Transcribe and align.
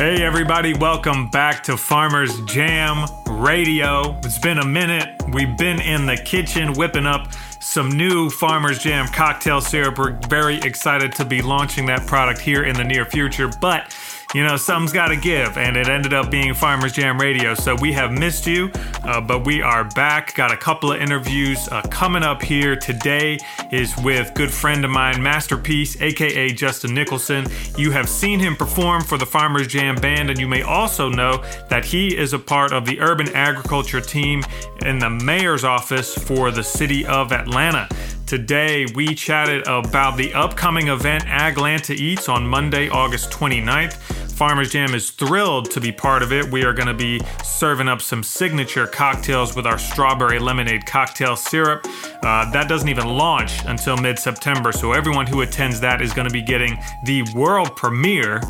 Hey, 0.00 0.22
everybody, 0.22 0.72
welcome 0.72 1.28
back 1.28 1.62
to 1.64 1.76
Farmers 1.76 2.40
Jam 2.46 3.06
Radio. 3.26 4.18
It's 4.24 4.38
been 4.38 4.56
a 4.56 4.64
minute. 4.64 5.22
We've 5.28 5.54
been 5.58 5.78
in 5.78 6.06
the 6.06 6.16
kitchen 6.16 6.72
whipping 6.72 7.04
up 7.04 7.30
some 7.60 7.90
new 7.90 8.30
Farmers 8.30 8.78
Jam 8.78 9.08
cocktail 9.08 9.60
syrup. 9.60 9.98
We're 9.98 10.18
very 10.26 10.56
excited 10.56 11.12
to 11.16 11.26
be 11.26 11.42
launching 11.42 11.84
that 11.84 12.06
product 12.06 12.40
here 12.40 12.62
in 12.62 12.76
the 12.76 12.82
near 12.82 13.04
future, 13.04 13.50
but 13.60 13.92
you 14.34 14.44
know, 14.44 14.56
something's 14.56 14.92
got 14.92 15.08
to 15.08 15.16
give, 15.16 15.58
and 15.58 15.76
it 15.76 15.88
ended 15.88 16.14
up 16.14 16.30
being 16.30 16.54
Farmers 16.54 16.92
Jam 16.92 17.18
Radio. 17.20 17.54
So 17.54 17.74
we 17.74 17.92
have 17.92 18.12
missed 18.12 18.46
you, 18.46 18.70
uh, 19.02 19.20
but 19.20 19.44
we 19.44 19.60
are 19.60 19.84
back. 19.84 20.34
Got 20.36 20.52
a 20.52 20.56
couple 20.56 20.92
of 20.92 21.00
interviews 21.00 21.68
uh, 21.68 21.82
coming 21.90 22.22
up 22.22 22.40
here. 22.40 22.76
Today 22.76 23.38
is 23.72 23.92
with 24.04 24.32
good 24.34 24.52
friend 24.52 24.84
of 24.84 24.90
mine, 24.90 25.20
Master 25.20 25.56
Peace, 25.56 26.00
aka 26.00 26.52
Justin 26.52 26.92
Nickelson. 26.92 27.50
You 27.76 27.90
have 27.90 28.08
seen 28.08 28.38
him 28.38 28.54
perform 28.54 29.02
for 29.02 29.18
the 29.18 29.26
Farmers 29.26 29.66
Jam 29.66 29.96
Band, 29.96 30.30
and 30.30 30.38
you 30.38 30.46
may 30.46 30.62
also 30.62 31.08
know 31.08 31.42
that 31.68 31.84
he 31.84 32.16
is 32.16 32.32
a 32.32 32.38
part 32.38 32.72
of 32.72 32.86
the 32.86 33.00
urban 33.00 33.28
agriculture 33.34 34.00
team 34.00 34.44
in 34.86 35.00
the 35.00 35.10
mayor's 35.10 35.64
office 35.64 36.14
for 36.14 36.52
the 36.52 36.62
city 36.62 37.04
of 37.04 37.32
Atlanta. 37.32 37.88
Today, 38.30 38.86
we 38.94 39.16
chatted 39.16 39.66
about 39.66 40.16
the 40.16 40.32
upcoming 40.34 40.86
event 40.86 41.24
Aglanta 41.26 41.94
Eats 41.94 42.28
on 42.28 42.46
Monday, 42.46 42.88
August 42.88 43.32
29th. 43.32 43.94
Farmers 43.94 44.70
Jam 44.70 44.94
is 44.94 45.10
thrilled 45.10 45.68
to 45.72 45.80
be 45.80 45.90
part 45.90 46.22
of 46.22 46.32
it. 46.32 46.48
We 46.48 46.62
are 46.62 46.72
going 46.72 46.86
to 46.86 46.94
be 46.94 47.20
serving 47.42 47.88
up 47.88 48.00
some 48.00 48.22
signature 48.22 48.86
cocktails 48.86 49.56
with 49.56 49.66
our 49.66 49.78
strawberry 49.78 50.38
lemonade 50.38 50.86
cocktail 50.86 51.34
syrup. 51.34 51.84
Uh, 52.22 52.48
that 52.52 52.68
doesn't 52.68 52.88
even 52.88 53.08
launch 53.08 53.64
until 53.64 53.96
mid 53.96 54.16
September, 54.16 54.70
so 54.70 54.92
everyone 54.92 55.26
who 55.26 55.40
attends 55.40 55.80
that 55.80 56.00
is 56.00 56.12
going 56.12 56.28
to 56.28 56.32
be 56.32 56.40
getting 56.40 56.78
the 57.06 57.24
world 57.34 57.74
premiere 57.74 58.40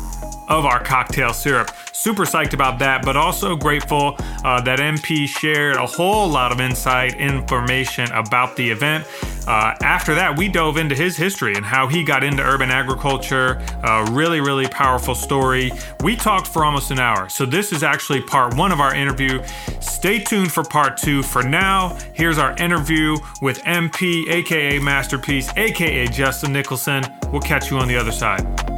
of 0.47 0.65
our 0.65 0.83
cocktail 0.83 1.33
syrup. 1.33 1.71
Super 1.93 2.23
psyched 2.23 2.53
about 2.53 2.77
that, 2.79 3.03
but 3.03 3.15
also 3.15 3.55
grateful 3.55 4.15
uh, 4.43 4.61
that 4.61 4.79
MP 4.79 5.27
shared 5.27 5.77
a 5.77 5.85
whole 5.85 6.29
lot 6.29 6.51
of 6.51 6.59
insight 6.59 7.15
information 7.15 8.11
about 8.11 8.55
the 8.55 8.69
event. 8.69 9.07
Uh, 9.47 9.75
after 9.81 10.15
that, 10.15 10.37
we 10.37 10.47
dove 10.47 10.77
into 10.77 10.95
his 10.95 11.17
history 11.17 11.55
and 11.55 11.65
how 11.65 11.87
he 11.87 12.03
got 12.03 12.23
into 12.23 12.43
urban 12.43 12.69
agriculture. 12.69 13.61
A 13.83 14.05
really, 14.11 14.39
really 14.39 14.67
powerful 14.67 15.15
story. 15.15 15.71
We 16.03 16.15
talked 16.15 16.47
for 16.47 16.63
almost 16.63 16.91
an 16.91 16.99
hour, 16.99 17.29
so 17.29 17.45
this 17.45 17.71
is 17.71 17.83
actually 17.83 18.21
part 18.21 18.55
one 18.55 18.71
of 18.71 18.79
our 18.79 18.93
interview. 18.93 19.43
Stay 19.79 20.19
tuned 20.19 20.51
for 20.51 20.63
part 20.63 20.97
two. 20.97 21.23
For 21.23 21.43
now, 21.43 21.97
here's 22.13 22.37
our 22.37 22.55
interview 22.57 23.17
with 23.41 23.63
MP, 23.63 24.27
aka 24.29 24.79
Master 24.79 25.17
Peace, 25.17 25.49
aka 25.57 26.07
Justin 26.07 26.53
Nickelson. 26.53 27.31
We'll 27.31 27.41
catch 27.41 27.71
you 27.71 27.77
on 27.77 27.87
the 27.87 27.97
other 27.97 28.11
side. 28.11 28.70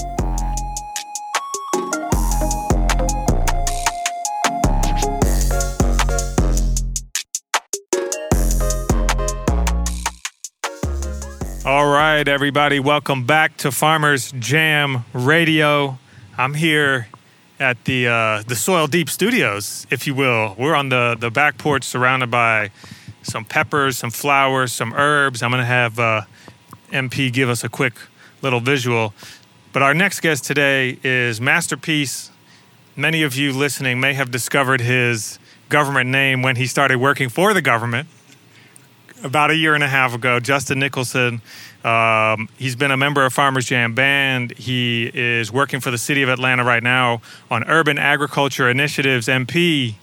Right, 12.13 12.27
everybody, 12.27 12.79
welcome 12.79 13.25
back 13.25 13.57
to 13.57 13.71
Farmers 13.71 14.31
Jam 14.33 15.03
Radio. 15.13 15.97
I'm 16.37 16.53
here 16.53 17.07
at 17.59 17.85
the 17.85 18.07
uh, 18.07 18.43
the 18.43 18.55
Soil 18.55 18.85
Deep 18.85 19.09
Studios, 19.09 19.87
if 19.89 20.05
you 20.05 20.13
will. 20.13 20.55
We're 20.55 20.75
on 20.75 20.89
the 20.89 21.17
the 21.19 21.31
back 21.31 21.57
porch, 21.57 21.83
surrounded 21.83 22.29
by 22.29 22.69
some 23.23 23.43
peppers, 23.45 23.97
some 23.97 24.11
flowers, 24.11 24.71
some 24.71 24.93
herbs. 24.93 25.41
I'm 25.41 25.49
gonna 25.49 25.65
have 25.65 25.97
uh, 25.97 26.21
MP 26.91 27.33
give 27.33 27.49
us 27.49 27.63
a 27.63 27.69
quick 27.69 27.95
little 28.43 28.59
visual. 28.59 29.15
But 29.71 29.81
our 29.81 29.95
next 29.95 30.19
guest 30.19 30.45
today 30.45 30.99
is 31.03 31.41
Master 31.41 31.77
Peace. 31.77 32.29
Many 32.95 33.23
of 33.23 33.35
you 33.35 33.51
listening 33.53 33.99
may 33.99 34.13
have 34.13 34.29
discovered 34.29 34.81
his 34.81 35.39
government 35.69 36.11
name 36.11 36.43
when 36.43 36.57
he 36.57 36.67
started 36.67 36.99
working 36.99 37.29
for 37.29 37.55
the 37.55 37.61
government 37.63 38.07
about 39.23 39.49
a 39.49 39.55
year 39.55 39.73
and 39.73 39.83
a 39.83 39.87
half 39.87 40.13
ago, 40.13 40.39
Justin 40.39 40.79
Nickelson. 40.79 41.41
Um, 41.83 42.47
he's 42.57 42.75
been 42.75 42.91
a 42.91 42.97
member 42.97 43.25
of 43.25 43.33
Farmers 43.33 43.65
Jam 43.65 43.93
Band. 43.93 44.57
He 44.57 45.11
is 45.13 45.51
working 45.51 45.79
for 45.79 45.91
the 45.91 45.97
city 45.97 46.23
of 46.23 46.29
Atlanta 46.29 46.63
right 46.63 46.83
now 46.83 47.21
on 47.51 47.63
urban 47.65 47.97
agriculture 47.97 48.69
initiatives. 48.69 49.27
MP, 49.27 49.95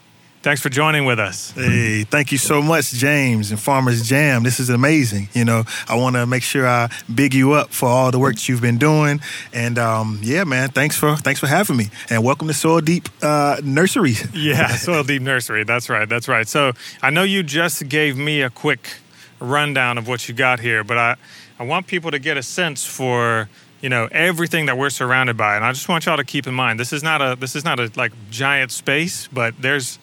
thanks 0.43 0.61
for 0.61 0.69
joining 0.69 1.07
with 1.07 1.19
us. 1.19 1.53
Hey, 1.53 2.05
thank 2.05 2.33
you 2.33 2.39
so 2.39 2.61
much, 2.61 2.93
James 2.93 3.51
and 3.51 3.59
Farmers 3.59 4.07
Jam. 4.07 4.43
This 4.43 4.61
is 4.61 4.69
amazing. 4.69 5.29
You 5.33 5.47
know, 5.47 5.65
I 5.89 5.97
want 5.97 6.17
to 6.17 6.27
make 6.27 6.43
sure 6.43 6.67
I 6.67 6.91
big 7.13 7.33
you 7.33 7.53
up 7.53 7.71
for 7.71 7.89
all 7.89 8.11
the 8.11 8.19
work 8.19 8.35
that 8.35 8.49
you've 8.49 8.61
been 8.61 8.79
doing. 8.79 9.21
And 9.55 9.79
um, 9.79 10.21
yeah, 10.23 10.45
man, 10.45 10.69
thanks 10.69 10.97
for 10.97 11.17
thanks 11.17 11.41
for 11.41 11.47
having 11.47 11.79
me. 11.79 11.87
And 12.11 12.23
welcome 12.23 12.49
to 12.49 12.55
Soil 12.55 12.81
Deep 12.81 13.09
uh, 13.23 13.61
Nursery. 13.63 14.15
yeah, 14.35 14.69
Soil 14.77 15.03
Deep 15.03 15.23
Nursery. 15.23 15.65
That's 15.65 15.89
right. 15.89 16.09
That's 16.09 16.29
right. 16.29 16.47
So 16.47 16.73
I 17.01 17.09
know 17.09 17.23
you 17.23 17.43
just 17.43 17.89
gave 17.89 18.17
me 18.17 18.43
a 18.43 18.51
quick 18.51 18.99
rundown 19.41 19.97
of 19.97 20.07
what 20.07 20.29
you 20.29 20.35
got 20.35 20.61
here, 20.61 20.85
but 20.85 20.99
I, 20.99 21.17
I 21.61 21.65
want 21.65 21.87
people 21.87 22.11
to 22.11 22.19
get 22.19 22.39
a 22.39 22.43
sense 22.43 22.87
for 22.87 23.51
you 23.83 23.91
know 23.91 24.09
everything 24.11 24.65
that 24.65 24.79
we're 24.79 24.89
surrounded 24.89 25.37
by, 25.37 25.57
and 25.57 25.65
I 25.65 25.73
just 25.73 25.91
want 25.91 26.07
y'all 26.07 26.17
to 26.17 26.25
keep 26.25 26.47
in 26.47 26.55
mind 26.55 26.81
this 26.81 26.91
is 26.91 27.03
not 27.03 27.21
a 27.21 27.37
this 27.39 27.55
is 27.55 27.67
not 27.67 27.79
a 27.79 27.93
like 27.97 28.13
giant 28.31 28.73
space, 28.73 29.29
but 29.31 29.55
there's 29.61 29.99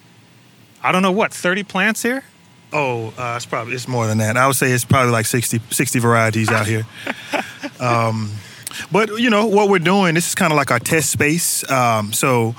I 0.84 0.92
don't 0.92 1.02
know 1.02 1.12
what 1.12 1.34
thirty 1.34 1.64
plants 1.64 2.04
here. 2.04 2.24
Oh, 2.72 3.08
uh, 3.18 3.34
it's 3.38 3.48
probably 3.48 3.74
it's 3.74 3.88
more 3.88 4.06
than 4.06 4.20
that. 4.20 4.38
I 4.38 4.46
would 4.46 4.56
say 4.56 4.72
it's 4.72 4.86
probably 4.86 5.12
like 5.14 5.26
60, 5.26 5.62
60 5.70 6.00
varieties 6.00 6.50
out 6.50 6.68
here. 6.68 6.86
um, 7.80 8.30
but 8.92 9.18
you 9.18 9.30
know 9.30 9.48
what 9.48 9.70
we're 9.70 9.80
doing. 9.80 10.16
This 10.16 10.28
is 10.28 10.36
kind 10.36 10.52
of 10.52 10.58
like 10.58 10.70
our 10.70 10.80
test 10.80 11.10
space. 11.10 11.70
Um, 11.72 12.12
so 12.12 12.56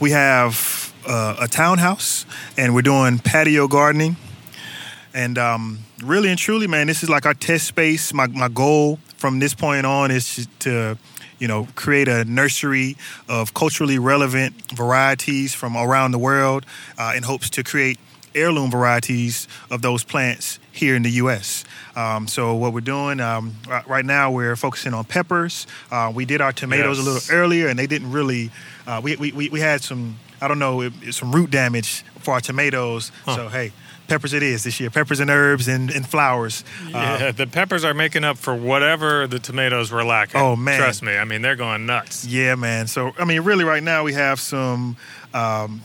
we 0.00 0.10
have 0.10 0.92
uh, 1.06 1.36
a 1.40 1.46
townhouse, 1.46 2.26
and 2.58 2.74
we're 2.74 2.82
doing 2.82 3.20
patio 3.20 3.68
gardening. 3.68 4.16
And 5.14 5.38
um, 5.38 5.84
really 6.02 6.28
and 6.28 6.38
truly, 6.38 6.66
man, 6.66 6.86
this 6.86 7.02
is 7.02 7.08
like 7.08 7.26
our 7.26 7.34
test 7.34 7.66
space. 7.66 8.12
My 8.12 8.26
my 8.26 8.48
goal 8.48 8.98
from 9.16 9.38
this 9.38 9.54
point 9.54 9.86
on 9.86 10.10
is 10.10 10.48
to, 10.60 10.96
you 11.38 11.48
know, 11.48 11.68
create 11.74 12.08
a 12.08 12.24
nursery 12.24 12.96
of 13.28 13.54
culturally 13.54 13.98
relevant 13.98 14.54
varieties 14.72 15.54
from 15.54 15.76
around 15.76 16.12
the 16.12 16.18
world, 16.18 16.64
uh, 16.98 17.12
in 17.16 17.22
hopes 17.22 17.50
to 17.50 17.62
create 17.62 17.98
heirloom 18.34 18.70
varieties 18.70 19.48
of 19.70 19.82
those 19.82 20.04
plants 20.04 20.58
here 20.72 20.96
in 20.96 21.02
the 21.02 21.10
U.S. 21.12 21.64
Um, 21.96 22.28
so 22.28 22.54
what 22.54 22.72
we're 22.72 22.80
doing 22.80 23.20
um, 23.20 23.54
right 23.86 24.04
now, 24.04 24.30
we're 24.30 24.56
focusing 24.56 24.94
on 24.94 25.04
peppers. 25.04 25.66
Uh, 25.90 26.12
we 26.14 26.24
did 26.24 26.40
our 26.40 26.52
tomatoes 26.52 26.98
yes. 26.98 27.06
a 27.06 27.10
little 27.10 27.36
earlier, 27.36 27.68
and 27.68 27.78
they 27.78 27.86
didn't 27.86 28.12
really. 28.12 28.50
Uh, 28.86 29.00
we, 29.02 29.16
we 29.16 29.48
we 29.48 29.60
had 29.60 29.82
some 29.82 30.18
I 30.40 30.48
don't 30.48 30.58
know 30.58 30.88
some 31.10 31.32
root 31.32 31.50
damage 31.50 32.02
for 32.20 32.34
our 32.34 32.40
tomatoes. 32.40 33.12
Huh. 33.24 33.36
So 33.36 33.48
hey, 33.48 33.72
peppers 34.08 34.32
it 34.32 34.42
is 34.42 34.64
this 34.64 34.80
year. 34.80 34.90
Peppers 34.90 35.20
and 35.20 35.30
herbs 35.30 35.68
and, 35.68 35.90
and 35.90 36.06
flowers. 36.06 36.64
Yeah, 36.88 36.98
uh, 36.98 37.32
the 37.32 37.46
peppers 37.46 37.84
are 37.84 37.94
making 37.94 38.24
up 38.24 38.38
for 38.38 38.54
whatever 38.54 39.26
the 39.26 39.38
tomatoes 39.38 39.90
were 39.90 40.04
lacking. 40.04 40.40
Oh 40.40 40.56
man, 40.56 40.78
trust 40.78 41.02
me. 41.02 41.16
I 41.16 41.24
mean, 41.24 41.42
they're 41.42 41.56
going 41.56 41.86
nuts. 41.86 42.24
Yeah, 42.24 42.54
man. 42.54 42.86
So 42.86 43.12
I 43.18 43.24
mean, 43.24 43.42
really, 43.42 43.64
right 43.64 43.82
now 43.82 44.04
we 44.04 44.14
have 44.14 44.40
some. 44.40 44.96
Um, 45.32 45.82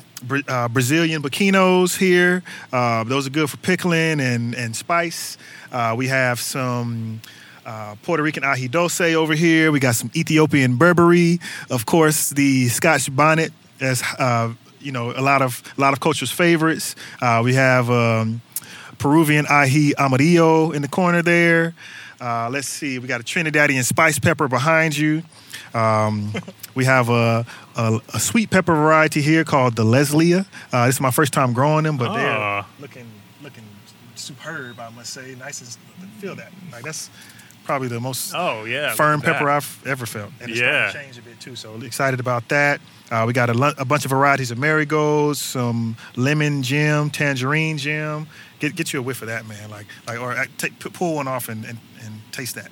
uh, 0.48 0.68
Brazilian 0.68 1.22
pepinos 1.22 1.96
here. 1.96 2.44
Uh, 2.72 3.04
those 3.04 3.28
are 3.28 3.30
good 3.30 3.50
for 3.50 3.58
pickling 3.58 4.20
and, 4.20 4.56
and 4.56 4.76
spice. 4.76 5.38
Uh, 5.72 5.94
we 5.98 6.08
have 6.08 6.40
some 6.40 7.22
uh, 7.66 7.96
Puerto 8.04 8.24
Rican 8.24 8.44
ají 8.44 8.70
dulce 8.70 9.02
over 9.16 9.34
here. 9.34 9.72
We 9.72 9.80
got 9.80 9.96
some 9.96 10.12
Ethiopian 10.16 10.78
berbere. 10.78 11.40
Of 11.70 11.86
course, 11.86 12.30
the 12.30 12.68
Scotch 12.70 13.14
bonnet 13.14 13.52
as 13.82 14.04
uh, 14.20 14.54
you 14.80 14.92
know 14.92 15.12
a 15.12 15.22
lot 15.22 15.42
of 15.42 15.62
a 15.78 15.82
lot 15.82 15.94
of 15.94 16.00
cultures' 16.00 16.32
favorites. 16.32 16.96
We 17.44 17.54
have 17.56 17.90
um, 17.90 18.42
Peruvian 18.98 19.46
ají 19.46 19.94
amarillo 19.98 20.72
in 20.72 20.82
the 20.82 20.88
corner 20.88 21.22
there. 21.22 21.74
Uh, 22.20 22.50
let's 22.50 22.68
see, 22.68 23.00
we 23.00 23.08
got 23.08 23.22
a 23.22 23.24
Trinidadian 23.24 23.84
spice 23.84 24.20
pepper 24.20 24.48
behind 24.48 24.98
you. 24.98 25.24
Um, 25.74 26.34
we 26.76 26.86
have 26.86 27.10
a, 27.10 27.46
a, 27.76 28.00
a, 28.14 28.20
sweet 28.20 28.50
pepper 28.50 28.74
variety 28.74 29.22
here 29.22 29.44
called 29.44 29.76
the 29.76 29.84
Lesya. 29.84 30.46
Uh, 30.72 30.86
this 30.86 30.96
is 30.96 31.02
my 31.02 31.12
first 31.12 31.34
time 31.34 31.52
growing 31.52 31.84
them, 31.84 31.98
but 31.98 32.12
oh. 32.12 32.14
they're 32.14 32.66
looking 32.80 33.08
looking 33.44 33.66
superb. 34.16 34.80
I 34.80 34.90
must 34.90 35.14
say, 35.14 35.36
nice 35.36 35.60
to 35.60 35.78
feel 36.20 36.36
that. 36.36 36.52
Like 36.72 36.84
that's 36.84 37.10
probably 37.66 37.88
the 37.88 38.00
most 38.00 38.34
oh 38.36 38.64
yeah 38.66 38.94
firm 38.94 39.22
pepper 39.22 39.50
I've 39.50 39.82
ever 39.86 40.06
felt. 40.06 40.32
And 40.40 40.52
it's 40.52 40.60
yeah, 40.60 40.92
changed 40.92 41.20
a 41.20 41.22
bit 41.22 41.40
too. 41.40 41.56
So 41.56 41.76
excited 41.82 42.20
about 42.20 42.48
that. 42.50 42.80
Uh, 43.12 43.26
we 43.28 43.34
got 43.34 43.50
a, 43.50 43.76
a, 43.78 43.86
bunch 43.86 44.04
of 44.06 44.12
varieties 44.12 44.50
of 44.50 44.58
marigolds, 44.58 45.40
some 45.40 45.96
lemon 46.16 46.64
gem, 46.64 47.10
tangerine 47.10 47.78
gem. 47.78 48.28
Get 48.60 48.76
get 48.76 48.94
you 48.94 49.00
a 49.00 49.02
whiff 49.02 49.22
of 49.22 49.28
that, 49.28 49.46
man. 49.48 49.70
Like 49.70 49.88
like 50.08 50.20
or 50.20 50.32
uh, 50.32 50.46
take, 50.58 50.80
pull 50.80 51.16
one 51.16 51.28
off 51.28 51.50
and, 51.50 51.66
and, 51.66 51.78
and 52.06 52.22
taste 52.32 52.56
that. 52.56 52.70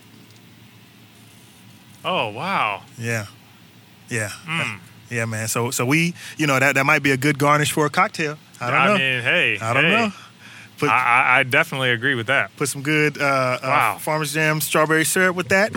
Oh 2.06 2.30
wow! 2.30 2.83
Yeah, 2.97 3.27
yeah, 4.09 4.30
mm. 4.45 4.80
yeah, 5.09 5.25
man. 5.25 5.47
So 5.47 5.71
so 5.71 5.85
we 5.85 6.13
you 6.38 6.47
know 6.47 6.59
that 6.59 6.75
that 6.75 6.85
might 6.85 7.03
be 7.03 7.12
a 7.12 7.18
good 7.18 7.39
garnish 7.39 7.71
for 7.71 7.85
a 7.85 7.89
cocktail. 7.89 8.38
I 8.59 8.69
don't 8.69 8.80
I 8.80 8.85
know. 8.88 8.94
mean, 8.94 9.21
hey, 9.24 9.57
I 9.59 9.74
don't 9.74 9.83
hey. 9.83 9.91
know. 9.91 10.13
Put, 10.77 10.89
I, 10.89 11.39
I, 11.39 11.44
definitely 11.44 11.91
agree 11.91 12.15
with 12.15 12.27
that. 12.27 12.56
Put 12.57 12.68
some 12.68 12.81
good 12.81 13.18
uh, 13.18 13.59
wow. 13.62 13.94
uh, 13.95 14.00
Farmers 14.00 14.33
Jam 14.33 14.59
strawberry 14.59 15.06
syrup 15.06 15.35
with 15.35 15.50
that. 15.50 15.71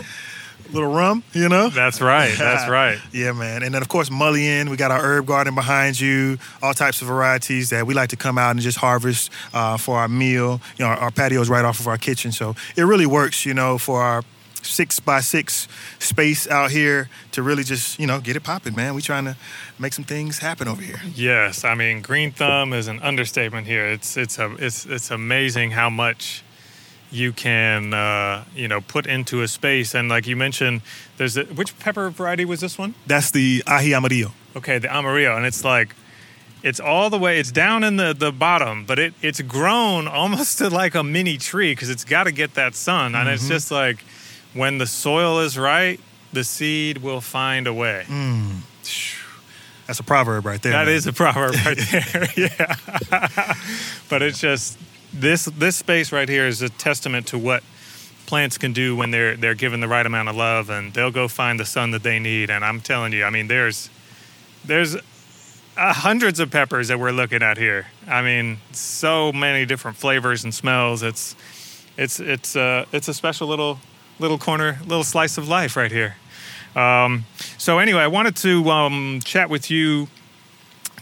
Little 0.73 0.93
rum, 0.93 1.23
you 1.33 1.49
know. 1.49 1.69
That's 1.69 2.01
right. 2.01 2.35
That's 2.37 2.69
right. 2.71 2.99
yeah, 3.13 3.33
man. 3.33 3.63
And 3.63 3.75
then 3.75 3.83
of 3.83 3.89
course 3.89 4.11
mullein. 4.11 4.69
We 4.71 4.77
got 4.77 4.91
our 4.91 5.01
herb 5.01 5.27
garden 5.27 5.55
behind 5.55 5.99
you. 6.01 6.39
All 6.63 6.75
types 6.75 7.01
of 7.03 7.09
varieties 7.09 7.71
that 7.71 7.87
we 7.87 7.95
like 7.95 8.11
to 8.11 8.17
come 8.17 8.39
out 8.39 8.51
and 8.53 8.61
just 8.61 8.79
harvest 8.79 9.31
uh, 9.55 9.77
for 9.77 9.99
our 9.99 10.09
meal. 10.09 10.61
You 10.77 10.85
know, 10.85 10.91
our, 10.91 10.97
our 10.97 11.11
patio 11.11 11.41
is 11.41 11.49
right 11.49 11.65
off 11.65 11.81
of 11.81 11.89
our 11.89 11.99
kitchen, 11.99 12.33
so 12.33 12.55
it 12.77 12.83
really 12.83 13.07
works. 13.07 13.47
You 13.47 13.55
know, 13.55 13.79
for 13.79 14.03
our 14.03 14.23
six 14.63 14.99
by 15.01 15.21
six 15.21 15.69
space 15.99 16.49
out 16.49 16.71
here 16.71 17.09
to 17.33 17.43
really 17.43 17.63
just 17.63 17.99
you 17.99 18.07
know 18.07 18.21
get 18.21 18.37
it 18.37 18.43
popping, 18.43 18.75
man. 18.75 18.95
We 18.95 19.03
trying 19.03 19.25
to 19.25 19.37
make 19.79 19.93
some 19.93 20.05
things 20.05 20.39
happen 20.39 20.69
over 20.69 20.83
here. 20.83 21.01
Yes, 21.15 21.65
I 21.65 21.75
mean 21.75 22.03
green 22.03 22.33
thumb 22.33 22.73
is 22.73 22.89
an 22.89 23.01
understatement 23.01 23.67
here. 23.67 23.87
It's 23.87 24.17
it's 24.17 24.39
a 24.39 24.55
it's 24.59 24.87
it's 24.87 25.11
amazing 25.11 25.71
how 25.73 25.91
much 25.91 26.43
you 27.17 27.33
can 27.33 27.95
uh, 27.95 28.45
you 28.55 28.69
know 28.69 28.81
put 28.81 29.07
into 29.07 29.43
a 29.43 29.49
space. 29.49 29.95
And 29.95 30.09
like 30.09 30.27
you 30.27 30.37
mentioned, 30.37 30.83
there's 31.17 31.37
a, 31.37 31.45
which 31.45 31.79
pepper 31.79 32.11
variety 32.11 32.45
was 32.45 32.61
this 32.61 32.79
one? 32.79 32.95
That's 33.07 33.31
the 33.31 33.63
ají 33.67 33.97
amarillo. 33.97 34.33
Okay, 34.55 34.79
the 34.79 34.95
amarillo, 34.95 35.37
and 35.37 35.45
it's 35.47 35.65
like 35.65 35.95
it's 36.63 36.81
all 36.81 37.11
the 37.11 37.19
way 37.19 37.39
it's 37.39 37.53
down 37.53 37.85
in 37.85 37.97
the, 37.97 38.13
the 38.13 38.33
bottom 38.33 38.85
but 38.85 38.99
it, 38.99 39.15
it's 39.23 39.41
grown 39.43 40.09
almost 40.21 40.59
to 40.59 40.69
like 40.69 40.95
a 40.95 41.05
mini 41.05 41.37
tree 41.37 41.73
because 41.73 41.91
it's 41.91 42.05
got 42.05 42.25
to 42.25 42.33
get 42.33 42.55
that 42.55 42.75
sun 42.75 43.15
and 43.15 43.27
mm-hmm. 43.27 43.35
it's 43.35 43.47
just 43.47 43.71
like 43.71 44.03
when 44.55 44.79
the 44.79 44.87
soil 44.87 45.41
is 45.41 45.59
right, 45.59 46.01
the 46.33 46.43
seed 46.43 46.99
will 46.99 47.21
find 47.21 47.67
a 47.67 47.75
way. 47.75 48.05
Mm. 48.09 48.61
That's 49.87 50.01
a 50.01 50.03
proverb 50.03 50.45
right 50.47 50.61
there. 50.61 50.73
That 50.73 50.87
man. 50.87 50.95
is 50.95 51.07
a 51.07 51.13
proverb 51.13 51.55
right 51.65 51.79
there. 51.91 52.29
yeah. 52.37 53.55
but 54.09 54.23
it's 54.23 54.41
just 54.41 54.79
this 55.21 55.47
this 55.47 55.77
space 55.77 56.13
right 56.13 56.29
here 56.29 56.47
is 56.47 56.63
a 56.63 56.69
testament 56.69 57.27
to 57.29 57.39
what 57.39 57.63
plants 58.27 58.59
can 58.59 58.73
do 58.73 58.97
when 58.97 59.11
they're 59.11 59.37
they're 59.37 59.55
given 59.55 59.81
the 59.81 59.89
right 59.89 60.05
amount 60.05 60.29
of 60.29 60.37
love 60.37 60.69
and 60.71 60.93
they'll 60.95 61.11
go 61.11 61.29
find 61.29 61.61
the 61.61 61.65
sun 61.65 61.93
that 61.93 62.03
they 62.03 62.19
need 62.19 62.51
and 62.51 62.65
I'm 62.65 62.81
telling 62.81 63.13
you 63.13 63.25
I 63.25 63.31
mean 63.31 63.49
there's 63.49 63.89
there's 64.65 64.97
uh, 64.97 65.93
hundreds 65.93 66.41
of 66.41 66.51
peppers 66.51 66.89
that 66.89 66.99
we're 66.99 67.13
looking 67.13 67.43
at 67.43 67.59
here. 67.59 67.87
I 68.07 68.23
mean 68.23 68.59
so 68.73 69.33
many 69.33 69.65
different 69.65 69.97
flavors 69.97 70.45
and 70.45 70.53
smells. 70.53 71.03
It's 71.03 71.37
it's 71.97 72.21
it's 72.21 72.57
uh 72.57 72.85
it's 72.93 73.09
a 73.09 73.15
special 73.15 73.49
little 73.49 73.79
little 74.19 74.39
corner, 74.39 74.79
little 74.87 75.05
slice 75.05 75.39
of 75.39 75.49
life 75.49 75.77
right 75.77 75.93
here. 75.93 76.17
Um, 76.75 77.25
so 77.57 77.79
anyway, 77.79 78.03
I 78.03 78.07
wanted 78.07 78.37
to 78.37 78.69
um, 78.71 79.21
chat 79.25 79.49
with 79.49 79.71
you 79.71 80.09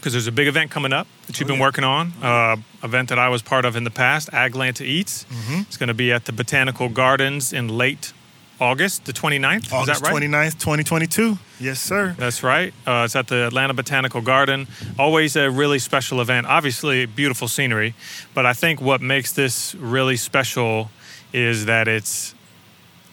because 0.05 0.13
there's 0.13 0.27
a 0.27 0.31
big 0.31 0.47
event 0.47 0.69
coming 0.69 0.93
up 0.93 1.07
that 1.25 1.39
you've 1.39 1.47
oh, 1.47 1.53
been 1.53 1.55
yeah. 1.55 1.65
working 1.65 1.83
on. 1.83 2.13
Uh, 2.21 2.57
event 2.83 3.09
that 3.09 3.17
I 3.17 3.27
was 3.27 3.41
part 3.41 3.65
of 3.65 3.75
in 3.75 3.85
the 3.85 3.89
past, 3.89 4.29
Aglanta 4.31 4.83
Eats. 4.83 5.23
Mm-hmm. 5.23 5.61
It's 5.61 5.77
going 5.77 5.87
to 5.87 5.95
be 5.95 6.13
at 6.13 6.25
the 6.25 6.31
Botanical 6.31 6.89
Gardens 6.89 7.51
in 7.51 7.75
late 7.75 8.13
August, 8.61 9.05
the 9.05 9.13
29th. 9.13 9.73
August 9.73 9.95
Is 9.95 10.01
that 10.01 10.13
right? 10.13 10.21
29th, 10.21 10.59
2022. 10.59 11.39
Yes, 11.59 11.79
sir. 11.79 12.15
That's 12.19 12.43
right. 12.43 12.71
Uh, 12.85 13.01
it's 13.05 13.15
at 13.15 13.29
the 13.29 13.47
Atlanta 13.47 13.73
Botanical 13.73 14.21
Garden. 14.21 14.67
Always 14.99 15.35
a 15.35 15.49
really 15.49 15.79
special 15.79 16.21
event. 16.21 16.45
Obviously, 16.45 17.07
beautiful 17.07 17.47
scenery. 17.47 17.95
But 18.35 18.45
I 18.45 18.53
think 18.53 18.79
what 18.79 19.01
makes 19.01 19.31
this 19.31 19.73
really 19.73 20.17
special 20.17 20.91
is 21.33 21.65
that 21.65 21.87
it's 21.87 22.35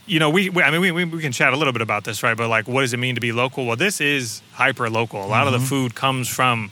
you 0.07 0.19
know, 0.19 0.29
we, 0.29 0.51
we 0.51 0.63
I 0.63 0.71
mean, 0.71 0.95
we, 0.95 1.05
we 1.05 1.23
can 1.23 1.33
chat 1.33 1.55
a 1.55 1.57
little 1.57 1.73
bit 1.73 1.81
about 1.81 2.05
this, 2.05 2.23
right? 2.23 2.37
But 2.37 2.49
like, 2.49 2.69
what 2.69 2.83
does 2.83 2.93
it 2.93 2.99
mean 2.99 3.15
to 3.15 3.21
be 3.21 3.33
local? 3.33 3.65
Well, 3.65 3.77
this 3.77 4.01
is 4.01 4.43
hyper 4.53 4.91
local. 4.91 5.25
A 5.25 5.27
lot 5.27 5.47
mm-hmm. 5.47 5.47
of 5.47 5.53
the 5.53 5.59
mm-hmm. 5.59 5.67
food 5.69 5.95
comes 5.95 6.29
from 6.29 6.71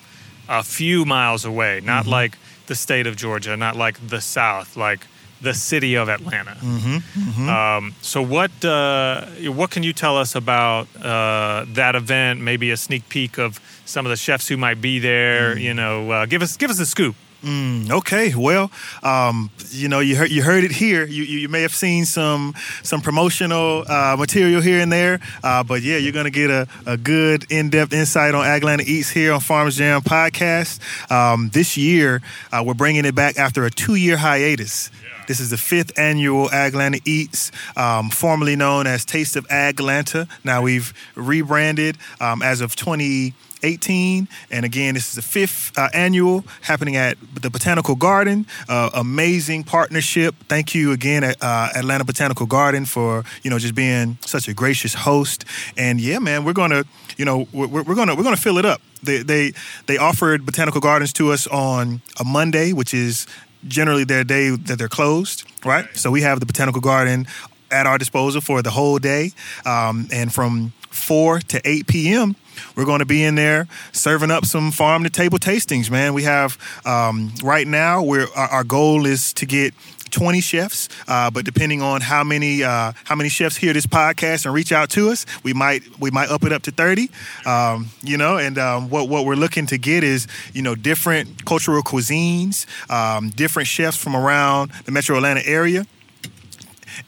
a 0.51 0.63
few 0.63 1.05
miles 1.07 1.45
away, 1.47 1.81
not 1.81 2.03
mm-hmm. 2.03 2.11
like 2.11 2.39
the 2.67 2.75
state 2.75 3.07
of 3.07 3.17
Georgia, 3.17 3.57
not 3.57 3.77
like 3.77 4.07
the 4.07 4.21
South, 4.21 4.77
like 4.77 5.07
the 5.41 5.55
city 5.55 5.95
of 5.95 6.09
Atlanta. 6.11 6.57
Mm-hmm. 6.61 6.97
mm-hmm. 6.97 7.49
Um, 7.49 7.95
so, 8.03 8.21
what 8.21 8.53
uh, 8.65 9.25
what 9.47 9.71
can 9.71 9.83
you 9.83 9.95
tell 9.95 10.19
us 10.19 10.35
about 10.35 10.95
uh, 10.97 11.65
that 11.69 11.95
event? 11.95 12.41
Maybe 12.41 12.71
a 12.71 12.77
sneak 12.77 13.09
peek 13.09 13.39
of 13.39 13.61
some 13.87 14.05
of 14.05 14.11
the 14.11 14.17
chefs 14.17 14.49
who 14.49 14.57
might 14.57 14.83
be 14.83 14.99
there. 14.99 15.55
Mm. 15.55 15.61
You 15.63 15.75
know, 15.75 16.11
uh, 16.11 16.27
give 16.27 16.43
us 16.43 16.57
give 16.57 16.71
us 16.71 16.81
a 16.81 16.87
scoop. 16.87 17.17
Mm, 17.43 17.91
okay, 17.91 18.35
well, 18.35 18.71
um, 19.03 19.51
you 19.71 19.89
know, 19.89 20.01
you 20.01 20.15
heard 20.15 20.31
you 20.31 20.43
heard 20.43 20.63
it 20.63 20.73
here. 20.73 21.07
You, 21.07 21.23
you, 21.23 21.39
you 21.39 21.49
may 21.49 21.63
have 21.63 21.75
seen 21.75 22.05
some 22.05 22.55
some 22.83 23.01
promotional 23.01 23.85
uh, 23.89 24.15
material 24.19 24.61
here 24.61 24.81
and 24.81 24.93
there, 24.93 25.21
uh, 25.43 25.63
but 25.65 25.81
yeah, 25.81 25.97
you're 25.97 26.13
gonna 26.13 26.29
get 26.29 26.51
a, 26.51 26.69
a 26.85 26.99
good 26.99 27.51
in 27.51 27.71
depth 27.71 27.95
insight 27.95 28.35
on 28.35 28.45
AgLanta 28.45 28.85
Eats 28.85 29.09
here 29.09 29.33
on 29.33 29.41
Farmers 29.41 29.77
Jam 29.77 30.03
podcast. 30.03 30.81
Um, 31.11 31.49
this 31.55 31.79
year, 31.79 32.21
uh, 32.53 32.63
we're 32.67 32.75
bringing 32.75 33.07
it 33.07 33.15
back 33.15 33.39
after 33.39 33.65
a 33.65 33.71
two 33.71 33.95
year 33.95 34.19
hiatus. 34.19 34.91
This 35.27 35.41
is 35.41 35.49
the 35.49 35.57
fifth 35.57 35.99
annual 35.99 36.51
Aglanta 36.51 37.01
Eats, 37.07 37.53
um, 37.77 38.11
formerly 38.11 38.57
known 38.57 38.87
as 38.87 39.05
Taste 39.05 39.37
of 39.37 39.47
Aglanta. 39.49 40.27
Now 40.45 40.61
we've 40.61 40.93
rebranded 41.15 41.97
um, 42.21 42.43
as 42.43 42.61
of 42.61 42.77
20- 42.77 43.33
18. 43.63 44.29
And 44.51 44.65
again, 44.65 44.95
this 44.95 45.09
is 45.09 45.15
the 45.15 45.23
fifth 45.23 45.77
uh, 45.79 45.89
annual 45.93 46.45
happening 46.63 46.97
at 46.97 47.17
the 47.41 47.51
Botanical 47.51 47.95
Garden. 47.95 48.47
Uh, 48.69 48.91
amazing 48.95 49.65
partnership. 49.65 50.35
Thank 50.49 50.75
you 50.75 50.93
again 50.93 51.25
at 51.25 51.37
uh, 51.43 51.69
Atlanta 51.75 52.05
Botanical 52.05 52.47
Garden 52.47 52.85
for 52.85 53.25
you 53.43 53.51
know 53.51 53.59
just 53.59 53.75
being 53.75 54.19
such 54.21 54.49
a 54.49 54.55
gracious 54.55 54.95
host. 54.95 55.45
And 55.77 56.01
yeah, 56.01 56.19
man, 56.19 56.45
we're 56.45 56.53
gonna 56.53 56.85
you 57.17 57.25
know 57.25 57.47
we're, 57.53 57.83
we're 57.83 57.95
gonna 57.95 58.15
we're 58.15 58.25
gonna 58.25 58.37
fill 58.37 58.59
it 58.59 58.65
up. 58.65 58.81
They 59.03 59.23
they 59.23 59.53
they 59.87 59.99
offered 59.99 60.45
Botanical 60.45 60.81
Gardens 60.81 61.13
to 61.15 61.33
us 61.33 61.47
on 61.47 62.03
a 62.19 62.25
Monday, 62.25 62.73
which 62.73 62.95
is 62.95 63.27
generally 63.67 64.05
their 64.05 64.25
day 64.25 64.51
that 64.51 64.79
they're 64.79 64.89
closed, 64.89 65.45
right? 65.65 65.87
So 65.95 66.11
we 66.11 66.23
have 66.23 66.41
the 66.41 66.47
Botanical 66.47 66.81
Garden 66.81 67.27
at 67.71 67.87
our 67.87 67.99
disposal 67.99 68.41
for 68.41 68.63
the 68.63 68.71
whole 68.71 68.99
day, 68.99 69.33
um, 69.65 70.09
and 70.13 70.33
from 70.33 70.73
4 70.91 71.41
to 71.41 71.61
8 71.65 71.87
p.m 71.87 72.37
we're 72.77 72.85
going 72.85 72.99
to 73.01 73.07
be 73.07 73.23
in 73.23 73.35
there 73.35 73.69
serving 73.93 74.31
up 74.31 74.45
some 74.45 74.71
farm 74.71 75.05
to 75.05 75.11
table 75.11 75.39
tastings, 75.39 75.91
man. 75.91 76.15
We 76.15 76.25
have 76.25 76.59
um, 76.85 77.33
right 77.43 77.67
now. 77.67 78.03
We're 78.03 78.27
our, 78.37 78.49
our 78.49 78.65
goal 78.65 79.07
is 79.07 79.33
to 79.35 79.47
get 79.47 79.75
20 80.11 80.41
chefs, 80.41 80.89
uh, 81.07 81.31
but 81.31 81.45
depending 81.45 81.83
on 81.83 82.01
how 82.01 82.25
many 82.25 82.63
uh, 82.63 82.93
how 83.05 83.15
many 83.15 83.29
chefs 83.29 83.57
hear 83.57 83.73
this 83.73 83.87
podcast 83.87 84.45
and 84.45 84.55
reach 84.55 84.73
out 84.73 84.91
to 84.91 85.11
us, 85.11 85.25
we 85.43 85.53
might 85.53 85.83
we 86.01 86.11
might 86.11 86.31
up 86.31 86.45
it 86.45 86.53
up 86.53 86.63
to 86.63 86.71
30. 86.71 87.11
Um, 87.47 87.91
you 88.03 88.17
know, 88.17 88.37
and 88.37 88.59
um, 88.59 88.91
what 88.91 89.09
what 89.09 89.25
we're 89.25 89.37
looking 89.37 89.67
to 89.67 89.79
get 89.79 90.05
is 90.05 90.27
you 90.53 90.63
know 90.63 90.75
different 90.75 91.45
cultural 91.45 91.83
cuisines, 91.83 92.67
um, 92.91 93.31
different 93.31 93.69
chefs 93.69 93.97
from 93.97 94.17
around 94.17 94.73
the 94.85 94.93
Metro 94.93 95.17
Atlanta 95.17 95.47
area, 95.47 95.87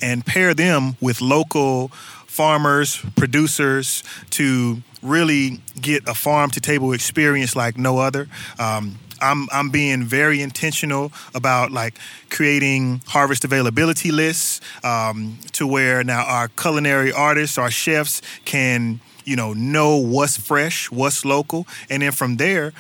and 0.00 0.24
pair 0.24 0.54
them 0.54 0.96
with 1.00 1.20
local 1.20 1.90
farmers, 2.32 3.04
producers 3.14 4.02
to 4.30 4.82
really 5.02 5.60
get 5.78 6.08
a 6.08 6.14
farm 6.14 6.50
to 6.50 6.60
table 6.60 6.94
experience 6.94 7.54
like 7.54 7.76
no 7.76 7.98
other. 7.98 8.26
Um, 8.58 8.98
I'm 9.20 9.48
I'm 9.52 9.68
being 9.68 10.02
very 10.04 10.40
intentional 10.40 11.12
about 11.34 11.72
like 11.72 11.98
creating 12.30 13.02
harvest 13.06 13.44
availability 13.44 14.10
lists 14.10 14.60
um, 14.82 15.38
to 15.52 15.66
where 15.66 16.02
now 16.02 16.24
our 16.24 16.48
culinary 16.48 17.12
artists, 17.12 17.58
our 17.58 17.70
chefs 17.70 18.22
can 18.46 19.00
you 19.24 19.36
know 19.36 19.52
know 19.52 19.98
what's 19.98 20.38
fresh, 20.38 20.90
what's 20.90 21.24
local, 21.26 21.66
and 21.90 22.02
then 22.02 22.12
from 22.12 22.38
there 22.38 22.72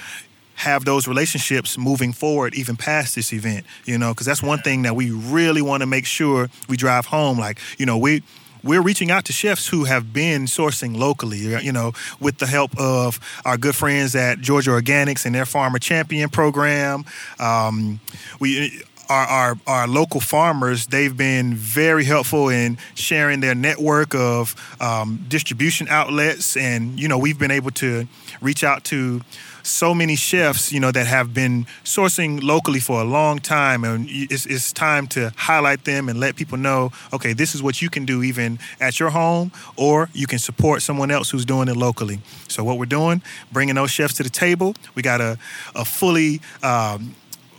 have 0.54 0.84
those 0.84 1.06
relationships 1.06 1.76
moving 1.76 2.12
forward 2.12 2.54
even 2.54 2.76
past 2.76 3.14
this 3.14 3.32
event 3.32 3.64
you 3.84 3.96
know 3.98 4.12
because 4.12 4.26
that's 4.26 4.42
one 4.42 4.58
thing 4.58 4.82
that 4.82 4.94
we 4.94 5.10
really 5.10 5.62
want 5.62 5.80
to 5.80 5.86
make 5.86 6.04
sure 6.06 6.48
we 6.68 6.76
drive 6.76 7.06
home 7.06 7.38
like 7.38 7.58
you 7.78 7.86
know 7.86 7.96
we 7.96 8.22
we're 8.62 8.82
reaching 8.82 9.10
out 9.10 9.24
to 9.26 9.32
chefs 9.32 9.68
who 9.68 9.84
have 9.84 10.12
been 10.12 10.44
sourcing 10.44 10.96
locally, 10.96 11.38
you 11.38 11.72
know, 11.72 11.92
with 12.20 12.38
the 12.38 12.46
help 12.46 12.78
of 12.78 13.18
our 13.44 13.56
good 13.56 13.74
friends 13.74 14.14
at 14.14 14.40
Georgia 14.40 14.70
Organics 14.70 15.26
and 15.26 15.34
their 15.34 15.46
Farmer 15.46 15.78
Champion 15.78 16.28
program. 16.28 17.04
Um, 17.38 18.00
we 18.40 18.82
our, 19.08 19.26
our, 19.26 19.58
our, 19.66 19.88
local 19.88 20.20
farmers, 20.20 20.86
they've 20.86 21.16
been 21.16 21.54
very 21.54 22.04
helpful 22.04 22.48
in 22.48 22.78
sharing 22.94 23.40
their 23.40 23.54
network 23.54 24.14
of 24.14 24.54
um, 24.80 25.24
distribution 25.28 25.86
outlets. 25.88 26.56
And, 26.56 26.98
you 26.98 27.08
know, 27.08 27.18
we've 27.18 27.38
been 27.38 27.50
able 27.50 27.72
to 27.72 28.06
reach 28.40 28.64
out 28.64 28.84
to 28.84 29.20
so 29.62 29.94
many 29.94 30.16
chefs, 30.16 30.72
you 30.72 30.80
know, 30.80 30.90
that 30.92 31.06
have 31.06 31.32
been 31.32 31.66
sourcing 31.84 32.42
locally 32.42 32.80
for 32.80 33.00
a 33.00 33.04
long 33.04 33.38
time, 33.38 33.84
and 33.84 34.06
it's, 34.08 34.46
it's 34.46 34.72
time 34.72 35.06
to 35.08 35.32
highlight 35.36 35.84
them 35.84 36.08
and 36.08 36.18
let 36.20 36.36
people 36.36 36.58
know, 36.58 36.90
okay, 37.12 37.32
this 37.32 37.54
is 37.54 37.62
what 37.62 37.80
you 37.80 37.90
can 37.90 38.04
do 38.04 38.22
even 38.22 38.58
at 38.80 38.98
your 38.98 39.10
home, 39.10 39.52
or 39.76 40.08
you 40.12 40.26
can 40.26 40.38
support 40.38 40.82
someone 40.82 41.10
else 41.10 41.30
who's 41.30 41.44
doing 41.44 41.68
it 41.68 41.76
locally. 41.76 42.20
So 42.48 42.64
what 42.64 42.78
we're 42.78 42.86
doing, 42.86 43.22
bringing 43.52 43.74
those 43.74 43.90
chefs 43.90 44.14
to 44.14 44.22
the 44.22 44.30
table. 44.30 44.74
We 44.94 45.02
got 45.02 45.20
a, 45.20 45.38
a 45.74 45.84
fully 45.84 46.40
um, 46.62 47.14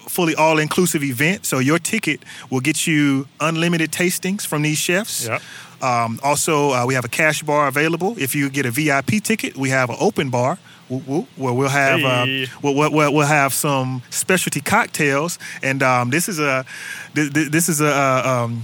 fully 0.07 0.35
all 0.35 0.59
inclusive 0.59 1.03
event. 1.03 1.45
So 1.45 1.59
your 1.59 1.79
ticket 1.79 2.21
will 2.49 2.61
get 2.61 2.87
you 2.87 3.27
unlimited 3.39 3.91
tastings 3.91 4.45
from 4.45 4.61
these 4.61 4.77
chefs. 4.77 5.27
Yep. 5.27 5.41
Um, 5.81 6.19
also, 6.23 6.71
uh, 6.71 6.85
we 6.85 6.93
have 6.93 7.03
a 7.03 7.09
cash 7.09 7.43
bar 7.43 7.67
available. 7.67 8.15
If 8.17 8.35
you 8.35 8.49
get 8.49 8.65
a 8.65 8.71
VIP 8.71 9.21
ticket, 9.21 9.57
we 9.57 9.69
have 9.69 9.89
an 9.89 9.97
open 9.99 10.29
bar 10.29 10.57
where 10.87 11.53
we'll 11.53 11.69
have 11.69 12.03
uh, 12.03 12.25
hey. 12.25 12.43
uh, 12.43 12.47
we'll, 12.61 12.91
we'll, 12.91 13.13
we'll, 13.13 13.27
have 13.27 13.53
some 13.53 14.01
specialty 14.09 14.61
cocktails, 14.61 15.39
and 15.61 15.81
um, 15.81 16.09
this 16.09 16.29
is 16.29 16.39
a 16.39 16.65
this 17.13 17.69
is 17.69 17.81
a 17.81 18.29
um, 18.29 18.63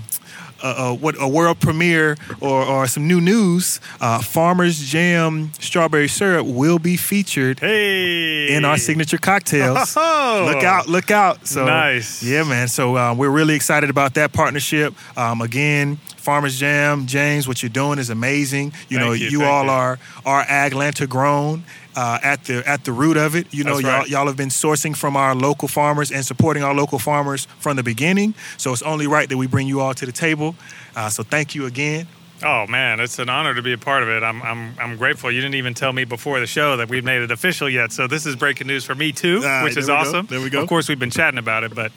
a, 0.63 0.93
what 0.93 1.15
a 1.19 1.27
world 1.27 1.59
premiere 1.59 2.17
or, 2.41 2.63
or 2.63 2.87
some 2.87 3.07
new 3.07 3.21
news. 3.21 3.79
Uh, 4.01 4.19
Farmers 4.19 4.79
Jam 4.79 5.51
strawberry 5.59 6.07
syrup 6.07 6.45
will 6.45 6.79
be 6.79 6.97
featured 6.97 7.59
hey. 7.59 8.55
in 8.55 8.65
our 8.65 8.77
signature 8.77 9.17
cocktails. 9.17 9.95
Oh. 9.97 10.51
Look 10.53 10.63
out! 10.63 10.87
Look 10.87 11.11
out! 11.11 11.47
So 11.47 11.65
Nice. 11.65 12.23
yeah, 12.23 12.43
man. 12.43 12.67
So 12.67 12.95
uh, 12.95 13.13
we're 13.15 13.29
really 13.29 13.55
excited 13.55 13.89
about 13.89 14.13
that 14.15 14.33
partnership. 14.33 14.93
Um, 15.17 15.41
again, 15.41 15.97
Farmers 16.17 16.59
Jam, 16.59 17.05
James, 17.07 17.47
what 17.47 17.63
you're 17.63 17.69
doing 17.69 17.97
is 17.97 18.09
amazing. 18.09 18.73
You 18.89 18.97
Thank 18.97 18.99
know, 18.99 19.13
you, 19.13 19.29
you 19.29 19.43
all 19.43 19.65
you. 19.65 19.69
are 19.71 19.99
are 20.25 20.41
Atlanta 20.41 21.07
grown. 21.07 21.63
Uh, 21.99 22.17
at 22.33 22.39
the 22.45 22.57
at 22.65 22.81
the 22.85 22.93
root 22.93 23.17
of 23.17 23.35
it, 23.35 23.45
you 23.53 23.63
know, 23.65 23.71
That's 23.73 23.81
y'all, 23.87 23.99
right. 23.99 24.09
y'all 24.09 24.27
have 24.27 24.37
been 24.37 24.51
sourcing 24.51 24.95
from 24.95 25.17
our 25.17 25.35
local 25.35 25.67
farmers 25.67 26.11
and 26.11 26.23
supporting 26.23 26.63
our 26.63 26.73
local 26.73 26.97
farmers 26.99 27.41
from 27.59 27.75
the 27.75 27.83
beginning. 27.83 28.33
So 28.57 28.71
it's 28.71 28.81
only 28.83 29.05
right 29.07 29.27
that 29.27 29.37
we 29.37 29.47
bring 29.47 29.67
you 29.67 29.81
all 29.81 29.93
to 29.93 30.05
the 30.05 30.13
table. 30.13 30.55
Uh, 30.95 31.09
so 31.09 31.23
thank 31.23 31.55
you 31.55 31.65
again. 31.65 32.07
Oh 32.41 32.65
man, 32.67 33.01
it's 33.01 33.19
an 33.19 33.27
honor 33.29 33.53
to 33.53 33.61
be 33.61 33.73
a 33.73 33.77
part 33.77 34.01
of 34.03 34.07
it. 34.09 34.23
I'm, 34.23 34.41
I'm, 34.41 34.73
I'm 34.79 34.95
grateful. 34.97 35.29
You 35.29 35.41
didn't 35.41 35.55
even 35.55 35.73
tell 35.73 35.91
me 35.91 36.05
before 36.05 36.39
the 36.39 36.47
show 36.47 36.77
that 36.77 36.87
we've 36.87 37.03
made 37.03 37.21
it 37.21 37.31
official 37.31 37.69
yet. 37.69 37.91
So 37.91 38.07
this 38.07 38.25
is 38.25 38.37
breaking 38.37 38.67
news 38.67 38.85
for 38.85 38.95
me 38.95 39.11
too, 39.11 39.41
Ah, 39.43 39.63
which 39.65 39.75
is 39.75 39.87
we 39.87 39.93
go. 39.93 39.95
awesome. 39.99 40.25
There 40.27 40.39
we 40.41 40.49
go. 40.49 40.61
Of 40.61 40.69
course, 40.69 40.87
we've 40.87 40.99
been 41.05 41.11
chatting 41.11 41.37
about 41.37 41.65
it, 41.65 41.75
but 41.75 41.91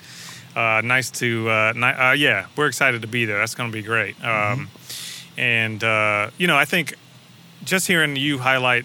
uh, 0.56 0.80
nice 0.84 1.12
to, 1.22 1.48
uh, 1.48 1.72
ni- 1.76 1.82
uh, 2.04 2.12
yeah, 2.12 2.46
we're 2.56 2.66
excited 2.66 3.02
to 3.02 3.08
be 3.08 3.24
there. 3.24 3.38
That's 3.38 3.54
going 3.54 3.70
to 3.70 3.72
be 3.72 3.82
great. 3.84 4.16
Mm-hmm. 4.18 4.60
Um, 4.62 4.68
and 5.38 5.84
uh, 5.84 6.30
you 6.38 6.48
know, 6.48 6.56
I 6.56 6.64
think 6.64 6.94
just 7.64 7.86
hearing 7.86 8.16
you 8.16 8.38
highlight 8.38 8.84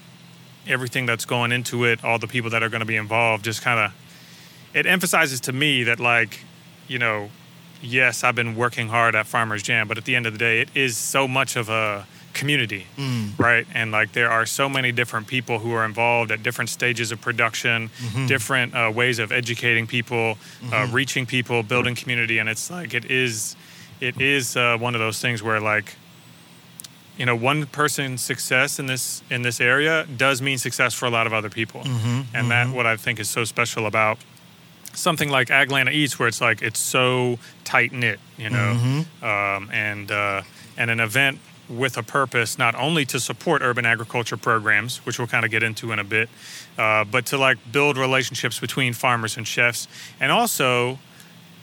everything 0.67 1.05
that's 1.05 1.25
going 1.25 1.51
into 1.51 1.85
it, 1.85 2.03
all 2.03 2.19
the 2.19 2.27
people 2.27 2.49
that 2.51 2.63
are 2.63 2.69
going 2.69 2.81
to 2.81 2.85
be 2.85 2.95
involved, 2.95 3.45
just 3.45 3.61
kind 3.61 3.79
of 3.79 3.93
it 4.73 4.85
emphasizes 4.85 5.39
to 5.41 5.53
me 5.53 5.83
that 5.83 5.99
like, 5.99 6.39
you 6.87 6.99
know, 6.99 7.29
yes, 7.81 8.23
I've 8.23 8.35
been 8.35 8.55
working 8.55 8.89
hard 8.89 9.15
at 9.15 9.27
Farmers 9.27 9.63
Jam, 9.63 9.87
but 9.87 9.97
at 9.97 10.05
the 10.05 10.15
end 10.15 10.25
of 10.25 10.33
the 10.33 10.39
day, 10.39 10.61
it 10.61 10.69
is 10.75 10.97
so 10.97 11.27
much 11.27 11.55
of 11.55 11.69
a 11.69 12.05
community, 12.33 12.85
right? 13.39 13.65
And 13.73 13.91
like, 13.91 14.11
there 14.13 14.29
are 14.29 14.45
so 14.45 14.69
many 14.69 14.91
different 14.91 15.25
people 15.27 15.57
who 15.59 15.71
are 15.73 15.83
involved 15.85 16.31
at 16.31 16.43
different 16.43 16.69
stages 16.69 17.11
of 17.11 17.19
production, 17.21 17.89
different 18.27 18.75
uh, 18.75 18.91
ways 18.93 19.17
of 19.19 19.31
educating 19.31 19.87
people, 19.87 20.37
uh, 20.71 20.87
reaching 20.91 21.25
people, 21.25 21.63
building 21.63 21.95
community, 21.95 22.37
and 22.37 22.47
it's 22.49 22.69
like 22.69 22.93
it 22.93 23.05
is, 23.05 23.55
it 23.99 24.21
is 24.21 24.55
uh, 24.55 24.77
one 24.77 24.93
of 24.95 24.99
those 24.99 25.19
things 25.21 25.41
where 25.41 25.59
like. 25.59 25.95
You 27.17 27.25
know, 27.25 27.35
one 27.35 27.65
person's 27.65 28.21
success 28.21 28.79
in 28.79 28.85
this 28.85 29.23
in 29.29 29.41
this 29.41 29.59
area 29.59 30.05
does 30.17 30.41
mean 30.41 30.57
success 30.57 30.93
for 30.93 31.05
a 31.07 31.09
lot 31.09 31.25
of 31.27 31.33
other 31.33 31.49
people, 31.49 31.81
and 32.33 32.51
that 32.51 32.69
what 32.69 32.85
I 32.85 32.95
think 32.97 33.19
is 33.19 33.29
so 33.29 33.43
special 33.43 33.85
about 33.85 34.17
something 34.93 35.29
like 35.29 35.47
AgLanta 35.49 35.91
Eats, 35.93 36.17
where 36.19 36.27
it's 36.27 36.41
like 36.41 36.61
it's 36.61 36.79
so 36.79 37.37
tight 37.63 37.91
knit, 37.91 38.19
you 38.37 38.49
know, 38.49 39.03
um, 39.23 39.69
and 39.71 40.11
uh, 40.11 40.41
and 40.77 40.91
an 40.91 40.99
event 40.99 41.39
with 41.69 41.97
a 41.97 42.03
purpose 42.03 42.57
not 42.57 42.75
only 42.75 43.03
to 43.05 43.19
support 43.19 43.61
urban 43.61 43.85
agriculture 43.85 44.37
programs, 44.37 44.97
which 45.05 45.19
we'll 45.19 45.27
kind 45.27 45.43
of 45.43 45.51
get 45.51 45.63
into 45.63 45.91
in 45.91 45.99
a 45.99 46.03
bit, 46.03 46.29
uh, 46.77 47.03
but 47.03 47.25
to 47.25 47.37
like 47.37 47.57
build 47.71 47.97
relationships 47.97 48.59
between 48.59 48.93
farmers 48.93 49.37
and 49.37 49.47
chefs, 49.47 49.87
and 50.19 50.31
also. 50.31 50.99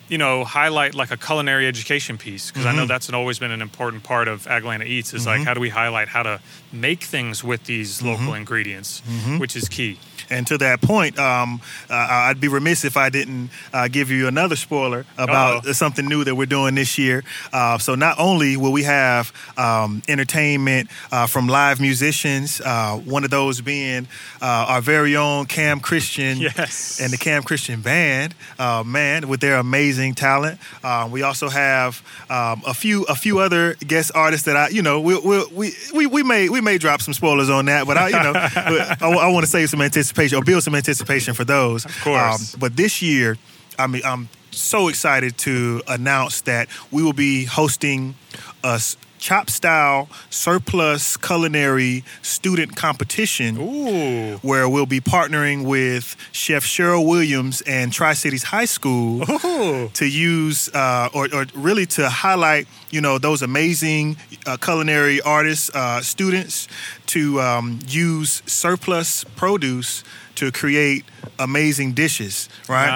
You 0.09 0.19
know, 0.19 0.45
highlight 0.45 0.95
like 0.95 1.11
a 1.11 1.17
culinary 1.17 1.67
education 1.67 2.19
piece 2.19 2.51
because 2.51 2.67
I 2.67 2.73
know 2.73 2.83
mm-hmm. 2.83 2.89
that's 2.89 3.11
always 3.11 3.39
been 3.39 3.51
an 3.51 3.63
important 3.63 4.03
part 4.03 4.29
of 4.29 4.45
AgLanta 4.45 4.87
Eats. 4.87 5.15
Is 5.15 5.27
like 5.27 5.39
mm-hmm. 5.39 5.47
how 5.47 5.55
do 5.55 5.61
we 5.61 5.71
highlight 5.71 6.09
how 6.09 6.23
to 6.23 6.41
make 6.73 7.03
things 7.03 7.43
with 7.43 7.65
these 7.65 7.99
mm-hmm. 7.99 8.09
local 8.09 8.35
ingredients, 8.35 9.03
which 9.39 9.57
is 9.57 9.69
key. 9.69 9.99
And 10.31 10.47
to 10.47 10.59
that 10.59 10.81
point, 10.81 11.19
um, 11.19 11.61
uh, 11.91 11.95
I'd 11.95 12.41
be 12.41 12.49
remiss 12.49 12.85
if 12.85 12.97
I 12.97 13.11
didn't 13.11 13.51
uh, 13.73 13.89
give 13.89 14.11
you 14.11 14.27
another 14.29 14.57
spoiler 14.57 15.05
about 15.19 15.67
Uh-oh. 15.67 15.73
something 15.73 16.07
new 16.07 16.25
that 16.25 16.35
we're 16.35 16.47
doing 16.47 16.75
this 16.75 16.99
year. 16.99 17.23
Uh, 17.53 17.79
so 17.79 17.95
not 17.95 18.19
only 18.19 18.57
will 18.57 18.73
we 18.73 18.83
have 18.85 19.33
um, 19.57 20.03
entertainment 20.09 20.89
uh, 21.13 21.27
from 21.27 21.47
live 21.49 21.81
musicians, 21.81 22.61
uh, 22.61 22.97
one 23.05 23.25
of 23.25 23.31
those 23.31 23.61
being 23.61 24.07
uh, 24.41 24.67
our 24.69 24.81
very 24.81 25.17
own 25.17 25.47
Cam 25.47 25.81
Christian 25.81 26.39
Yes. 26.39 27.01
and 27.01 27.13
the 27.13 27.17
Cam 27.19 27.43
Christian 27.43 27.81
Band, 27.81 28.35
uh, 28.59 28.83
man, 28.85 29.29
with 29.29 29.41
their 29.41 29.57
amazing 29.59 30.15
talent. 30.15 30.59
Uh, 30.83 31.09
we 31.11 31.23
also 31.23 31.49
have 31.49 32.03
um, 32.31 32.63
a 32.67 32.75
few 32.75 33.03
a 33.05 33.15
few 33.15 33.39
other 33.39 33.75
guest 33.75 34.11
artists 34.15 34.47
that 34.47 34.57
I, 34.57 34.69
you 34.69 34.83
know, 34.83 35.01
we 35.01 35.19
we 35.19 35.45
we 35.53 35.73
we, 35.95 36.07
we 36.07 36.23
may 36.23 36.49
we 36.49 36.61
may 36.61 36.79
drop 36.79 37.01
some 37.03 37.15
spoilers 37.15 37.51
on 37.51 37.67
that, 37.67 37.87
but 37.87 37.97
I, 37.97 38.09
you 38.09 38.13
know, 38.23 38.33
I, 39.01 39.29
want 39.29 39.45
to 39.45 39.51
save 39.51 39.69
some 39.71 39.81
anticipation 39.83 40.14
or 40.19 40.43
build 40.43 40.63
some 40.63 40.75
anticipation 40.75 41.35
for 41.35 41.45
those. 41.45 41.85
Of 41.85 42.01
course. 42.03 42.55
Um, 42.55 42.61
but 42.61 42.77
this 42.77 43.03
year, 43.03 43.37
I 43.79 43.87
mean, 43.87 44.03
I'm 44.05 44.29
so 44.51 44.89
excited 44.89 45.37
to 45.39 45.83
announce 45.89 46.43
that 46.43 46.69
we 46.91 47.03
will 47.03 47.13
be 47.13 47.45
hosting 47.45 48.15
a 48.63 48.81
chop 49.25 49.49
style 49.49 50.07
surplus 50.29 51.17
culinary 51.17 52.05
student 52.21 52.77
competition 52.77 53.57
Ooh. 53.57 54.37
where 54.43 54.69
we'll 54.69 54.85
be 54.85 55.01
partnering 55.01 55.65
with 55.65 56.15
Chef 56.31 56.63
Cheryl 56.63 57.09
Williams 57.09 57.63
and 57.63 57.91
Tri 57.91 58.13
Cities 58.13 58.43
High 58.43 58.67
School 58.67 59.23
Ooh. 59.23 59.89
to 59.89 60.07
use 60.07 60.69
uh, 60.75 61.09
or, 61.15 61.35
or 61.35 61.47
really 61.55 61.87
to 61.87 62.11
highlight, 62.11 62.69
you 62.91 63.01
know, 63.01 63.17
those 63.17 63.41
amazing 63.41 64.19
uh, 64.47 64.59
culinary 64.59 65.23
artists, 65.23 65.71
uh, 65.75 66.03
students 66.03 66.69
to 67.07 67.41
um, 67.41 67.79
use 67.87 68.43
surplus 68.45 69.25
produce 69.37 70.05
to 70.37 70.51
create 70.53 71.05
amazing 71.39 71.93
dishes, 71.93 72.49
right? 72.69 72.89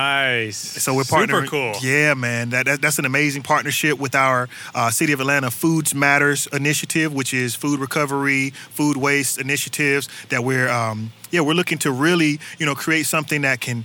Nice. 0.44 0.56
So 0.56 0.94
we're 0.94 1.02
partnering. 1.02 1.44
Super 1.44 1.46
cool. 1.46 1.72
Yeah, 1.82 2.14
man, 2.14 2.50
that, 2.50 2.66
that 2.66 2.80
that's 2.82 2.98
an 2.98 3.04
amazing 3.04 3.42
partnership 3.42 3.98
with 3.98 4.14
our 4.14 4.48
uh, 4.74 4.90
City 4.90 5.12
of 5.12 5.20
Atlanta 5.20 5.50
Foods 5.50 5.94
Matters 5.94 6.46
initiative, 6.52 7.12
which 7.12 7.32
is 7.34 7.54
food 7.54 7.80
recovery, 7.80 8.50
food 8.50 8.96
waste 8.96 9.38
initiatives 9.40 10.08
that 10.30 10.42
we're 10.44 10.68
um, 10.68 11.12
yeah 11.30 11.40
we're 11.40 11.54
looking 11.54 11.78
to 11.78 11.92
really 11.92 12.38
you 12.58 12.66
know 12.66 12.74
create 12.74 13.06
something 13.06 13.42
that 13.42 13.60
can 13.60 13.84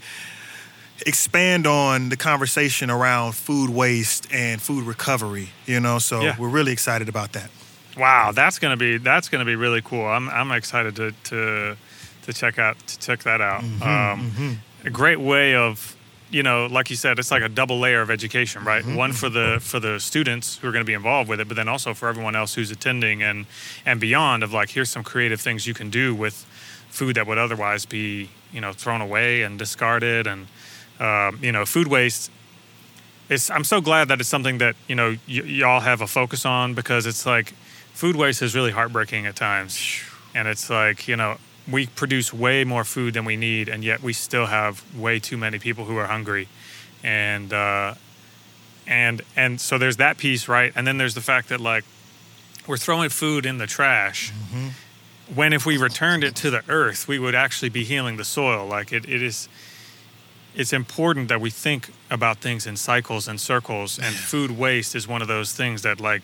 expand 1.05 1.67
on 1.67 2.09
the 2.09 2.17
conversation 2.17 2.89
around 2.89 3.33
food 3.33 3.69
waste 3.69 4.27
and 4.31 4.61
food 4.61 4.85
recovery. 4.85 5.49
You 5.65 5.79
know, 5.79 5.99
so 5.99 6.21
Yeah. 6.21 6.35
we're 6.39 6.47
really 6.49 6.71
excited 6.71 7.09
about 7.09 7.33
that. 7.33 7.49
Wow, 7.97 8.31
that's 8.31 8.57
gonna 8.59 8.77
be 8.77 8.97
that's 8.97 9.29
gonna 9.29 9.45
be 9.45 9.55
really 9.55 9.81
cool. 9.81 10.05
I'm 10.05 10.29
I'm 10.29 10.51
excited 10.51 10.95
to 10.95 11.11
to 11.25 11.77
to 12.23 12.33
check 12.33 12.57
out 12.59 12.75
to 12.87 12.99
check 12.99 13.23
that 13.23 13.41
out. 13.41 13.61
Mm-hmm, 13.63 13.83
um, 14.43 14.59
A 14.85 14.89
great 14.89 15.19
way 15.19 15.55
of 15.55 15.95
you 16.31 16.41
know, 16.41 16.65
like 16.65 16.89
you 16.89 16.95
said, 16.95 17.19
it's 17.19 17.29
like 17.29 17.43
a 17.43 17.49
double 17.49 17.77
layer 17.79 18.01
of 18.01 18.09
education, 18.09 18.63
right? 18.63 18.83
Mm-hmm, 18.83 18.95
One 18.95 19.13
for 19.13 19.29
the 19.29 19.59
for 19.61 19.79
the 19.79 19.99
students 19.99 20.57
who 20.57 20.67
are 20.67 20.71
going 20.71 20.81
to 20.83 20.87
be 20.89 20.95
involved 20.95 21.29
with 21.29 21.39
it, 21.39 21.47
but 21.47 21.55
then 21.55 21.67
also 21.69 21.93
for 21.93 22.09
everyone 22.09 22.35
else 22.35 22.55
who's 22.55 22.71
attending 22.71 23.21
and 23.21 23.45
and 23.85 23.99
beyond. 23.99 24.41
Of 24.43 24.51
like, 24.51 24.69
here's 24.71 24.89
some 24.89 25.03
creative 25.03 25.39
things 25.39 25.67
you 25.67 25.73
can 25.75 25.89
do 25.91 26.15
with 26.15 26.33
food 26.89 27.15
that 27.15 27.27
would 27.27 27.37
otherwise 27.37 27.85
be 27.85 28.29
you 28.51 28.61
know 28.61 28.73
thrown 28.73 28.99
away 29.01 29.43
and 29.43 29.59
discarded, 29.59 30.25
and 30.27 30.47
um, 30.99 31.39
you 31.41 31.51
know, 31.51 31.65
food 31.65 31.87
waste 31.87 32.31
it's 33.29 33.49
I'm 33.49 33.63
so 33.63 33.79
glad 33.81 34.07
that 34.09 34.19
it's 34.19 34.29
something 34.29 34.57
that 34.57 34.75
you 34.87 34.95
know 34.95 35.09
y- 35.27 35.47
y'all 35.59 35.79
have 35.81 36.01
a 36.01 36.07
focus 36.07 36.45
on 36.45 36.73
because 36.73 37.05
it's 37.05 37.25
like 37.25 37.53
food 37.93 38.15
waste 38.15 38.41
is 38.41 38.53
really 38.55 38.71
heartbreaking 38.71 39.25
at 39.27 39.35
times, 39.35 40.01
and 40.35 40.47
it's 40.47 40.69
like 40.69 41.07
you 41.07 41.15
know 41.15 41.37
we 41.69 41.87
produce 41.87 42.33
way 42.33 42.63
more 42.63 42.83
food 42.83 43.13
than 43.13 43.25
we 43.25 43.37
need, 43.37 43.69
and 43.69 43.83
yet 43.83 44.01
we 44.01 44.13
still 44.13 44.47
have 44.47 44.83
way 44.95 45.19
too 45.19 45.37
many 45.37 45.59
people 45.59 45.85
who 45.85 45.97
are 45.97 46.07
hungry, 46.07 46.47
and 47.03 47.53
uh, 47.53 47.93
and 48.87 49.21
and 49.35 49.61
so 49.61 49.77
there's 49.77 49.97
that 49.97 50.17
piece, 50.17 50.47
right? 50.47 50.73
And 50.75 50.85
then 50.85 50.97
there's 50.97 51.15
the 51.15 51.21
fact 51.21 51.49
that 51.49 51.61
like 51.61 51.85
we're 52.67 52.77
throwing 52.77 53.09
food 53.09 53.45
in 53.45 53.57
the 53.57 53.67
trash. 53.67 54.31
When 55.33 55.53
if 55.53 55.65
we 55.65 55.77
returned 55.77 56.23
it 56.23 56.35
to 56.37 56.49
the 56.49 56.63
earth, 56.67 57.07
we 57.07 57.17
would 57.17 57.35
actually 57.35 57.69
be 57.69 57.83
healing 57.83 58.17
the 58.17 58.25
soil. 58.25 58.67
Like 58.67 58.91
it, 58.91 59.07
it 59.07 59.21
is 59.21 59.47
it's 60.55 60.73
important 60.73 61.29
that 61.29 61.41
we 61.41 61.49
think 61.49 61.89
about 62.09 62.37
things 62.37 62.67
in 62.67 62.77
cycles 62.77 63.27
and 63.27 63.39
circles 63.39 63.97
and 63.97 64.13
food 64.15 64.51
waste 64.51 64.95
is 64.95 65.07
one 65.07 65.21
of 65.21 65.27
those 65.27 65.53
things 65.53 65.81
that 65.81 65.99
like 65.99 66.23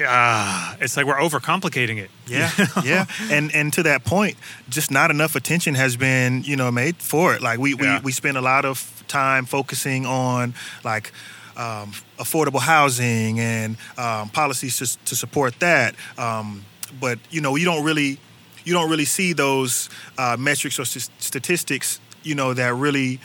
ah, 0.00 0.76
it's 0.80 0.96
like 0.96 1.06
we're 1.06 1.18
overcomplicating 1.18 1.98
it 1.98 2.10
Yeah, 2.26 2.50
yeah, 2.84 3.06
and 3.30 3.54
and 3.54 3.72
to 3.74 3.82
that 3.84 4.04
point, 4.04 4.36
just 4.68 4.90
not 4.90 5.10
enough 5.10 5.36
attention 5.36 5.74
has 5.74 5.96
been 5.96 6.42
you 6.44 6.56
know 6.56 6.70
made 6.70 6.96
for 6.96 7.34
it. 7.34 7.42
Like 7.42 7.58
we 7.58 7.74
Yeah. 7.74 7.98
we, 7.98 8.04
we 8.06 8.12
spend 8.12 8.36
a 8.36 8.40
lot 8.40 8.64
of 8.64 9.04
time 9.08 9.46
focusing 9.46 10.06
on 10.06 10.54
like. 10.84 11.12
Um, 11.54 11.92
affordable 12.18 12.60
housing 12.60 13.38
and 13.38 13.76
um, 13.98 14.30
policies 14.30 14.78
to, 14.78 15.04
to 15.04 15.14
support 15.14 15.60
that, 15.60 15.94
um, 16.16 16.64
but 16.98 17.18
you 17.30 17.42
know 17.42 17.56
you 17.56 17.66
don't 17.66 17.84
really 17.84 18.18
you 18.64 18.72
don't 18.72 18.88
really 18.88 19.04
see 19.04 19.34
those 19.34 19.90
uh, 20.16 20.34
metrics 20.38 20.78
or 20.78 20.86
st- 20.86 21.10
statistics 21.18 22.00
you 22.22 22.34
know 22.34 22.54
that 22.54 22.72
really 22.74 23.20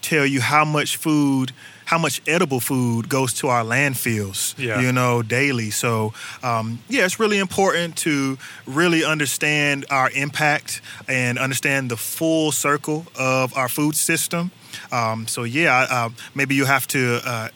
tell 0.00 0.24
you 0.24 0.40
how 0.40 0.64
much 0.64 0.96
food 0.96 1.50
how 1.84 1.98
much 1.98 2.20
edible 2.26 2.60
food 2.60 3.08
goes 3.08 3.32
to 3.34 3.48
our 3.48 3.64
landfills 3.64 4.54
Yeah. 4.58 4.80
you 4.80 4.92
know 4.92 5.22
daily 5.22 5.70
so 5.70 6.12
um, 6.42 6.78
yeah 6.88 7.04
it's 7.04 7.18
really 7.20 7.38
important 7.38 7.96
to 8.04 8.36
really 8.66 9.04
understand 9.04 9.84
our 9.90 10.10
impact 10.14 10.80
and 11.08 11.38
understand 11.38 11.90
the 11.90 11.96
full 11.96 12.52
circle 12.52 13.04
of 13.18 13.56
our 13.56 13.68
food 13.68 13.94
system 13.96 14.50
um, 14.90 15.26
so 15.26 15.44
yeah 15.44 15.86
uh, 15.90 16.08
maybe 16.34 16.54
you 16.54 16.64
have 16.66 16.86
to 16.86 17.20
uh, 17.24 17.48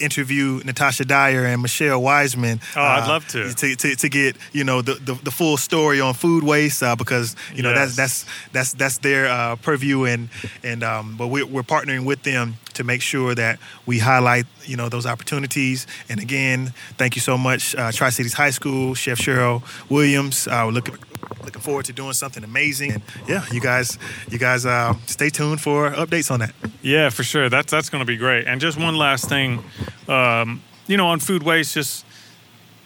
interview 0.00 0.60
Natasha 0.64 1.04
Dyer 1.04 1.44
and 1.44 1.62
Michelle 1.62 2.00
Wiseman. 2.02 2.60
Oh, 2.76 2.80
I'd 2.82 3.08
love 3.08 3.26
to. 3.28 3.52
to. 3.54 3.76
To, 3.76 3.94
to 3.96 4.08
get 4.08 4.36
you 4.52 4.64
know 4.64 4.82
the, 4.82 4.94
the, 4.94 5.14
the 5.14 5.30
full 5.30 5.56
story 5.56 6.00
on 6.00 6.14
food 6.14 6.42
waste 6.44 6.82
uh, 6.82 6.96
because 6.96 7.36
you 7.54 7.62
know 7.62 7.70
Yes. 7.72 7.96
that's 7.96 8.24
that's 8.24 8.50
that's 8.52 8.72
that's 8.74 8.98
their 8.98 9.28
uh, 9.28 9.56
purview 9.56 10.04
and 10.04 10.28
and 10.64 10.82
um, 10.82 11.16
but 11.16 11.28
we're, 11.28 11.46
we're 11.46 11.62
partnering 11.62 12.04
with 12.06 12.22
them 12.22 12.54
to 12.74 12.84
make 12.84 13.02
sure 13.02 13.34
that 13.34 13.58
we 13.86 13.98
highlight 13.98 14.46
you 14.64 14.76
know 14.76 14.88
those 14.88 15.06
opportunities. 15.06 15.86
And 16.08 16.20
again, 16.20 16.72
thank 16.96 17.14
you 17.16 17.20
so 17.22 17.36
much, 17.38 17.74
uh, 17.76 17.92
Tri 17.92 18.10
Cities 18.10 18.34
High 18.34 18.50
School, 18.50 18.94
Chef 18.94 19.18
Cheryl 19.18 19.62
Williams. 19.90 20.46
Uh, 20.48 20.62
we're 20.66 20.72
looking 20.72 20.96
looking 21.44 21.62
forward 21.62 21.84
to 21.86 21.92
doing 21.92 22.12
something 22.12 22.44
amazing. 22.44 22.92
And 22.92 23.02
yeah, 23.28 23.44
you 23.52 23.60
guys 23.60 23.98
you 24.30 24.38
guys 24.38 24.64
uh, 24.66 24.94
stay 25.06 25.30
tuned 25.30 25.60
for 25.60 25.90
updates 25.90 26.30
on 26.30 26.40
that. 26.40 26.52
Yeah, 26.82 27.10
for 27.10 27.22
sure. 27.24 27.48
That's 27.48 27.70
that's 27.70 27.90
going 27.90 28.00
to 28.00 28.06
be 28.06 28.16
great. 28.16 28.46
And 28.46 28.60
just 28.60 28.78
one 28.78 28.96
last 28.96 29.28
thing, 29.28 29.62
um, 30.08 30.62
you 30.86 30.96
know, 30.96 31.08
on 31.08 31.20
food 31.20 31.42
waste, 31.42 31.74
just 31.74 32.04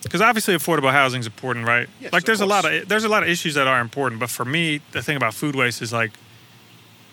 because 0.03 0.21
obviously 0.21 0.55
affordable 0.55 0.91
housing 0.91 1.21
is 1.21 1.27
important, 1.27 1.67
right? 1.67 1.89
Yes, 2.01 2.13
like, 2.13 2.25
there's 2.25 2.41
a 2.41 2.47
lot 2.47 2.65
of 2.65 2.89
there's 2.89 3.05
a 3.05 3.09
lot 3.09 3.23
of 3.23 3.29
issues 3.29 3.55
that 3.55 3.67
are 3.69 3.81
important, 3.81 4.21
but 4.21 4.31
for 4.31 4.45
me, 4.45 4.81
the 4.93 5.03
thing 5.03 5.17
about 5.17 5.35
food 5.35 5.55
waste 5.55 5.81
is 5.83 5.93
like, 5.93 6.11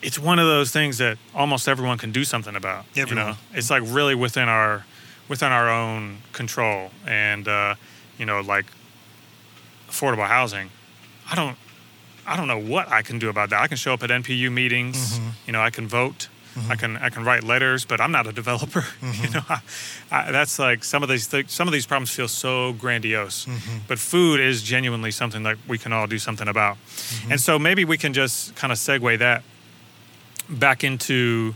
it's 0.01 0.17
one 0.17 0.39
of 0.39 0.48
those 0.48 0.72
things 0.72 0.98
that 0.98 1.17
almost 1.36 1.67
everyone 1.67 1.98
can 1.98 2.12
do 2.12 2.24
something 2.24 2.55
about. 2.55 2.86
You 2.96 3.15
know, 3.15 3.36
it's 3.53 3.69
like 3.69 3.84
really 3.86 4.15
within 4.15 4.50
our 4.50 4.86
within 5.27 5.51
our 5.51 5.69
own 5.69 6.17
control, 6.34 6.91
and 7.05 7.48
uh, 7.48 7.75
you 8.17 8.25
know, 8.25 8.41
like 8.41 8.65
affordable 9.89 10.27
housing. 10.27 10.69
I 11.31 11.36
don't 11.36 11.58
I 12.25 12.36
don't 12.38 12.48
know 12.48 12.60
what 12.60 12.89
I 12.91 13.01
can 13.01 13.19
do 13.19 13.29
about 13.29 13.50
that. 13.51 13.62
I 13.62 13.67
can 13.67 13.77
show 13.77 13.93
up 13.93 14.03
at 14.03 14.10
NPU 14.10 14.51
meetings. 14.51 15.19
You 15.46 15.53
know, 15.53 15.62
I 15.62 15.69
can 15.69 15.88
vote. 15.88 16.29
I 16.70 16.75
can 16.75 16.98
I 16.98 17.10
can 17.10 17.24
write 17.24 17.44
letters, 17.44 17.86
but 17.86 18.01
I'm 18.01 18.12
not 18.12 18.27
a 18.27 18.32
developer. 18.32 18.86
you 19.01 19.08
know, 19.08 19.41
mm-hmm. 19.41 20.13
I, 20.13 20.27
I, 20.27 20.32
that's 20.32 20.60
like 20.60 20.84
some 20.84 21.03
of 21.03 21.10
these 21.10 21.27
th- 21.27 21.50
some 21.50 21.68
of 21.68 21.74
these 21.74 21.86
problems 21.86 22.12
feel 22.12 22.27
so 22.27 22.74
grandiose. 22.74 23.46
Mm-hmm. 23.46 23.77
But 23.88 24.00
food 24.00 24.39
is 24.39 24.62
genuinely 24.62 25.12
something 25.12 25.44
that 25.44 25.58
we 25.68 25.77
can 25.77 25.94
all 25.94 26.08
do 26.08 26.20
something 26.20 26.48
about. 26.48 26.77
Mm-hmm. 26.77 27.32
And 27.34 27.41
so 27.41 27.60
maybe 27.60 27.86
we 27.86 27.98
can 27.98 28.13
just 28.13 28.56
kind 28.56 28.74
of 28.74 28.79
segue 28.79 29.20
that 29.20 29.44
back 30.50 30.84
into, 30.84 31.56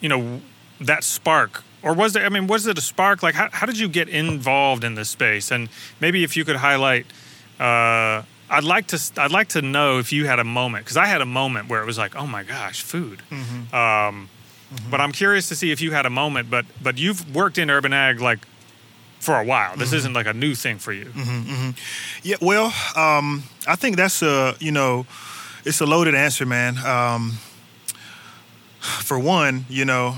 you 0.00 0.08
know, 0.08 0.40
that 0.80 1.04
spark. 1.04 1.64
Or 1.82 1.94
was 1.94 2.12
there? 2.12 2.24
I 2.24 2.28
mean, 2.28 2.46
was 2.46 2.66
it 2.66 2.76
a 2.76 2.82
spark? 2.82 3.22
Like, 3.22 3.34
how, 3.34 3.48
how 3.50 3.66
did 3.66 3.78
you 3.78 3.88
get 3.88 4.08
involved 4.08 4.84
in 4.84 4.94
this 4.94 5.08
space? 5.08 5.50
And 5.50 5.70
maybe 5.98 6.24
if 6.24 6.36
you 6.36 6.44
could 6.44 6.56
highlight 6.56 7.06
uh, 7.58 8.22
I'd 8.50 8.64
like 8.64 8.86
to 8.88 8.98
I'd 9.16 9.30
like 9.30 9.48
to 9.50 9.62
know 9.62 9.98
if 9.98 10.12
you 10.12 10.26
had 10.26 10.38
a 10.40 10.44
moment 10.44 10.84
because 10.84 10.96
I 10.96 11.06
had 11.06 11.20
a 11.20 11.26
moment 11.26 11.68
where 11.68 11.80
it 11.82 11.86
was 11.86 11.96
like, 11.98 12.16
oh 12.16 12.26
my 12.26 12.42
gosh, 12.42 12.82
food. 12.82 13.22
Um, 13.72 14.28
But 14.90 15.00
I'm 15.00 15.12
curious 15.12 15.48
to 15.48 15.54
see 15.54 15.70
if 15.72 15.80
you 15.80 15.92
had 15.92 16.06
a 16.06 16.10
moment. 16.10 16.50
But 16.50 16.64
but 16.82 16.98
you've 16.98 17.34
worked 17.34 17.58
in 17.58 17.70
urban 17.70 17.92
ag 17.92 18.20
like 18.20 18.38
for 19.20 19.34
a 19.40 19.44
while. 19.44 19.76
This 19.76 19.92
isn't 19.92 20.14
like 20.14 20.26
a 20.26 20.32
new 20.34 20.54
thing 20.54 20.78
for 20.78 20.92
you. 20.92 21.12
Yeah, 22.22 22.36
well, 22.40 22.72
um, 22.96 23.42
I 23.66 23.76
think 23.76 23.96
that's 23.96 24.22
a 24.22 24.54
you 24.60 24.70
know, 24.72 25.06
it's 25.64 25.80
a 25.80 25.86
loaded 25.86 26.14
answer, 26.14 26.46
man. 26.46 26.76
Um, 26.78 27.38
for 28.80 29.18
one, 29.18 29.64
you 29.68 29.84
know, 29.84 30.14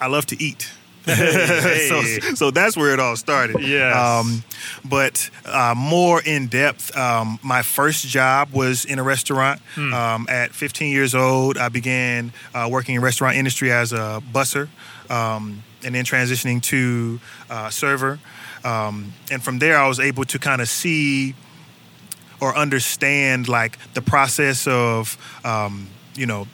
I 0.00 0.06
love 0.08 0.26
to 0.26 0.36
eat. 0.42 0.70
Hey. 1.12 1.88
so, 1.88 2.34
so 2.34 2.50
that's 2.50 2.76
where 2.76 2.92
it 2.92 3.00
all 3.00 3.16
started. 3.16 3.60
Yes. 3.60 3.96
Um, 3.96 4.44
but 4.84 5.30
uh, 5.44 5.74
more 5.76 6.22
in 6.22 6.46
depth, 6.46 6.96
um, 6.96 7.38
my 7.42 7.62
first 7.62 8.06
job 8.06 8.52
was 8.52 8.84
in 8.84 8.98
a 8.98 9.02
restaurant. 9.02 9.60
Hmm. 9.74 9.92
Um, 9.92 10.26
at 10.28 10.52
15 10.52 10.92
years 10.92 11.14
old, 11.14 11.58
I 11.58 11.68
began 11.68 12.32
uh, 12.54 12.68
working 12.70 12.94
in 12.94 13.00
restaurant 13.00 13.36
industry 13.36 13.72
as 13.72 13.92
a 13.92 14.22
busser, 14.32 14.68
um, 15.10 15.62
and 15.84 15.94
then 15.94 16.04
transitioning 16.04 16.62
to 16.64 17.20
uh, 17.50 17.70
server. 17.70 18.18
Um, 18.64 19.12
and 19.30 19.42
from 19.42 19.58
there, 19.58 19.76
I 19.78 19.88
was 19.88 19.98
able 19.98 20.24
to 20.26 20.38
kind 20.38 20.60
of 20.60 20.68
see 20.68 21.34
or 22.40 22.56
understand 22.56 23.48
like 23.48 23.78
the 23.94 24.02
process 24.02 24.66
of, 24.66 25.16
um, 25.44 25.88
you 26.14 26.26
know, 26.26 26.46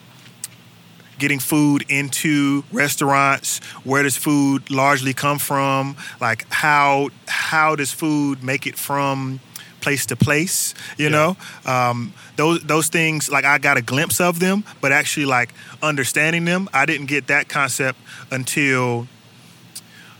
getting 1.18 1.38
food 1.40 1.84
into 1.88 2.62
restaurants? 2.72 3.58
Where 3.84 4.02
does 4.02 4.16
food 4.16 4.70
largely 4.70 5.12
come 5.14 5.38
from? 5.38 5.96
Like 6.20 6.46
how 6.50 7.08
how 7.26 7.76
does 7.76 7.92
food 7.92 8.42
make 8.42 8.66
it 8.66 8.76
from 8.78 9.40
place 9.80 10.06
to 10.06 10.16
place 10.16 10.74
you 10.96 11.04
Yeah. 11.08 11.10
know? 11.10 11.36
Um, 11.64 12.12
those 12.36 12.60
those 12.62 12.88
things 12.88 13.28
like 13.30 13.44
i 13.44 13.58
got 13.58 13.76
a 13.76 13.82
glimpse 13.82 14.20
of 14.20 14.38
them 14.38 14.62
but 14.80 14.92
actually 14.92 15.26
like 15.26 15.52
understanding 15.82 16.44
them 16.44 16.68
i 16.72 16.86
didn't 16.86 17.06
get 17.06 17.26
that 17.26 17.48
concept 17.48 17.98
until 18.30 19.06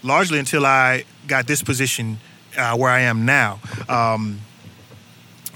largely 0.03 0.39
until 0.39 0.67
i 0.67 1.05
got 1.29 1.47
this 1.47 1.63
position 1.63 2.19
uh, 2.57 2.77
where 2.77 2.91
i 2.91 3.01
am 3.01 3.25
now. 3.25 3.61
Um, 3.89 4.41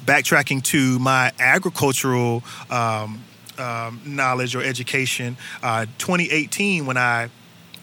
backtracking 0.05 0.62
to 0.64 0.98
my 0.98 1.33
agricultural 1.38 2.42
um, 2.70 3.22
um, 3.62 4.01
knowledge 4.05 4.55
or 4.55 4.62
education, 4.62 5.37
uh, 5.62 5.87
2018, 5.98 6.87
when 6.87 6.96
I, 6.96 7.31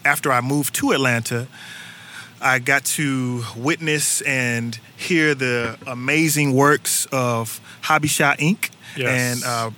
after 0.04 0.30
I 0.30 0.40
moved 0.40 0.74
to 0.76 0.92
Atlanta, 0.92 1.48
I 2.40 2.58
got 2.58 2.84
to 2.96 3.42
witness 3.56 4.22
and 4.22 4.78
hear 4.96 5.34
the 5.34 5.78
amazing 5.86 6.54
works 6.54 7.06
of 7.12 7.60
Habesha 7.82 8.36
Inc. 8.38 8.70
Yes. 8.96 9.08
and 9.08 9.44
uh, 9.44 9.70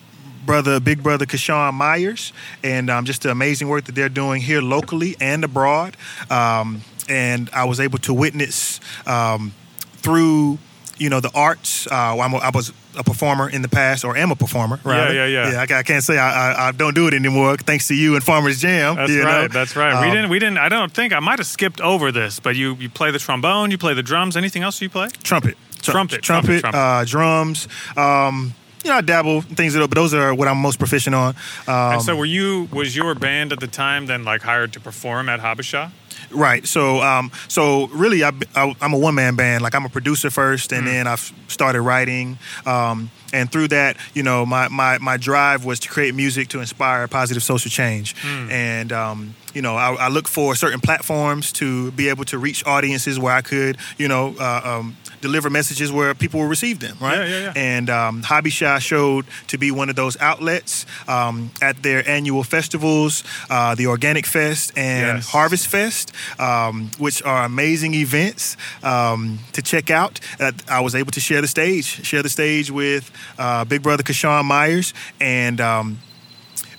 brother, 0.47 0.81
big 0.81 1.03
brother 1.03 1.27
Cashawn 1.27 1.75
Myers, 1.75 2.33
and 2.62 2.91
um, 2.91 3.05
just 3.05 3.23
the 3.23 3.31
amazing 3.31 3.69
work 3.69 3.85
that 3.85 3.95
they're 3.95 4.09
doing 4.09 4.41
here 4.41 4.61
locally 4.62 5.17
and 5.21 5.45
abroad. 5.45 5.97
Um, 6.31 6.83
and 7.09 7.51
I 7.53 7.65
was 7.65 7.81
able 7.81 7.99
to 8.01 8.15
witness 8.15 8.81
um, 9.07 9.53
through, 9.97 10.59
you 10.99 11.09
know, 11.11 11.21
the 11.21 11.31
arts. 11.35 11.87
Uh, 11.91 12.19
I'm 12.21 12.33
a, 12.35 12.37
I 12.39 12.51
was 12.51 12.73
a 12.97 13.03
performer 13.03 13.49
in 13.49 13.63
the 13.63 13.69
past, 13.69 14.05
or 14.05 14.17
am 14.17 14.31
a 14.31 14.37
performer. 14.37 14.79
Rather. 14.85 15.13
yeah, 15.15 15.27
yeah. 15.27 15.53
Yeah, 15.67 15.77
I, 15.77 15.81
I 15.81 15.83
can't 15.83 16.05
say 16.05 16.19
I, 16.19 16.53
I, 16.53 16.69
I 16.69 16.73
don't 16.73 16.95
do 16.95 17.09
it 17.09 17.15
anymore, 17.15 17.57
thanks 17.57 17.89
to 17.89 17.95
you 17.95 18.15
and 18.15 18.23
Farmers 18.25 18.61
Jam. 18.61 18.97
That's 18.97 19.11
you 19.11 19.21
know? 19.21 19.25
right. 19.25 19.51
That's 19.53 19.75
right. 19.77 20.01
we 20.01 20.09
Um, 20.09 20.15
didn't. 20.15 20.31
We 20.31 20.39
didn't. 20.39 20.59
I 20.59 20.69
don't 20.69 20.93
think 20.93 21.13
I 21.13 21.21
might 21.21 21.39
have 21.39 21.47
skipped 21.47 21.81
over 21.81 22.13
this, 22.13 22.39
but 22.41 22.55
you 22.57 22.75
you 22.77 22.89
play 22.91 23.11
the 23.11 23.19
trombone, 23.19 23.71
you 23.71 23.79
play 23.79 23.95
the 23.95 24.03
drums. 24.03 24.37
Anything 24.37 24.63
else 24.63 24.81
you 24.83 24.91
play? 24.91 25.09
trumpet, 25.23 25.57
Tru- 25.83 25.93
Trumpet, 25.93 26.23
trumpet, 26.23 26.61
trumpet. 26.61 26.79
Uh, 26.79 27.05
drums. 27.05 27.67
Um, 27.97 28.55
you 28.85 28.91
know, 28.91 28.97
I 28.97 29.01
dabble 29.01 29.37
in 29.37 29.43
things, 29.55 29.77
but 29.77 29.91
those 29.93 30.13
are 30.13 30.35
what 30.35 30.49
I'm 30.49 30.59
most 30.59 30.79
proficient 30.79 31.15
on. 31.15 31.37
Um, 31.69 31.75
and 31.95 32.03
so, 32.03 32.17
were 32.17 32.25
you? 32.25 32.69
Was 32.73 32.95
your 32.97 33.15
band 33.15 33.53
at 33.53 33.61
the 33.61 33.69
time 33.69 34.07
then 34.07 34.25
like 34.25 34.43
hired 34.43 34.73
to 34.75 34.81
perform 34.81 35.29
at 35.29 35.41
Habesha? 35.41 35.93
Right. 36.31 36.66
So, 36.66 37.01
um, 37.03 37.31
so 37.48 37.88
really, 37.88 38.25
I, 38.25 38.33
I, 38.55 38.75
I'm 38.81 38.92
a 38.94 38.98
one 38.98 39.14
man 39.14 39.37
band. 39.37 39.62
Like 39.62 39.75
I'm 39.75 39.85
a 39.85 39.88
producer 39.90 40.31
first, 40.31 40.72
and 40.72 40.87
then 40.87 41.07
I've 41.07 41.33
started 41.48 41.83
writing. 41.83 42.38
Um, 42.66 43.11
and 43.35 43.51
through 43.51 43.68
that, 43.68 43.96
you 44.14 44.22
know, 44.22 44.44
my, 44.44 44.68
my 44.68 44.98
my 44.98 45.16
drive 45.16 45.64
was 45.64 45.81
to 45.81 45.88
create 45.88 46.14
music 46.14 46.48
to 46.48 46.61
inspire 46.61 47.09
positive 47.09 47.42
social 47.42 47.70
change. 47.70 48.14
And 48.25 48.92
um, 48.92 49.35
you 49.55 49.62
know, 49.62 49.77
I, 49.77 49.94
I 49.94 50.09
look 50.09 50.29
for 50.29 50.55
certain 50.55 50.81
platforms 50.81 51.53
to 51.53 51.90
be 51.92 52.09
able 52.09 52.25
to 52.27 52.38
reach 52.38 52.66
audiences 52.66 53.18
where 53.18 53.35
I 53.35 53.42
could, 53.42 53.77
you 53.98 54.09
know, 54.09 54.35
uh, 54.38 54.61
um, 54.64 54.96
deliver 55.20 55.48
messages 55.51 55.92
where 55.92 56.14
people 56.14 56.40
will 56.40 56.48
receive 56.48 56.81
them. 56.81 56.96
Right. 57.01 57.18
Yeah, 57.18 57.25
yeah, 57.27 57.38
yeah. 57.44 57.53
And 57.55 57.90
um, 57.90 58.22
Habesha 58.22 58.81
showed 58.81 59.25
to 59.48 59.59
be 59.59 59.70
one 59.70 59.88
of 59.90 59.96
those 59.96 60.16
outlets 60.20 60.85
um, 61.09 61.51
at 61.62 61.83
their 61.83 62.07
annual 62.09 62.42
festivals, 62.42 63.22
uh, 63.51 63.75
the 63.75 63.87
Organic 63.87 64.27
Fest 64.27 64.72
and 64.77 65.18
Yes. 65.18 65.29
Harvest 65.31 65.68
Fest, 65.68 66.02
um, 66.38 66.91
which 66.99 67.23
are 67.23 67.45
amazing 67.45 67.95
events 67.95 68.57
um, 68.83 69.38
to 69.53 69.62
check 69.62 69.91
out. 69.91 70.21
Uh, 70.41 70.53
I 70.69 70.81
was 70.81 70.95
able 70.95 71.12
to 71.12 71.21
share 71.21 71.41
the 71.41 71.49
stage, 71.49 71.85
share 71.85 72.23
the 72.23 72.31
stage 72.31 72.71
with 72.71 73.11
uh, 73.38 73.65
Big 73.65 73.83
Brother 73.83 74.03
Cashawn 74.03 74.45
Myers, 74.45 74.95
and 75.21 75.61
um, 75.61 75.99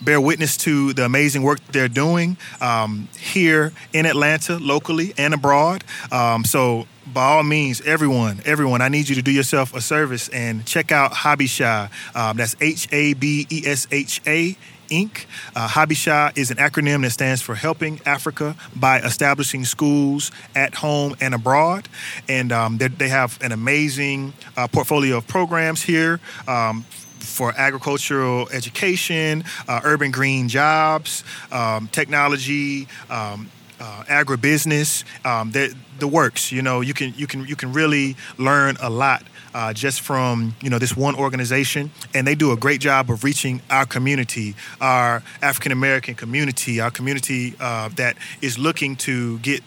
bear 0.04 0.20
witness 0.20 0.58
to 0.58 0.94
the 0.94 1.06
amazing 1.06 1.44
work 1.44 1.60
they're 1.72 1.88
doing 1.88 2.38
um, 2.62 3.08
here 3.18 3.72
in 3.94 4.06
Atlanta, 4.06 4.58
locally 4.58 5.14
and 5.18 5.34
abroad. 5.34 5.84
Um, 6.12 6.44
so, 6.44 6.88
by 7.06 7.24
all 7.24 7.44
means, 7.44 7.82
everyone, 7.82 8.42
everyone, 8.46 8.82
I 8.82 8.88
need 8.88 9.10
you 9.10 9.16
to 9.16 9.22
do 9.22 9.32
yourself 9.32 9.74
a 9.74 9.82
service 9.82 10.30
and 10.30 10.66
check 10.66 10.92
out 10.92 11.12
Habesha. 11.12 11.90
Um, 12.16 12.38
that's 12.38 12.56
H 12.62 12.88
A 12.92 13.14
B 13.14 13.46
E 13.50 13.64
S 13.66 13.88
H 13.92 14.22
A. 14.26 14.56
Inc. 14.94 15.26
Uh, 15.56 15.68
Habesha 15.68 16.38
is 16.38 16.52
an 16.52 16.58
acronym 16.58 17.02
that 17.02 17.10
stands 17.10 17.42
for 17.42 17.56
Helping 17.56 18.00
Africa 18.06 18.56
by 18.76 19.00
Establishing 19.00 19.66
Schools 19.66 20.32
at 20.56 20.76
Home 20.76 21.16
and 21.20 21.34
Abroad. 21.34 21.90
And 22.30 22.52
um, 22.52 22.78
they, 22.78 22.90
they 22.90 23.10
have 23.10 23.42
an 23.42 23.52
amazing 23.52 24.34
uh, 24.56 24.68
portfolio 24.68 25.18
of 25.18 25.28
programs 25.28 25.82
here 25.82 26.20
um, 26.48 26.84
for 27.20 27.54
agricultural 27.58 28.48
education, 28.50 29.44
uh, 29.68 29.82
urban 29.84 30.12
green 30.12 30.48
jobs, 30.48 31.24
um, 31.52 31.88
technology, 31.88 32.88
um, 33.10 33.50
uh, 33.80 34.04
agribusiness, 34.08 35.04
um, 35.26 35.52
the, 35.52 35.76
the 36.00 36.08
works. 36.08 36.52
You 36.52 36.62
know, 36.62 36.82
you 36.82 36.94
can 36.94 37.14
you 37.16 37.28
can 37.28 37.46
you 37.46 37.56
can 37.56 37.74
really 37.74 38.16
learn 38.38 38.78
a 38.80 38.90
lot 38.90 39.24
uh, 39.54 39.74
just 39.74 40.02
from 40.02 40.56
you 40.62 40.70
know 40.70 40.80
this 40.80 40.96
one 40.96 41.16
organization, 41.16 41.92
and 42.14 42.26
they 42.26 42.36
do 42.36 42.52
a 42.52 42.58
great 42.58 42.82
job 42.82 43.10
of 43.10 43.24
reaching 43.24 43.62
our 43.70 43.86
community, 43.86 44.56
our 44.82 45.24
African 45.42 45.72
American 45.72 46.16
community, 46.16 46.80
our 46.80 46.92
community 46.92 47.56
uh, 47.60 47.90
that 47.96 48.18
is 48.42 48.58
looking 48.58 48.96
to 48.98 49.40
get 49.40 49.64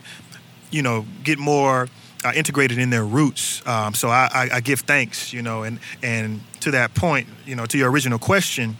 you 0.70 0.82
know 0.82 1.06
get 1.24 1.38
more. 1.38 1.88
Uh, 2.24 2.32
integrated 2.34 2.78
in 2.78 2.90
their 2.90 3.04
roots, 3.04 3.64
um, 3.68 3.94
so 3.94 4.08
I, 4.08 4.28
I, 4.32 4.48
I 4.54 4.60
give 4.60 4.80
thanks, 4.80 5.32
you 5.32 5.42
know, 5.42 5.62
and 5.62 5.78
and 6.02 6.40
to 6.60 6.72
that 6.72 6.92
point, 6.92 7.28
you 7.44 7.54
know, 7.54 7.66
to 7.66 7.78
your 7.78 7.88
original 7.88 8.18
question, 8.18 8.76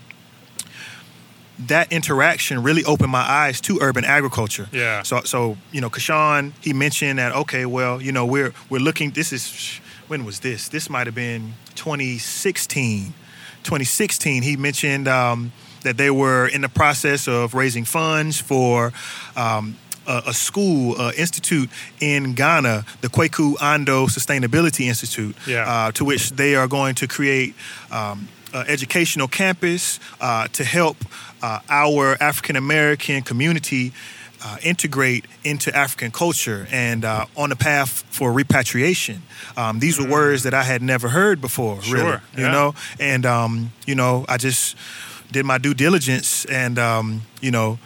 that 1.58 1.92
interaction 1.92 2.62
really 2.62 2.84
opened 2.84 3.12
my 3.12 3.20
eyes 3.20 3.60
to 3.62 3.78
urban 3.80 4.04
agriculture. 4.04 4.68
Yeah. 4.72 5.02
So 5.02 5.20
so 5.20 5.56
you 5.70 5.80
know, 5.80 5.90
Cashawn 5.90 6.52
he 6.60 6.72
mentioned 6.72 7.18
that 7.18 7.36
okay, 7.36 7.66
well 7.66 8.00
you 8.00 8.10
know 8.10 8.26
we're 8.26 8.52
we're 8.68 8.80
looking. 8.80 9.12
This 9.12 9.32
is 9.32 9.80
when 10.08 10.24
was 10.24 10.40
this? 10.40 10.68
This 10.68 10.88
might 10.90 11.06
have 11.06 11.14
been 11.14 11.54
2016. 11.74 13.12
2016. 13.62 14.42
He 14.42 14.56
mentioned 14.56 15.08
um, 15.08 15.52
that 15.82 15.96
they 15.96 16.10
were 16.10 16.46
in 16.46 16.60
the 16.60 16.68
process 16.68 17.28
of 17.28 17.54
raising 17.54 17.84
funds 17.84 18.40
for. 18.40 18.92
Um, 19.36 19.76
a, 20.08 20.22
a 20.28 20.32
school, 20.32 20.94
institute 21.18 21.68
in 22.00 22.34
Ghana, 22.34 22.84
the 23.00 23.08
Kwaku 23.08 23.54
Ando 23.56 24.06
Sustainability 24.06 24.86
Institute, 24.86 25.34
Yeah. 25.48 25.68
uh, 25.68 25.90
to 25.92 26.04
which 26.04 26.30
they 26.30 26.54
are 26.54 26.68
going 26.68 26.94
to 26.94 27.08
create 27.08 27.56
um, 27.90 28.28
uh, 28.54 28.62
educational 28.68 29.26
campus 29.26 29.98
uh, 30.20 30.46
to 30.52 30.62
help 30.62 30.96
uh, 31.42 31.58
our 31.68 32.16
African 32.22 32.54
American 32.54 33.22
community 33.22 33.92
uh, 34.44 34.56
integrate 34.62 35.26
into 35.44 35.74
African 35.74 36.10
culture 36.10 36.66
and 36.70 37.04
uh, 37.04 37.26
on 37.36 37.50
the 37.50 37.56
path 37.56 38.04
for 38.10 38.32
repatriation. 38.32 39.22
Um, 39.56 39.80
these 39.80 39.98
were 39.98 40.08
words 40.08 40.42
that 40.42 40.54
I 40.54 40.62
had 40.62 40.82
never 40.82 41.08
heard 41.08 41.40
before, 41.40 41.76
really. 41.76 42.00
Sure, 42.00 42.22
You 42.36 42.44
yeah. 42.44 42.52
know, 42.52 42.74
and 43.00 43.24
um, 43.26 43.72
you 43.86 43.94
know, 43.94 44.24
I 44.28 44.36
just 44.36 44.76
did 45.32 45.44
my 45.44 45.58
due 45.58 45.74
diligence, 45.74 46.44
and 46.46 46.78
um, 46.78 47.22
you 47.40 47.50
know, 47.50 47.78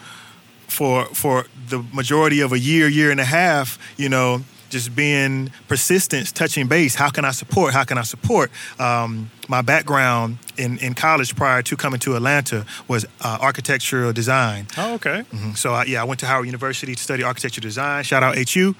for 0.68 1.06
for 1.06 1.46
the 1.68 1.82
majority 1.92 2.40
of 2.40 2.52
a 2.52 2.58
year, 2.58 2.88
year 2.88 3.10
and 3.10 3.20
a 3.20 3.24
half, 3.24 3.78
you 3.96 4.08
know, 4.08 4.42
just 4.70 4.94
being 4.96 5.50
persistent, 5.68 6.34
touching 6.34 6.66
base. 6.68 6.94
How 6.94 7.10
can 7.10 7.24
I 7.24 7.32
support? 7.32 7.74
How 7.74 7.84
can 7.84 7.98
I 7.98 8.02
support? 8.02 8.50
Um, 8.78 9.30
my 9.48 9.62
background 9.62 10.38
in, 10.56 10.78
in 10.78 10.94
college 10.94 11.34
prior 11.36 11.62
to 11.62 11.76
coming 11.76 12.00
to 12.00 12.16
Atlanta 12.16 12.64
was 12.88 13.04
uh, 13.20 13.38
architectural 13.40 14.12
design. 14.12 14.66
Oh, 14.78 14.94
okay. 14.94 15.24
Mhm. 15.32 15.56
So 15.56 15.74
I, 15.74 15.84
yeah, 15.84 16.00
I 16.00 16.04
went 16.04 16.20
to 16.20 16.26
Howard 16.26 16.46
University 16.46 16.94
to 16.94 17.02
study 17.02 17.22
architecture 17.22 17.60
design. 17.60 18.04
Shout 18.04 18.22
out 18.22 18.36
HU, 18.36 18.74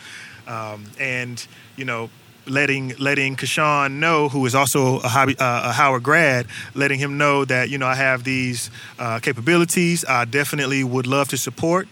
um, 0.47 0.85
and 0.99 1.45
you 1.77 1.85
know, 1.85 2.09
letting 2.47 2.95
letting 2.99 3.37
Cashawn 3.37 3.99
know, 3.99 4.29
who 4.29 4.47
is 4.47 4.55
also 4.55 5.01
a, 5.01 5.09
hobby, 5.09 5.37
uh, 5.39 5.71
a 5.71 5.73
Howard 5.73 6.03
grad, 6.03 6.47
letting 6.75 6.99
him 7.01 7.19
know 7.19 7.45
that 7.45 7.69
you 7.69 7.79
know 7.79 7.87
I 7.87 7.97
have 7.97 8.23
these 8.25 8.71
uh, 8.99 9.19
capabilities. 9.19 10.05
I 10.05 10.25
definitely 10.25 10.85
would 10.85 11.07
love 11.07 11.29
to 11.29 11.37
support. 11.37 11.89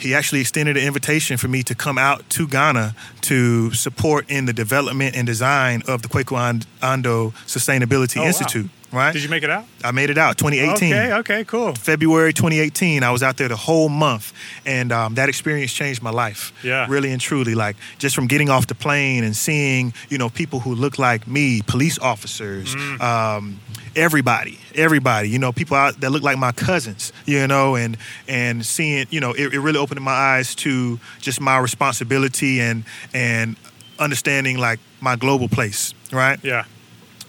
He 0.00 0.14
actually 0.14 0.40
extended 0.40 0.76
an 0.76 0.82
invitation 0.84 1.36
for 1.36 1.46
me 1.48 1.62
to 1.64 1.74
come 1.74 1.98
out 1.98 2.28
to 2.30 2.48
Ghana 2.48 2.94
to 3.22 3.70
support 3.72 4.28
in 4.30 4.46
the 4.46 4.52
development 4.52 5.14
and 5.14 5.26
design 5.26 5.82
of 5.86 6.02
the 6.02 6.08
Kwaku 6.08 6.62
Ando 6.80 7.32
Sustainability 7.46 8.16
Oh, 8.18 8.24
wow. 8.24 8.70
Right, 8.92 9.12
Did 9.12 9.22
you 9.22 9.28
make 9.28 9.44
it 9.44 9.50
out? 9.50 9.66
I 9.84 9.92
made 9.92 10.10
it 10.10 10.18
out 10.18 10.36
2018. 10.36 10.92
Okay. 10.92 11.12
Okay. 11.20 11.44
Cool. 11.44 11.74
February 11.76 12.32
2018. 12.32 13.04
I 13.04 13.12
was 13.12 13.22
out 13.22 13.36
there 13.36 13.46
the 13.46 13.54
whole 13.56 13.88
month, 13.88 14.32
and 14.66 14.90
um, 14.90 15.14
that 15.14 15.28
experience 15.28 15.72
changed 15.72 16.02
my 16.02 16.10
life. 16.10 16.52
Yeah. 16.64 16.86
really 16.88 17.12
and 17.12 17.20
truly. 17.20 17.54
Like 17.54 17.76
just 17.98 18.16
from 18.16 18.26
getting 18.26 18.50
off 18.50 18.66
the 18.66 18.74
plane 18.74 19.22
and 19.22 19.36
seeing, 19.36 19.94
you 20.08 20.18
know, 20.18 20.28
people 20.28 20.58
who 20.58 20.74
look 20.74 20.98
like 20.98 21.28
me, 21.28 21.62
police 21.62 21.98
officers, 22.00 22.74
Mm. 22.74 23.00
um, 23.00 23.60
everybody, 23.94 24.58
everybody. 24.74 25.28
You 25.28 25.38
know, 25.38 25.52
people 25.52 25.76
out 25.76 26.00
that 26.00 26.10
look 26.10 26.22
like 26.24 26.38
my 26.38 26.50
cousins. 26.52 27.12
You 27.26 27.46
know, 27.46 27.76
and 27.76 27.96
and 28.26 28.66
seeing, 28.66 29.06
you 29.10 29.20
know, 29.20 29.32
it, 29.34 29.54
it 29.54 29.60
really 29.60 29.78
opened 29.78 30.00
my 30.00 30.10
eyes 30.12 30.54
to 30.56 30.98
just 31.20 31.40
my 31.40 31.58
responsibility 31.58 32.60
and 32.60 32.82
and 33.14 33.54
understanding 34.00 34.58
like 34.58 34.80
my 35.00 35.14
global 35.16 35.48
place. 35.48 35.94
Right. 36.10 36.40
Yeah. 36.42 36.64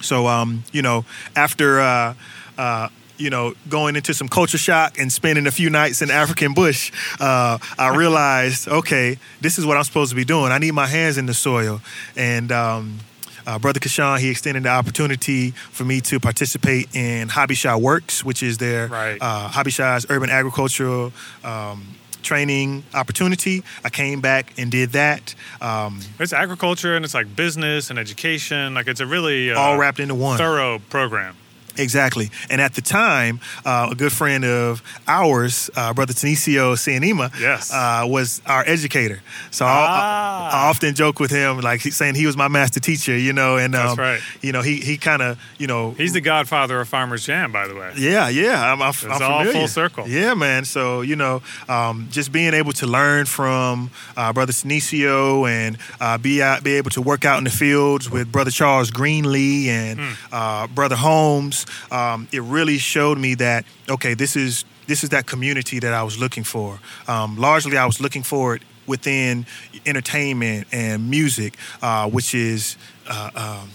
So, 0.02 0.26
um, 0.26 0.64
you 0.72 0.82
know, 0.82 1.04
after, 1.36 1.80
uh, 1.80 2.14
uh, 2.58 2.88
you 3.18 3.30
know, 3.30 3.54
going 3.68 3.94
into 3.96 4.12
some 4.14 4.28
culture 4.28 4.58
shock 4.58 4.98
and 4.98 5.10
spending 5.12 5.46
a 5.46 5.50
few 5.52 5.70
nights 5.70 6.02
in 6.02 6.10
African 6.10 6.54
bush, 6.54 6.90
uh, 7.20 7.58
I 7.78 7.94
realized, 7.96 8.68
okay, 8.68 9.16
this 9.40 9.58
is 9.58 9.64
what 9.66 9.76
I'm 9.76 9.84
supposed 9.84 10.10
to 10.10 10.16
be 10.16 10.24
doing. 10.24 10.50
I 10.52 10.58
need 10.58 10.72
my 10.72 10.86
hands 10.86 11.18
in 11.18 11.26
the 11.26 11.34
soil. 11.34 11.80
And 12.16 12.50
um, 12.50 12.98
uh, 13.46 13.58
Brother 13.58 13.80
Cashawn, 13.80 14.18
he 14.18 14.28
extended 14.30 14.64
the 14.64 14.70
opportunity 14.70 15.50
for 15.50 15.84
me 15.84 16.00
to 16.02 16.18
participate 16.20 16.88
in 16.94 17.28
Habesha 17.28 17.80
Works, 17.80 18.24
which 18.24 18.42
is 18.42 18.58
their 18.58 18.88
Right. 18.88 19.18
uh, 19.20 19.48
Habesha's 19.50 20.06
urban 20.08 20.30
agricultural 20.30 21.12
um, 21.44 21.86
training 22.22 22.84
opportunity. 22.94 23.62
I 23.84 23.90
came 23.90 24.20
back 24.20 24.52
and 24.58 24.70
did 24.70 24.92
that. 24.92 25.34
Um, 25.60 26.00
It's 26.18 26.32
agriculture 26.32 26.96
and 26.96 27.04
it's 27.04 27.14
like 27.14 27.34
business 27.36 27.90
and 27.90 27.98
education. 27.98 28.74
Like 28.74 28.86
it's 28.88 29.00
a 29.00 29.06
really 29.06 29.50
uh, 29.50 29.58
all 29.58 29.76
wrapped 29.78 30.00
into 30.00 30.14
one. 30.14 30.38
thorough 30.38 30.78
program. 30.90 31.36
Exactly. 31.76 32.30
And 32.50 32.60
at 32.60 32.74
the 32.74 32.82
time, 32.82 33.40
uh, 33.64 33.88
a 33.90 33.94
good 33.94 34.12
friend 34.12 34.44
of 34.44 34.82
ours, 35.08 35.70
uh, 35.76 35.92
Brother 35.94 36.12
Tenisio 36.12 36.74
Seanima, 36.74 37.32
Yes. 37.40 37.72
uh, 37.72 38.04
was 38.06 38.40
our 38.46 38.64
educator. 38.66 39.20
So 39.50 39.64
I, 39.64 39.68
Ah. 39.70 40.50
I, 40.52 40.66
I 40.66 40.68
often 40.70 40.94
joke 40.94 41.18
with 41.20 41.30
him, 41.30 41.60
like 41.60 41.80
saying 41.80 42.14
he 42.14 42.26
was 42.26 42.36
my 42.36 42.48
master 42.48 42.80
teacher, 42.80 43.16
you 43.16 43.32
know, 43.32 43.56
and 43.56 43.74
um, 43.74 43.86
That's 43.86 43.98
right. 43.98 44.20
you 44.42 44.52
know, 44.52 44.62
he 44.62 44.76
he 44.76 44.96
kind 44.96 45.22
of, 45.22 45.38
you 45.58 45.66
know, 45.66 45.92
He's 45.92 46.12
the 46.12 46.20
godfather 46.20 46.80
of 46.80 46.88
Farmers 46.88 47.24
Jam, 47.26 47.52
by 47.52 47.66
the 47.66 47.74
way. 47.74 47.92
yeah, 47.96 48.28
yeah, 48.28 48.72
I'm, 48.72 48.82
I'm, 48.82 48.92
I'm 49.04 49.10
all 49.22 49.38
familiar. 49.40 49.52
full 49.52 49.68
circle. 49.68 50.08
Yeah, 50.08 50.34
man. 50.34 50.64
So 50.64 51.00
you 51.02 51.16
know, 51.16 51.42
um, 51.68 52.08
just 52.10 52.32
being 52.32 52.54
able 52.54 52.72
to 52.72 52.86
learn 52.86 53.26
from 53.26 53.90
uh, 54.16 54.32
Brother 54.32 54.52
Tenisio 54.52 55.48
and 55.48 55.78
uh, 56.00 56.18
be 56.18 56.42
out, 56.42 56.62
be 56.64 56.74
able 56.74 56.90
to 56.90 57.02
work 57.02 57.24
out 57.24 57.38
in 57.38 57.44
the 57.44 57.50
fields 57.50 58.10
with 58.10 58.30
Brother 58.30 58.50
Charles 58.50 58.90
Greenlee 58.90 59.66
and 59.66 60.00
uh, 60.32 60.66
Brother 60.68 60.96
Holmes, 60.96 61.61
um, 61.90 62.28
it 62.32 62.42
really 62.42 62.78
showed 62.78 63.18
me 63.18 63.34
that 63.36 63.64
okay, 63.88 64.14
this 64.14 64.36
is 64.36 64.64
this 64.86 65.02
is 65.04 65.10
that 65.10 65.26
community 65.26 65.78
that 65.80 65.92
I 65.92 66.02
was 66.02 66.18
looking 66.18 66.44
for. 66.44 66.78
Um, 67.08 67.36
largely, 67.36 67.76
I 67.76 67.86
was 67.86 68.00
looking 68.00 68.22
for 68.24 68.54
it 68.56 68.62
within 68.86 69.46
entertainment 69.86 70.66
and 70.72 71.08
music, 71.10 71.56
uh, 71.82 72.08
which 72.10 72.34
is. 72.34 72.76
Uh, 73.08 73.30
um, 73.34 73.70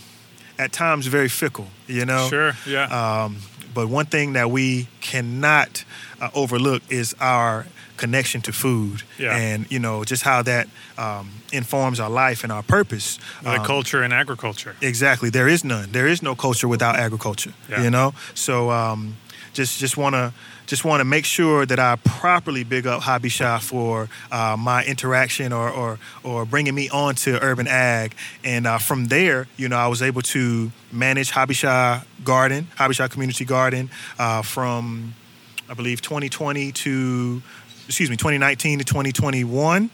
at 0.60 0.71
times 0.71 1.06
very 1.06 1.30
fickle, 1.30 1.67
you 1.86 2.04
know. 2.04 2.28
Sure. 2.30 2.54
Yeah. 2.65 2.86
Um, 3.26 3.38
but 3.76 3.89
one 3.89 4.08
thing 4.08 4.34
that 4.34 4.50
we 4.50 4.88
cannot 5.02 5.84
uh, 6.19 6.30
overlook 6.34 6.82
is 6.89 7.13
our 7.19 7.67
connection 7.97 8.41
to 8.41 8.52
food, 8.52 9.04
Yeah. 9.19 9.36
and 9.38 9.71
you 9.71 9.78
know 9.78 10.04
just 10.04 10.23
how 10.23 10.41
that 10.43 10.67
um, 10.97 11.30
informs 11.51 11.99
our 11.99 12.10
life 12.10 12.43
and 12.43 12.51
our 12.51 12.63
purpose. 12.63 13.19
the 13.43 13.60
Um, 13.60 13.65
culture 13.65 14.03
and 14.03 14.13
agriculture. 14.13 14.75
Exactly. 14.81 15.29
There 15.29 15.47
is 15.47 15.63
none. 15.63 15.91
There 15.91 16.07
is 16.07 16.21
no 16.21 16.36
culture 16.36 16.67
without 16.67 16.95
agriculture. 16.95 17.53
Yeah. 17.69 17.83
You 17.83 17.89
know. 17.89 18.13
So 18.33 18.69
um, 18.71 19.15
just 19.53 19.79
just 19.79 19.97
want 19.97 20.13
to 20.15 20.33
just 20.65 20.83
want 20.83 20.99
to 20.99 21.05
make 21.05 21.25
sure 21.25 21.65
that 21.65 21.79
I 21.79 21.95
properly 22.19 22.63
big 22.65 22.86
up 22.86 23.01
Habesha 23.01 23.62
for 23.62 24.10
uh, 24.31 24.57
my 24.60 24.83
interaction 24.83 25.53
or, 25.53 25.69
or 25.69 25.97
or 26.23 26.45
bringing 26.45 26.75
me 26.75 26.89
on 26.89 27.15
to 27.15 27.39
urban 27.41 27.67
ag, 27.67 28.13
and 28.43 28.67
uh, 28.67 28.77
from 28.77 29.05
there, 29.07 29.47
you 29.55 29.69
know, 29.69 29.77
I 29.77 29.88
was 29.88 30.01
able 30.01 30.21
to 30.23 30.71
manage 30.91 31.31
Habesha 31.31 32.03
Garden, 32.23 32.67
Habesha 32.77 33.10
Community 33.10 33.45
Garden, 33.45 33.89
uh, 34.19 34.41
from 34.41 35.13
I 35.69 35.73
believe 35.73 36.01
2020 36.01 36.71
to 36.71 37.41
excuse 37.88 38.10
me 38.10 38.15
2019 38.17 38.80
to 38.80 38.86
2021 38.86 39.89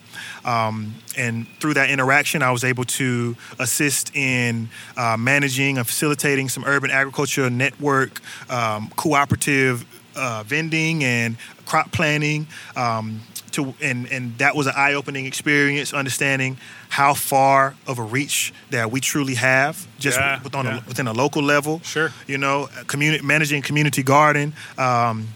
um, 0.45 0.93
and 1.17 1.47
through 1.59 1.73
that 1.75 1.89
interaction 1.89 2.41
i 2.41 2.51
was 2.51 2.63
able 2.63 2.83
to 2.83 3.35
assist 3.59 4.15
in 4.15 4.67
uh, 4.97 5.15
managing 5.17 5.77
and 5.77 5.85
facilitating 5.87 6.49
some 6.49 6.63
urban 6.65 6.89
agriculture 6.91 7.49
network 7.49 8.19
um, 8.49 8.89
cooperative 8.95 9.85
uh, 10.15 10.43
vending 10.45 11.03
and 11.03 11.37
crop 11.65 11.91
planning 11.91 12.45
um, 12.75 13.19
to, 13.51 13.73
and, 13.81 14.11
and 14.11 14.35
that 14.39 14.55
was 14.55 14.65
an 14.65 14.73
eye-opening 14.75 15.25
experience 15.27 15.93
understanding 15.93 16.57
how 16.89 17.13
far 17.13 17.75
of 17.87 17.99
a 17.99 18.03
reach 18.03 18.51
that 18.71 18.91
we 18.91 18.99
truly 18.99 19.35
have 19.35 19.87
just 19.99 20.17
Yeah, 20.19 20.41
with- 20.43 20.55
on 20.55 20.65
yeah. 20.65 20.77
a, 20.83 20.87
within 20.87 21.07
a 21.07 21.13
local 21.13 21.43
level 21.43 21.79
Sure. 21.83 22.11
you 22.27 22.37
know 22.39 22.67
community 22.87 23.23
managing 23.23 23.61
community 23.61 24.01
garden 24.03 24.53
um, 24.79 25.27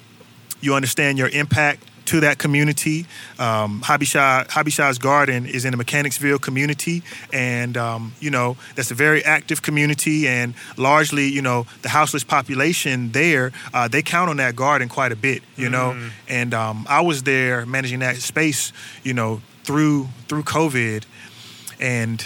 you 0.60 0.74
understand 0.74 1.20
your 1.20 1.30
impact 1.30 1.84
to 2.08 2.22
that 2.22 2.38
community. 2.38 3.06
Um, 3.38 3.82
Habesha 3.82 4.48
Habesha's 4.48 4.98
Garden 4.98 5.46
is 5.46 5.66
in 5.66 5.72
the 5.72 5.78
Mechanicsville 5.78 6.40
community, 6.40 7.04
and 7.32 7.78
um, 7.78 8.14
you 8.20 8.32
know 8.32 8.58
that's 8.76 8.92
a 8.92 8.96
very 8.96 9.24
active 9.24 9.62
community, 9.62 10.28
and 10.28 10.54
largely, 10.78 11.28
you 11.28 11.42
know, 11.42 11.68
the 11.82 11.90
houseless 11.90 12.24
population 12.24 13.12
there, 13.12 13.52
uh, 13.74 13.88
they 13.88 14.02
count 14.02 14.30
on 14.30 14.38
that 14.38 14.56
garden 14.56 14.90
quite 14.90 15.12
a 15.12 15.16
bit, 15.16 15.44
you 15.56 15.70
know. 15.70 15.94
Mm. 15.96 16.10
And 16.28 16.54
um, 16.54 16.86
I 16.90 17.02
was 17.02 17.24
there 17.24 17.66
managing 17.66 18.00
that 18.00 18.18
space, 18.18 18.74
you 19.04 19.14
know, 19.14 19.42
through 19.64 20.08
through 20.28 20.44
COVID, 20.44 21.04
and 21.80 22.26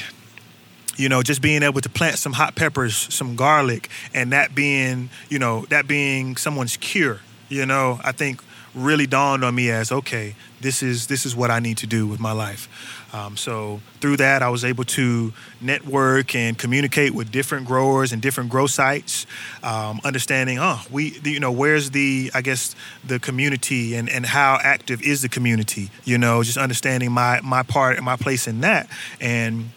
you 0.98 1.10
know 1.10 1.24
just 1.24 1.42
being 1.42 1.64
able 1.64 1.82
to 1.82 1.90
plant 1.90 2.18
some 2.18 2.34
hot 2.34 2.56
peppers 2.56 2.96
some 2.96 3.36
garlic 3.36 3.90
and 4.14 4.34
that 4.34 4.54
being 4.54 5.10
you 5.30 5.40
know 5.40 5.66
that 5.70 5.88
being 5.88 6.36
someone's 6.36 6.76
cure 6.78 7.22
you 7.48 7.66
know 7.66 8.00
i 8.04 8.12
think 8.12 8.44
really 8.74 9.08
dawned 9.08 9.44
on 9.44 9.54
me 9.54 9.70
as 9.70 9.92
okay 9.92 10.36
this 10.62 10.82
is 10.82 11.08
this 11.08 11.26
is 11.26 11.36
what 11.36 11.52
i 11.52 11.60
need 11.60 11.78
to 11.78 11.88
do 11.88 12.08
with 12.08 12.20
my 12.20 12.32
life. 12.32 12.70
Um, 13.14 13.36
so 13.36 13.82
through 14.00 14.18
that 14.18 14.42
i 14.42 14.50
was 14.50 14.64
able 14.64 14.86
to 14.86 15.34
network 15.60 16.34
and 16.34 16.58
communicate 16.58 17.14
with 17.14 17.32
different 17.32 17.68
growers 17.68 18.14
and 18.14 18.22
different 18.22 18.50
grow 18.50 18.68
sites 18.68 19.26
um, 19.64 20.00
understanding 20.06 20.60
oh 20.60 20.82
we 20.90 21.20
you 21.24 21.40
know 21.40 21.52
where's 21.52 21.92
the 21.92 22.32
i 22.34 22.42
guess 22.42 22.74
the 23.04 23.20
community 23.20 23.96
and 23.96 24.10
and 24.10 24.26
how 24.26 24.58
active 24.64 25.02
is 25.02 25.22
the 25.22 25.30
community 25.30 25.90
you 26.06 26.18
know 26.18 26.42
just 26.42 26.58
understanding 26.58 27.12
my 27.12 27.42
my 27.42 27.64
part 27.64 27.98
and 27.98 28.06
my 28.06 28.16
place 28.16 28.48
in 28.48 28.62
that. 28.62 28.90
And 29.20 29.72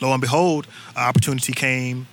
lo 0.00 0.12
and 0.12 0.20
behold, 0.20 0.66
opportunity 0.96 1.52
came, 1.52 2.06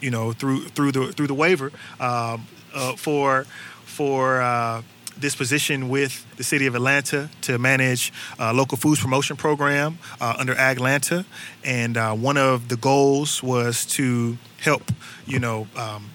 you 0.00 0.10
know, 0.10 0.32
through 0.32 0.66
through 0.68 0.92
the 0.92 1.12
through 1.12 1.26
the 1.26 1.34
waiver 1.34 1.72
um, 2.00 2.46
uh, 2.74 2.96
for 2.96 3.44
for 3.84 4.40
uh, 4.40 4.82
this 5.18 5.34
position 5.36 5.88
with 5.88 6.24
the 6.36 6.44
city 6.44 6.66
of 6.66 6.74
Atlanta 6.74 7.28
to 7.42 7.58
manage 7.58 8.12
a 8.38 8.52
local 8.52 8.76
foods 8.76 9.00
promotion 9.00 9.36
program 9.36 9.98
uh, 10.20 10.34
under 10.38 10.54
Atlanta, 10.54 11.24
and 11.64 11.96
uh, 11.96 12.12
one 12.14 12.36
of 12.36 12.68
the 12.68 12.76
goals 12.76 13.42
was 13.42 13.86
to 13.86 14.36
help, 14.60 14.90
you 15.26 15.38
know. 15.38 15.66
Um, 15.76 16.10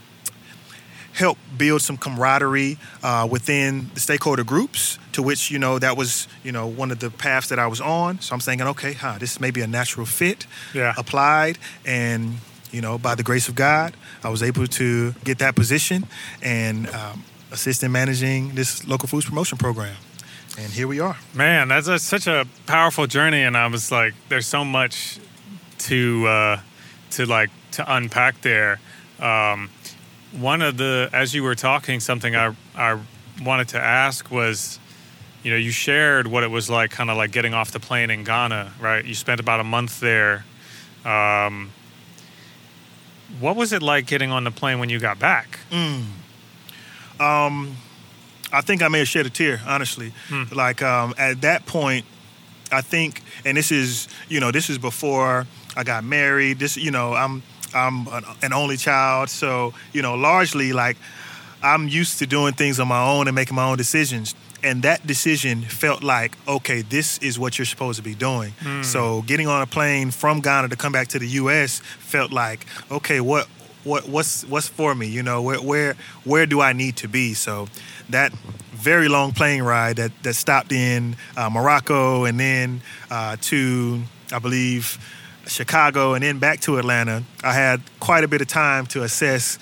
help 1.13 1.37
build 1.57 1.81
some 1.81 1.97
camaraderie 1.97 2.77
uh, 3.03 3.27
within 3.29 3.89
the 3.93 3.99
stakeholder 3.99 4.43
groups 4.43 4.97
to 5.11 5.21
which 5.21 5.51
you 5.51 5.59
know 5.59 5.77
that 5.77 5.97
was 5.97 6.29
you 6.43 6.51
know 6.51 6.65
one 6.65 6.91
of 6.91 6.99
the 6.99 7.09
paths 7.09 7.49
that 7.49 7.59
i 7.59 7.67
was 7.67 7.81
on 7.81 8.17
so 8.21 8.33
i'm 8.33 8.39
thinking 8.39 8.65
okay 8.65 8.93
huh, 8.93 9.17
this 9.19 9.37
may 9.39 9.51
be 9.51 9.59
a 9.59 9.67
natural 9.67 10.05
fit 10.05 10.45
Yeah. 10.73 10.93
applied 10.97 11.57
and 11.85 12.35
you 12.71 12.79
know 12.79 12.97
by 12.97 13.15
the 13.15 13.23
grace 13.23 13.49
of 13.49 13.55
god 13.55 13.95
i 14.23 14.29
was 14.29 14.41
able 14.41 14.65
to 14.67 15.11
get 15.25 15.39
that 15.39 15.55
position 15.55 16.05
and 16.41 16.87
um, 16.91 17.23
assist 17.51 17.83
in 17.83 17.91
managing 17.91 18.55
this 18.55 18.87
local 18.87 19.07
foods 19.07 19.25
promotion 19.25 19.57
program 19.57 19.95
and 20.57 20.71
here 20.73 20.87
we 20.87 20.99
are 20.99 21.17
Man, 21.33 21.69
that's 21.69 21.87
a, 21.87 21.99
such 21.99 22.27
a 22.27 22.45
powerful 22.65 23.07
journey, 23.07 23.43
and 23.43 23.55
I 23.55 23.67
was 23.67 23.91
like, 23.91 24.13
there's 24.27 24.47
so 24.47 24.65
much 24.65 25.19
to 25.79 26.27
uh, 26.27 26.59
to 27.11 27.25
like 27.25 27.49
to 27.71 27.95
unpack 27.95 28.41
there. 28.41 28.79
Um, 29.19 29.69
one 30.31 30.61
of 30.61 30.77
the, 30.77 31.09
as 31.13 31.33
you 31.33 31.43
were 31.43 31.55
talking, 31.55 31.99
something 31.99 32.35
I 32.35 32.53
I 32.75 32.99
wanted 33.41 33.69
to 33.69 33.79
ask 33.79 34.29
was, 34.31 34.79
you 35.43 35.51
know, 35.51 35.57
you 35.57 35.71
shared 35.71 36.27
what 36.27 36.43
it 36.43 36.51
was 36.51 36.69
like, 36.69 36.91
kind 36.91 37.09
of 37.09 37.17
like 37.17 37.31
getting 37.31 37.53
off 37.53 37.71
the 37.71 37.79
plane 37.79 38.09
in 38.09 38.23
Ghana, 38.23 38.73
right? 38.79 39.05
You 39.05 39.15
spent 39.15 39.39
about 39.39 39.59
a 39.59 39.63
month 39.63 39.99
there. 39.99 40.45
Um, 41.05 41.71
what 43.39 43.55
was 43.55 43.71
it 43.71 43.81
like 43.81 44.07
getting 44.07 44.31
on 44.31 44.43
the 44.43 44.51
plane 44.51 44.79
when 44.79 44.89
you 44.89 44.99
got 44.99 45.19
back? 45.19 45.59
Um, 47.19 47.75
I 48.51 48.61
think 48.61 48.81
I 48.81 48.87
may 48.87 48.99
have 48.99 49.07
shed 49.07 49.25
a 49.25 49.29
tear, 49.29 49.61
honestly. 49.65 50.11
Hmm. 50.27 50.43
Like 50.51 50.81
um, 50.81 51.13
at 51.17 51.41
that 51.41 51.65
point, 51.65 52.05
I 52.71 52.81
think, 52.81 53.21
and 53.45 53.57
this 53.57 53.71
is, 53.71 54.07
you 54.27 54.39
know, 54.39 54.51
this 54.51 54.69
is 54.69 54.77
before 54.77 55.45
I 55.75 55.83
got 55.83 56.03
married. 56.03 56.59
This, 56.59 56.77
you 56.77 56.91
know, 56.91 57.13
I'm 57.13 57.43
I'm 57.73 58.07
an, 58.07 58.23
an 58.41 58.53
only 58.53 58.77
child, 58.77 59.29
so 59.29 59.73
you 59.93 60.01
know, 60.01 60.15
largely 60.15 60.73
like 60.73 60.97
I'm 61.61 61.87
used 61.87 62.19
to 62.19 62.27
doing 62.27 62.53
things 62.53 62.79
on 62.79 62.87
my 62.87 63.03
own 63.03 63.27
and 63.27 63.35
making 63.35 63.55
my 63.55 63.69
own 63.69 63.77
decisions. 63.77 64.35
And 64.61 64.83
that 64.83 65.07
decision 65.07 65.61
felt 65.61 66.03
like, 66.03 66.37
okay, 66.45 66.81
this 66.81 67.17
is 67.19 67.39
what 67.39 67.57
you're 67.57 67.65
supposed 67.65 67.97
to 67.97 68.03
be 68.03 68.13
doing. 68.13 68.51
Hmm. 68.59 68.83
So 68.83 69.21
getting 69.21 69.47
on 69.47 69.61
a 69.61 69.67
plane 69.67 70.11
from 70.11 70.41
Ghana 70.41 70.69
to 70.69 70.75
come 70.75 70.91
back 70.91 71.07
to 71.09 71.19
the 71.19 71.27
U.S. 71.27 71.79
felt 71.79 72.31
like, 72.31 72.65
okay, 72.91 73.21
what 73.21 73.47
what 73.89 74.07
what's 74.07 74.43
what's 74.45 74.67
for 74.67 74.93
me 74.95 75.07
you 75.07 75.23
know 75.23 75.41
where 75.41 75.61
where 75.61 75.95
where 76.23 76.45
do 76.45 76.61
i 76.61 76.71
need 76.73 76.95
to 76.95 77.07
be 77.07 77.33
so 77.33 77.67
that 78.09 78.31
very 78.89 79.07
long 79.09 79.31
plane 79.33 79.63
ride 79.63 79.95
that 79.97 80.11
that 80.23 80.33
stopped 80.35 80.71
in 80.71 81.15
uh, 81.35 81.49
morocco 81.49 82.25
and 82.25 82.39
then 82.39 82.81
uh, 83.11 83.35
to 83.41 84.01
i 84.31 84.39
believe 84.39 84.97
chicago 85.47 86.13
and 86.13 86.23
then 86.23 86.37
back 86.39 86.59
to 86.59 86.77
atlanta 86.77 87.23
i 87.43 87.53
had 87.53 87.81
quite 87.99 88.23
a 88.23 88.27
bit 88.27 88.41
of 88.41 88.47
time 88.47 88.85
to 88.85 89.01
assess 89.03 89.57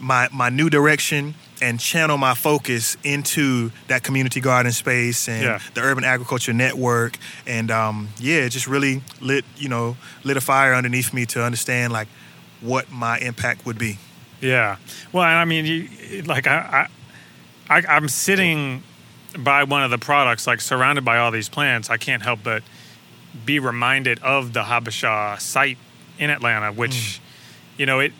my 0.00 0.28
my 0.32 0.48
new 0.50 0.68
direction 0.70 1.34
and 1.60 1.80
channel 1.80 2.16
my 2.18 2.34
focus 2.34 2.96
into 3.02 3.72
that 3.88 4.02
community 4.04 4.40
garden 4.40 4.70
space 4.70 5.28
and 5.28 5.42
Yeah. 5.42 5.58
the 5.74 5.80
urban 5.80 6.04
agriculture 6.04 6.52
network 6.52 7.16
and 7.46 7.70
um, 7.70 8.08
yeah 8.20 8.42
it 8.46 8.50
just 8.50 8.68
really 8.68 9.02
lit 9.20 9.44
you 9.56 9.68
know 9.68 9.96
lit 10.24 10.36
a 10.36 10.40
fire 10.40 10.74
underneath 10.74 11.12
me 11.12 11.26
to 11.26 11.42
understand 11.42 11.92
like 11.92 12.06
what 12.60 12.90
my 12.90 13.18
impact 13.18 13.64
would 13.64 13.78
be 13.78 13.98
Yeah. 14.40 14.76
Well, 15.12 15.24
I 15.24 15.44
mean, 15.44 15.64
you, 15.66 16.22
like 16.22 16.46
I, 16.46 16.88
I, 17.68 17.78
I, 17.78 17.96
I'm 17.96 18.08
sitting 18.08 18.82
by 19.38 19.64
one 19.64 19.82
of 19.82 19.90
the 19.90 19.98
products, 19.98 20.46
like 20.46 20.60
surrounded 20.60 21.04
by 21.04 21.18
all 21.18 21.30
these 21.30 21.48
plants. 21.48 21.90
I 21.90 21.96
can't 21.96 22.22
help 22.22 22.40
but 22.42 22.62
be 23.44 23.58
reminded 23.58 24.18
of 24.20 24.52
the 24.52 24.62
Habesha 24.62 25.40
site 25.40 25.78
in 26.18 26.30
Atlanta, 26.30 26.72
which, 26.72 26.92
mm. 26.92 27.20
you 27.78 27.86
know, 27.86 28.00
it, 28.00 28.12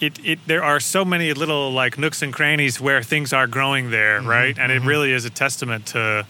it, 0.00 0.18
it, 0.24 0.38
there 0.46 0.64
are 0.64 0.80
so 0.80 1.04
many 1.04 1.32
little 1.32 1.72
like 1.72 1.96
nooks 1.96 2.22
and 2.22 2.32
crannies 2.32 2.80
where 2.80 3.02
things 3.02 3.32
are 3.32 3.46
growing 3.46 3.90
there, 3.90 4.18
mm-hmm, 4.18 4.28
right? 4.28 4.58
And 4.58 4.72
it 4.72 4.80
mm-hmm. 4.80 4.88
really 4.88 5.12
is 5.12 5.24
a 5.24 5.30
testament 5.30 5.86
to, 5.86 6.26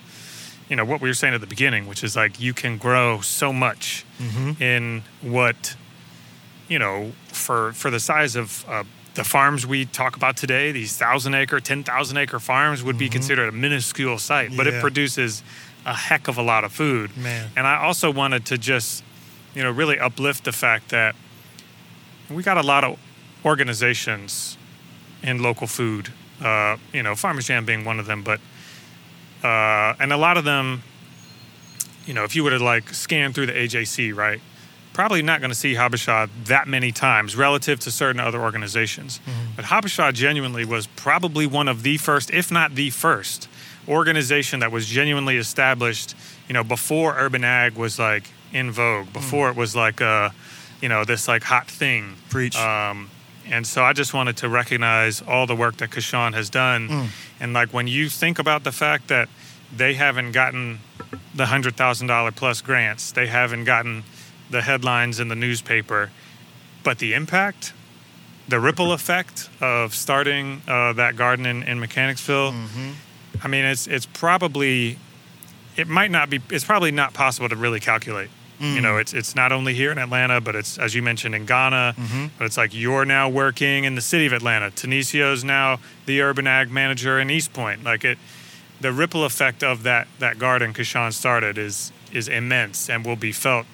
you 0.69 0.77
know, 0.77 0.85
what 0.85 1.01
we 1.01 1.09
were 1.09 1.15
saying 1.15 1.35
at 1.35 1.41
the 1.41 1.47
beginning, 1.47 1.87
which 1.87 2.05
is 2.05 2.15
like 2.15 2.39
you 2.39 2.53
can 2.53 2.77
grow 2.77 3.21
so 3.23 3.53
much 3.53 4.05
mm-hmm. 4.19 4.63
in 4.63 5.03
what 5.23 5.75
you 6.73 6.79
know, 6.79 7.13
for 7.29 7.73
for 7.75 7.91
the 7.91 8.01
size 8.01 8.35
of 8.35 8.65
uh, 8.67 8.85
the 9.13 9.25
farms 9.25 9.67
we 9.67 9.85
talk 9.85 10.17
about 10.17 10.39
today, 10.39 10.73
these 10.73 10.97
thousand 10.97 11.35
acre, 11.35 11.61
ten 11.61 11.85
thousand 11.85 12.17
acre 12.17 12.41
farms 12.41 12.83
would 12.83 12.97
be 12.97 13.11
considered 13.11 13.49
a 13.51 13.53
minuscule 13.53 14.19
site, 14.19 14.57
but 14.57 14.67
it 14.67 14.81
produces 14.81 15.43
a 15.85 15.93
heck 15.95 16.29
of 16.29 16.39
a 16.39 16.43
lot 16.43 16.65
of 16.65 16.73
food. 16.73 17.15
Man. 17.17 17.51
And 17.57 17.67
I 17.67 17.85
also 17.85 18.11
wanted 18.11 18.47
to 18.47 18.57
just, 18.57 19.05
you 19.55 19.63
know, 19.63 19.71
really 19.71 19.99
uplift 19.99 20.45
the 20.45 20.53
fact 20.53 20.89
that 20.91 21.15
we 22.31 22.43
got 22.43 22.57
a 22.57 22.63
lot 22.63 22.85
of 22.85 22.99
organizations 23.45 24.57
in 25.23 25.43
local 25.43 25.67
food. 25.67 26.11
Uh, 26.41 26.79
you 26.95 27.03
know, 27.03 27.15
Farmers 27.15 27.49
Jam 27.49 27.67
being 27.67 27.85
one 27.85 28.01
of 28.01 28.07
them, 28.07 28.23
but 28.23 28.41
uh, 29.45 29.95
and 30.01 30.11
a 30.11 30.17
lot 30.17 30.39
of 30.39 30.45
them, 30.45 30.83
you 32.07 32.15
know, 32.15 32.25
if 32.25 32.35
you 32.35 32.43
were 32.45 32.51
to 32.51 32.65
like 32.65 32.89
scan 32.95 33.35
through 33.35 33.47
the 33.47 33.53
AJC, 33.53 34.17
right, 34.17 34.41
probably 34.93 35.23
not 35.23 35.41
going 35.41 35.51
to 35.51 35.57
see 35.57 35.75
Habesha 35.75 36.29
that 36.45 36.69
many 36.69 36.93
times 36.93 37.35
relative 37.37 37.81
to 37.81 37.91
certain 37.91 38.21
other 38.21 38.41
organizations. 38.41 39.21
But 39.57 39.67
Habesha 39.67 40.13
genuinely 40.13 40.65
was 40.65 40.87
probably 40.87 41.47
one 41.47 41.69
of 41.69 41.83
the 41.83 41.97
first, 41.97 42.31
if 42.31 42.51
not 42.51 42.75
the 42.75 42.91
first, 42.91 43.49
organization 43.89 44.61
that 44.61 44.71
was 44.71 44.87
genuinely 44.87 45.37
established, 45.37 46.15
you 46.49 46.55
know, 46.55 46.65
before 46.65 47.17
urban 47.19 47.45
ag 47.45 47.75
was 47.75 47.99
like 47.99 48.25
in 48.53 48.71
vogue, 48.71 49.13
before 49.13 49.49
it 49.51 49.57
was 49.57 49.75
like 49.75 50.01
a, 50.01 50.33
you 50.81 50.89
know, 50.89 51.05
this 51.05 51.29
like 51.29 51.43
hot 51.43 51.69
thing. 51.69 52.17
Preach. 52.31 52.57
Um, 52.57 53.11
and 53.49 53.67
so 53.67 53.83
I 53.83 53.93
just 53.93 54.15
wanted 54.15 54.37
to 54.39 54.49
recognize 54.49 55.21
all 55.23 55.47
the 55.47 55.57
work 55.57 55.79
that 55.79 55.91
Cashawn 55.91 56.35
has 56.35 56.49
done. 56.49 56.89
Mm. 56.89 57.07
And 57.41 57.53
like 57.53 57.71
when 57.73 57.87
you 57.87 58.09
think 58.09 58.39
about 58.39 58.65
the 58.65 58.73
fact 58.73 59.09
that 59.09 59.29
they 59.75 59.95
haven't 59.95 60.33
gotten 60.33 60.79
the 61.35 61.47
hundred 61.47 61.77
thousand 61.77 62.07
dollar 62.07 62.31
plus 62.31 62.61
grants, 62.61 63.13
they 63.13 63.27
haven't 63.27 63.65
gotten 63.65 64.05
the 64.53 64.63
headlines 64.63 65.19
in 65.19 65.29
the 65.29 65.35
newspaper, 65.35 66.11
but 66.85 66.99
the 66.99 67.15
impact, 67.15 67.73
the 68.47 68.61
ripple 68.61 68.93
effect 68.93 69.51
of 69.61 69.95
starting 69.95 70.63
uh, 70.69 70.93
that 70.93 71.17
garden 71.17 71.47
in, 71.47 71.63
in 71.65 71.81
Mechanicsville, 71.81 72.53
mm-hmm. 72.53 72.91
I 73.43 73.49
mean, 73.49 73.65
it's 73.65 73.87
it's 73.87 74.07
probably 74.07 74.99
it 75.77 75.89
might 75.89 76.11
not 76.11 76.31
be 76.31 76.41
it's 76.51 76.65
probably 76.65 76.93
not 76.93 77.15
possible 77.15 77.49
to 77.49 77.57
really 77.57 77.81
calculate. 77.81 78.31
You 78.63 78.81
know, 78.81 78.93
mm. 78.93 79.01
it's 79.01 79.13
it's 79.13 79.35
not 79.35 79.51
only 79.51 79.75
here 79.75 79.91
in 79.91 79.99
Atlanta, 79.99 80.41
but 80.41 80.55
it's 80.55 80.79
as 80.79 80.95
you 80.95 81.03
mentioned 81.03 81.35
in 81.35 81.47
Ghana. 81.47 81.97
Mm-hmm. 81.99 82.27
But 82.39 82.45
it's 82.45 82.57
like 82.57 82.73
you're 82.73 83.05
now 83.05 83.29
working 83.29 83.83
in 83.83 83.97
the 83.97 84.01
city 84.01 84.25
of 84.27 84.33
Atlanta. 84.33 84.71
Tenisio's 84.71 85.43
now 85.43 85.81
the 86.07 86.21
urban 86.23 86.47
ag 86.47 86.71
manager 86.71 87.19
in 87.19 87.29
East 87.29 87.53
Point. 87.53 87.83
Like 87.83 88.05
it, 88.05 88.19
the 88.81 88.93
ripple 88.93 89.25
effect 89.25 89.65
of 89.65 89.83
that 89.83 90.07
that 90.21 90.39
garden 90.39 90.73
Cashawn 90.73 91.13
started 91.13 91.59
is 91.59 91.91
is 92.13 92.29
immense 92.29 92.89
and 92.89 93.05
will 93.05 93.17
be 93.17 93.33
felt 93.33 93.67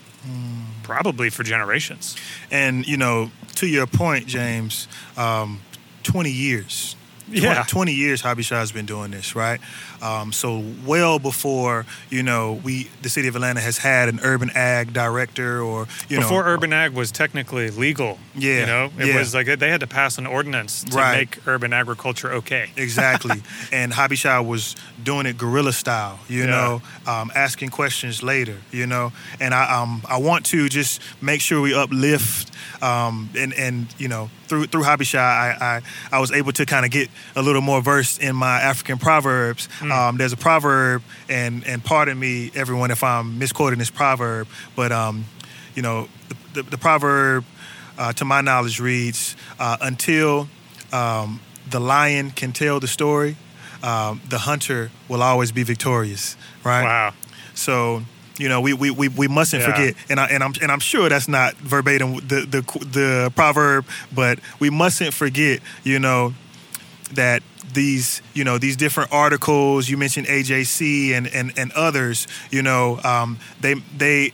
probably 0.82 1.30
for 1.30 1.42
generations. 1.42 2.16
And 2.50 2.86
you 2.86 2.96
know, 2.96 3.30
to 3.56 3.66
your 3.66 3.86
point, 3.86 4.26
James, 4.26 4.88
um, 5.16 5.60
20 6.02 6.30
years. 6.30 6.96
Yeah. 7.30 7.64
20 7.66 7.92
years 7.92 8.20
hobby 8.20 8.42
Habesha 8.42 8.56
has 8.56 8.72
been 8.72 8.86
doing 8.86 9.10
this, 9.10 9.34
right? 9.34 9.60
Um, 10.02 10.32
so 10.32 10.62
well 10.86 11.18
before 11.18 11.86
you 12.10 12.22
know 12.22 12.52
we 12.64 12.88
the 13.02 13.08
city 13.08 13.28
of 13.28 13.34
Atlanta 13.36 13.60
has 13.60 13.78
had 13.78 14.08
an 14.08 14.20
urban 14.22 14.50
ag 14.54 14.92
director 14.92 15.60
or 15.60 15.86
you 16.08 16.16
know 16.16 16.22
Before 16.22 16.42
know 16.44 16.48
urban 16.50 16.72
ag 16.72 16.92
was 16.92 17.10
technically 17.12 17.70
legal. 17.70 18.18
Yeah, 18.34 18.60
You 18.60 18.66
know, 18.66 18.90
it 18.98 19.06
yeah. 19.08 19.18
was 19.18 19.34
like 19.34 19.46
they 19.58 19.70
had 19.70 19.80
to 19.80 19.86
pass 19.86 20.18
an 20.18 20.26
ordinance 20.26 20.84
to 20.84 20.96
Right. 20.96 21.18
make 21.18 21.46
urban 21.46 21.72
agriculture 21.72 22.32
okay. 22.34 22.70
exactly. 22.76 23.42
and 23.72 23.92
hobby 23.92 24.16
Habesha 24.16 24.44
was 24.46 24.74
doing 25.02 25.26
it 25.26 25.36
guerrilla 25.38 25.72
style, 25.72 26.18
you 26.28 26.40
Yeah. 26.44 26.46
know, 26.46 26.82
um, 27.06 27.30
asking 27.34 27.70
questions 27.70 28.22
later, 28.22 28.56
you 28.72 28.86
know. 28.86 29.12
And 29.40 29.52
I 29.54 29.64
um, 29.80 30.02
I 30.08 30.18
want 30.18 30.46
to 30.46 30.68
just 30.68 31.00
make 31.20 31.40
sure 31.40 31.60
we 31.60 31.74
uplift 31.74 32.50
um, 32.82 33.30
and 33.36 33.52
and 33.54 33.86
you 33.98 34.08
know 34.08 34.30
through 34.46 34.66
through 34.66 34.82
Habesha 34.82 35.18
I, 35.18 35.56
I 35.60 36.16
I 36.16 36.20
was 36.20 36.32
able 36.32 36.52
to 36.52 36.66
kind 36.66 36.84
of 36.84 36.90
get 36.90 37.08
a 37.36 37.42
little 37.42 37.62
more 37.62 37.80
versed 37.82 38.20
in 38.22 38.36
my 38.36 38.60
African 38.60 38.98
proverbs. 38.98 39.68
Um, 39.82 40.16
there's 40.16 40.32
a 40.32 40.36
proverb, 40.36 41.02
and 41.28 41.66
and 41.66 41.84
pardon 41.84 42.18
me, 42.18 42.50
everyone, 42.54 42.90
if 42.90 43.02
I'm 43.02 43.38
misquoting 43.38 43.78
this 43.78 43.90
proverb, 43.90 44.48
but 44.76 44.92
um, 44.92 45.24
you 45.74 45.82
know 45.82 46.08
the, 46.28 46.62
the, 46.62 46.70
the 46.70 46.78
proverb 46.78 47.44
uh, 47.98 48.12
to 48.14 48.24
my 48.24 48.40
knowledge 48.40 48.80
reads 48.80 49.36
uh, 49.58 49.76
until 49.80 50.48
um, 50.92 51.40
the 51.68 51.80
lion 51.80 52.30
can 52.30 52.52
tell 52.52 52.80
the 52.80 52.86
story, 52.86 53.36
um, 53.82 54.20
the 54.28 54.38
hunter 54.38 54.90
will 55.08 55.22
always 55.22 55.52
be 55.52 55.62
victorious, 55.62 56.36
right? 56.64 56.84
Wow. 56.84 57.14
So 57.54 58.02
you 58.38 58.48
know 58.48 58.60
we 58.60 58.72
we, 58.72 58.90
we, 58.90 59.08
we 59.08 59.28
mustn't 59.28 59.62
Yeah. 59.62 59.70
forget, 59.72 59.94
and 60.08 60.18
I 60.20 60.26
and 60.26 60.42
I'm 60.42 60.52
and 60.62 60.70
I'm 60.72 60.80
sure 60.80 61.08
that's 61.08 61.28
not 61.28 61.54
verbatim 61.56 62.14
the 62.16 62.46
the 62.48 62.62
the 62.86 63.32
proverb, 63.34 63.84
but 64.14 64.38
we 64.60 64.70
mustn't 64.70 65.12
forget, 65.14 65.60
you 65.84 65.98
know, 65.98 66.34
that 67.14 67.42
these 67.74 68.22
you 68.34 68.44
know 68.44 68.56
these 68.58 68.76
different 68.76 69.12
articles 69.12 69.88
you 69.88 69.96
mentioned 69.96 70.26
AJC 70.26 71.12
and 71.12 71.26
and 71.28 71.52
and 71.58 71.72
others, 71.72 72.26
you 72.50 72.62
know, 72.62 72.98
um, 73.04 73.38
they 73.60 73.74
they. 73.96 74.32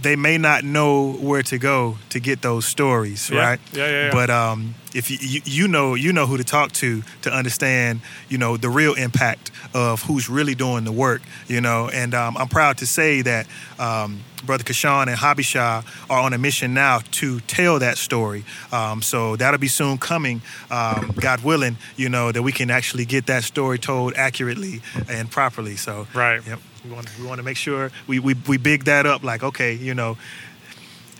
They 0.00 0.16
may 0.16 0.38
not 0.38 0.64
know 0.64 1.12
where 1.12 1.42
to 1.42 1.58
go 1.58 1.98
to 2.08 2.18
get 2.20 2.40
those 2.40 2.64
stories, 2.64 3.28
Yeah. 3.30 3.38
right? 3.40 3.60
Yeah, 3.72 3.86
yeah, 3.86 4.04
yeah. 4.06 4.10
But 4.12 4.30
um, 4.30 4.74
if 4.94 5.10
you, 5.10 5.18
you 5.20 5.40
you 5.44 5.68
know 5.68 5.94
you 5.94 6.12
know 6.12 6.26
who 6.26 6.36
to 6.38 6.44
talk 6.44 6.72
to 6.72 7.02
to 7.22 7.30
understand 7.32 8.00
you 8.28 8.38
know 8.38 8.56
the 8.56 8.68
real 8.70 8.94
impact 8.94 9.50
of 9.74 10.02
who's 10.02 10.28
really 10.30 10.54
doing 10.54 10.84
the 10.84 10.92
work 10.92 11.22
you 11.48 11.60
know 11.60 11.88
and 11.88 12.14
um, 12.14 12.36
I'm 12.36 12.48
proud 12.48 12.78
to 12.78 12.86
say 12.86 13.22
that 13.22 13.46
um, 13.78 14.20
brother 14.44 14.64
Cashawn 14.64 15.06
and 15.08 15.16
Habesha 15.16 15.84
are 16.10 16.20
on 16.20 16.32
a 16.34 16.38
mission 16.38 16.74
now 16.74 17.00
to 17.12 17.40
tell 17.40 17.78
that 17.78 17.96
story 17.96 18.44
um, 18.70 19.00
so 19.02 19.36
that'll 19.36 19.60
be 19.60 19.68
soon 19.68 19.96
coming 19.98 20.42
um, 20.70 21.12
God 21.18 21.42
willing 21.44 21.76
you 21.96 22.08
know 22.10 22.32
that 22.32 22.42
we 22.42 22.52
can 22.52 22.70
actually 22.70 23.06
get 23.06 23.26
that 23.26 23.44
story 23.44 23.78
told 23.78 24.12
accurately 24.14 24.82
and 25.08 25.30
properly 25.30 25.76
so 25.76 26.06
Right. 26.14 26.42
yep 26.46 26.58
we 26.84 26.90
want 26.90 27.18
we 27.18 27.26
want 27.26 27.38
to 27.38 27.42
make 27.42 27.56
sure 27.56 27.90
we, 28.06 28.18
we 28.18 28.34
we 28.48 28.56
big 28.56 28.84
that 28.84 29.06
up 29.06 29.22
like 29.22 29.42
okay 29.42 29.74
you 29.74 29.94
know 29.94 30.16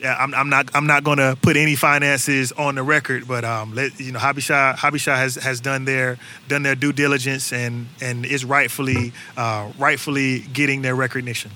I'm, 0.04 0.34
I'm 0.34 0.48
not. 0.48 0.68
I'm 0.74 0.86
not 0.86 1.04
going 1.04 1.18
to 1.18 1.36
put 1.40 1.56
any 1.56 1.76
finances 1.76 2.52
on 2.52 2.74
the 2.74 2.82
record, 2.82 3.28
but 3.28 3.44
um, 3.44 3.74
let 3.74 3.98
you 4.00 4.12
know, 4.12 4.18
Habesha 4.18 4.74
Habesha 4.74 5.14
has 5.14 5.36
has 5.36 5.60
done 5.60 5.84
their 5.84 6.18
done 6.48 6.62
their 6.62 6.74
due 6.74 6.92
diligence 6.92 7.52
and 7.52 7.86
and 8.00 8.26
is 8.26 8.44
rightfully 8.44 9.12
uh, 9.36 9.70
rightfully 9.78 10.40
getting 10.40 10.82
their 10.82 10.94
recognition. 10.94 11.50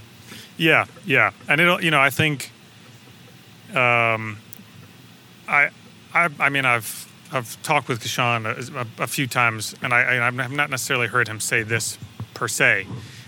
Yeah, 0.57 0.87
yeah, 1.05 1.33
and 1.49 1.61
it'll 1.61 1.83
you 1.83 1.91
know 1.91 2.01
I 2.01 2.11
think, 2.11 2.51
um, 3.71 4.39
I 5.49 5.71
I 6.15 6.29
I 6.39 6.49
mean 6.49 6.65
I've 6.65 7.11
I've 7.33 7.61
talked 7.63 7.89
with 7.89 8.01
Cashawn 8.03 8.47
a, 8.47 9.03
a 9.03 9.07
few 9.07 9.27
times, 9.27 9.75
and 9.83 9.93
I 9.93 10.01
and 10.03 10.41
I've 10.43 10.53
not 10.53 10.71
necessarily 10.71 11.09
heard 11.09 11.29
him 11.29 11.41
say 11.41 11.63
this 11.63 11.99
per 12.35 12.49
se, 12.49 12.87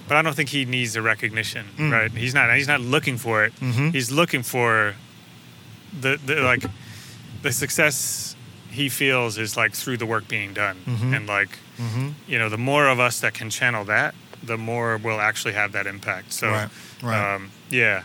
but 0.08 0.16
I 0.16 0.22
don't 0.22 0.34
think 0.34 0.48
he 0.48 0.64
needs 0.64 0.92
the 0.94 1.02
recognition, 1.02 1.66
right? 1.78 2.10
He's 2.10 2.34
not 2.34 2.54
he's 2.56 2.68
not 2.68 2.80
looking 2.80 3.18
for 3.18 3.44
it. 3.44 3.52
He's 3.92 4.10
looking 4.10 4.42
for 4.42 4.94
the 6.00 6.18
the 6.24 6.36
like 6.36 6.64
the 7.42 7.52
success 7.52 8.34
he 8.70 8.88
feels 8.88 9.38
is 9.38 9.56
like 9.56 9.72
through 9.74 9.96
the 9.98 10.06
work 10.06 10.28
being 10.28 10.52
done, 10.54 10.76
and 11.14 11.26
like 11.26 11.58
you 12.26 12.38
know 12.38 12.48
the 12.48 12.58
more 12.58 12.88
of 12.88 12.98
us 13.00 13.20
that 13.20 13.34
can 13.34 13.50
channel 13.50 13.84
that, 13.84 14.14
the 14.42 14.56
more 14.56 14.96
we'll 14.98 15.20
actually 15.20 15.54
have 15.54 15.72
that 15.72 15.86
impact. 15.86 16.32
So. 16.32 16.48
Right, 16.50 16.68
right. 17.02 17.34
Um, 17.34 17.50
yeah. 17.70 18.02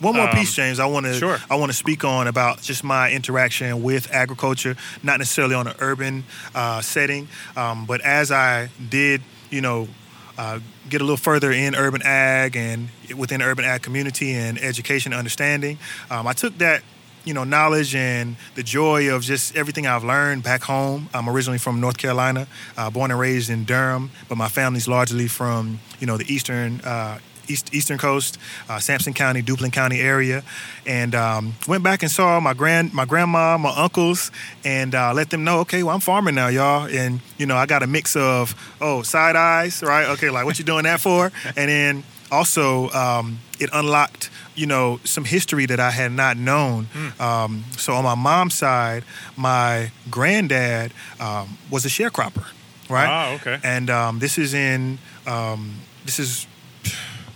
One 0.00 0.14
more 0.14 0.28
Um, 0.28 0.36
piece, 0.36 0.52
James. 0.54 0.78
I 0.78 0.84
want 0.84 1.06
to 1.06 1.14
sure. 1.14 1.38
I 1.48 1.54
want 1.54 1.70
to 1.72 1.76
speak 1.76 2.04
on 2.04 2.26
about 2.26 2.60
just 2.60 2.84
my 2.84 3.10
interaction 3.10 3.82
with 3.82 4.12
agriculture, 4.12 4.76
not 5.02 5.18
necessarily 5.18 5.54
on 5.54 5.66
an 5.66 5.74
urban 5.78 6.24
uh, 6.54 6.82
setting, 6.82 7.28
um, 7.56 7.86
but 7.86 8.02
as 8.02 8.30
I 8.30 8.68
did, 8.90 9.22
you 9.48 9.62
know, 9.62 9.88
uh, 10.36 10.58
get 10.88 11.00
a 11.00 11.04
little 11.04 11.16
further 11.16 11.50
in 11.52 11.74
urban 11.74 12.02
ag 12.04 12.56
and 12.56 12.88
within 13.16 13.42
urban 13.42 13.64
ag 13.64 13.82
community 13.82 14.32
and 14.32 14.58
education 14.58 15.12
understanding, 15.12 15.78
um, 16.10 16.26
I 16.26 16.32
took 16.32 16.56
that. 16.58 16.82
You 17.24 17.34
know, 17.34 17.42
knowledge 17.42 17.96
and 17.96 18.36
the 18.54 18.62
joy 18.62 19.12
of 19.12 19.22
just 19.22 19.56
everything 19.56 19.84
I've 19.84 20.04
learned 20.04 20.44
back 20.44 20.62
home. 20.62 21.08
I'm 21.12 21.28
originally 21.28 21.58
from 21.58 21.80
North 21.80 21.98
Carolina, 21.98 22.46
uh, 22.76 22.88
born 22.88 23.10
and 23.10 23.18
raised 23.18 23.50
in 23.50 23.64
Durham, 23.64 24.12
but 24.28 24.38
my 24.38 24.46
family's 24.46 24.86
largely 24.86 25.26
from 25.26 25.80
you 25.98 26.06
know 26.06 26.18
the 26.18 26.32
eastern 26.32 26.80
uh, 26.82 27.18
east, 27.48 27.74
eastern 27.74 27.98
coast, 27.98 28.38
uh, 28.68 28.78
Sampson 28.78 29.12
County, 29.12 29.42
Duplin 29.42 29.72
County 29.72 30.00
area, 30.00 30.42
and 30.86 31.14
um, 31.14 31.54
went 31.66 31.82
back 31.82 32.02
and 32.02 32.10
saw 32.10 32.40
my 32.40 32.54
grand 32.54 32.92
my 32.92 33.04
grandma, 33.04 33.58
my 33.58 33.74
uncles, 33.76 34.30
and 34.64 34.94
uh, 34.94 35.12
let 35.12 35.30
them 35.30 35.44
know, 35.44 35.60
okay, 35.60 35.82
well 35.82 35.94
I'm 35.94 36.00
farming 36.00 36.34
now, 36.34 36.48
y'all, 36.48 36.88
and 36.88 37.20
you 37.38 37.46
know 37.46 37.56
I 37.56 37.66
got 37.66 37.82
a 37.82 37.86
mix 37.86 38.16
of 38.16 38.54
oh 38.80 39.02
side 39.02 39.36
eyes, 39.36 39.82
right? 39.82 40.08
Okay, 40.10 40.30
like 40.30 40.44
what 40.44 40.58
you 40.58 40.64
doing 40.64 40.84
that 40.84 41.00
for? 41.00 41.32
And 41.56 41.70
then 41.70 42.04
also 42.30 42.90
um, 42.90 43.38
it 43.58 43.70
unlocked 43.72 44.30
you 44.56 44.66
know 44.66 44.98
some 45.04 45.24
history 45.24 45.66
that 45.66 45.78
I 45.78 45.90
had 45.90 46.12
not 46.12 46.36
known. 46.36 46.88
Um, 47.20 47.64
so 47.76 47.92
on 47.94 48.04
my 48.04 48.14
mom's 48.14 48.54
side, 48.54 49.04
my 49.36 49.92
granddad 50.10 50.92
um, 51.20 51.58
was 51.70 51.84
a 51.84 51.88
sharecropper, 51.88 52.46
right? 52.88 53.06
Ah, 53.06 53.34
okay. 53.34 53.58
And 53.62 53.90
um, 53.90 54.18
this 54.18 54.38
is 54.38 54.54
in 54.54 54.98
um, 55.26 55.76
this 56.04 56.18
is 56.18 56.46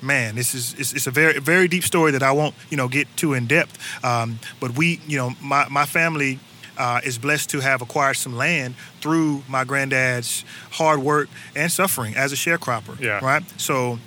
man, 0.03 0.35
this 0.35 0.55
is 0.55 0.75
it's, 0.75 0.93
it's 0.93 1.07
a 1.07 1.11
very 1.11 1.39
very 1.41 1.69
deep 1.69 1.85
story 1.85 2.13
that 2.13 2.23
I 2.23 2.33
won't 2.33 2.55
you 2.71 2.77
know 2.77 2.89
get 2.89 3.09
too 3.17 3.35
in 3.35 3.47
depth. 3.47 3.79
Um, 4.05 4.39
but 4.61 4.77
we 4.77 5.01
you 5.07 5.19
know 5.19 5.33
my 5.41 5.69
my 5.69 5.87
family. 5.87 6.39
Uh, 6.79 6.99
is 7.05 7.19
blessed 7.19 7.51
to 7.51 7.61
have 7.61 7.83
acquired 7.83 8.15
some 8.15 8.35
land 8.35 8.75
through 9.03 9.43
my 9.47 9.65
granddad's 9.65 10.47
hard 10.71 11.01
work 11.01 11.29
and 11.55 11.71
suffering 11.71 12.17
as 12.17 12.33
a 12.33 12.37
sharecropper. 12.37 12.99
Yeah. 12.99 13.23
Right. 13.23 13.43
So, 13.61 13.99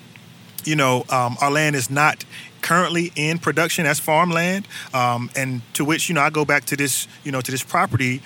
you 0.63 0.75
know, 0.75 1.05
um, 1.09 1.37
our 1.39 1.51
land 1.51 1.75
is 1.75 1.91
not 1.91 2.25
currently 2.63 3.11
in 3.15 3.37
production 3.37 3.85
as 3.85 3.99
farmland, 3.99 4.67
um, 4.91 5.29
and 5.35 5.61
to 5.75 5.85
which 5.85 6.09
you 6.09 6.15
know 6.15 6.21
I 6.21 6.31
go 6.31 6.45
back 6.45 6.65
to 6.65 6.75
this 6.75 7.07
you 7.23 7.31
know 7.31 7.41
to 7.41 7.51
this 7.51 7.61
property 7.61 8.23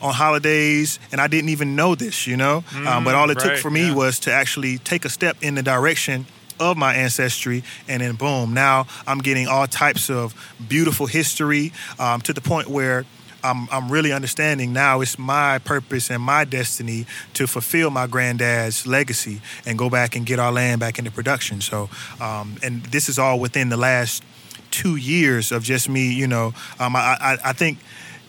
on 0.00 0.14
holidays, 0.14 0.98
and 1.12 1.20
I 1.20 1.26
didn't 1.26 1.50
even 1.50 1.76
know 1.76 1.94
this, 1.94 2.26
you 2.26 2.36
know. 2.36 2.64
um, 2.86 3.04
but 3.04 3.14
all 3.14 3.28
it 3.30 3.38
took 3.38 3.58
for 3.58 3.70
me 3.70 3.88
yeah. 3.88 3.94
was 3.94 4.18
to 4.20 4.32
actually 4.32 4.78
take 4.78 5.04
a 5.04 5.10
step 5.10 5.36
in 5.42 5.56
the 5.56 5.62
direction 5.62 6.24
of 6.60 6.76
my 6.76 6.94
ancestry, 6.94 7.64
and 7.88 8.02
then 8.02 8.14
boom, 8.14 8.54
now 8.54 8.86
I'm 9.06 9.18
getting 9.18 9.48
all 9.48 9.66
types 9.66 10.10
of 10.10 10.34
beautiful 10.68 11.06
history 11.06 11.72
um, 11.98 12.20
to 12.22 12.32
the 12.32 12.40
point 12.40 12.68
where. 12.68 13.04
I'm, 13.42 13.68
I'm 13.72 13.90
really 13.90 14.12
understanding 14.12 14.74
now 14.74 15.00
it's 15.00 15.18
my 15.18 15.60
purpose 15.60 16.10
and 16.10 16.22
my 16.22 16.44
destiny 16.44 17.06
to 17.32 17.46
fulfill 17.46 17.88
my 17.88 18.06
granddad's 18.06 18.86
legacy 18.86 19.40
and 19.64 19.78
go 19.78 19.88
back 19.88 20.14
and 20.14 20.26
get 20.26 20.38
our 20.38 20.52
land 20.52 20.80
back 20.80 20.98
into 20.98 21.10
production. 21.10 21.62
So, 21.62 21.88
um, 22.20 22.56
and 22.62 22.82
this 22.82 23.08
is 23.08 23.18
all 23.18 23.40
within 23.40 23.70
the 23.70 23.78
last 23.78 24.22
two 24.70 24.96
years 24.96 25.52
of 25.52 25.62
just 25.62 25.88
me, 25.88 26.12
you 26.12 26.26
know. 26.26 26.52
Um, 26.78 26.94
I, 26.94 27.16
I, 27.18 27.38
I 27.46 27.52
think, 27.54 27.78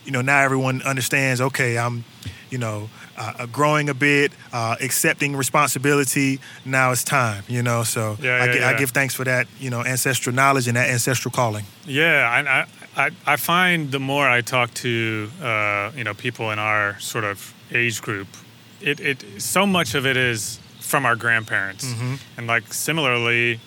you 0.05 0.11
know, 0.13 0.21
now 0.21 0.39
everyone 0.39 0.81
understands, 0.83 1.41
okay, 1.41 1.77
I'm, 1.77 2.05
you 2.51 2.57
know, 2.57 2.89
uh, 3.17 3.45
growing 3.47 3.89
a 3.89 3.93
bit, 3.93 4.31
uh, 4.53 4.75
accepting 4.81 5.35
responsibility. 5.35 6.39
Now 6.65 6.91
it's 6.91 7.03
time, 7.03 7.43
you 7.47 7.63
know. 7.63 7.83
So 7.83 8.17
Yeah, 8.21 8.43
I, 8.43 8.53
yeah, 8.53 8.69
I 8.69 8.73
give 8.77 8.91
thanks 8.91 9.15
for 9.15 9.23
that, 9.23 9.47
you 9.59 9.69
know, 9.69 9.83
ancestral 9.83 10.35
knowledge 10.35 10.67
and 10.67 10.77
that 10.77 10.89
ancestral 10.89 11.31
calling. 11.31 11.65
Yeah, 11.85 12.37
and 12.37 12.47
I, 12.47 12.67
I, 12.95 13.11
I 13.25 13.35
find 13.37 13.91
the 13.91 13.99
more 13.99 14.27
I 14.27 14.41
talk 14.41 14.73
to 14.75 15.31
uh, 15.41 15.91
you 15.95 16.03
know 16.03 16.13
people 16.13 16.51
in 16.51 16.59
our 16.59 16.99
sort 16.99 17.23
of 17.23 17.53
age 17.71 18.01
group, 18.01 18.27
it, 18.81 18.99
it 18.99 19.23
so 19.41 19.65
much 19.65 19.95
of 19.95 20.05
it 20.05 20.17
is 20.17 20.59
from 20.79 21.05
our 21.05 21.15
grandparents, 21.15 21.85
and 22.37 22.47
like 22.47 22.73
similarly, 22.73 23.61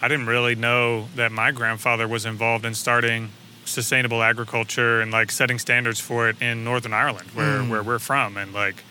I 0.00 0.08
didn't 0.08 0.26
really 0.26 0.54
know 0.54 1.08
that 1.16 1.30
my 1.30 1.50
grandfather 1.52 2.08
was 2.08 2.24
involved 2.24 2.64
in 2.64 2.74
starting 2.74 3.30
sustainable 3.68 4.22
agriculture 4.22 5.00
and 5.00 5.10
like 5.10 5.30
setting 5.30 5.58
standards 5.58 6.00
for 6.00 6.28
it 6.28 6.40
in 6.40 6.64
Northern 6.64 6.92
Ireland, 6.92 7.30
where 7.34 7.60
mm. 7.60 7.70
where 7.70 7.82
we're 7.82 7.98
from, 7.98 8.36
and 8.36 8.52
like 8.52 8.82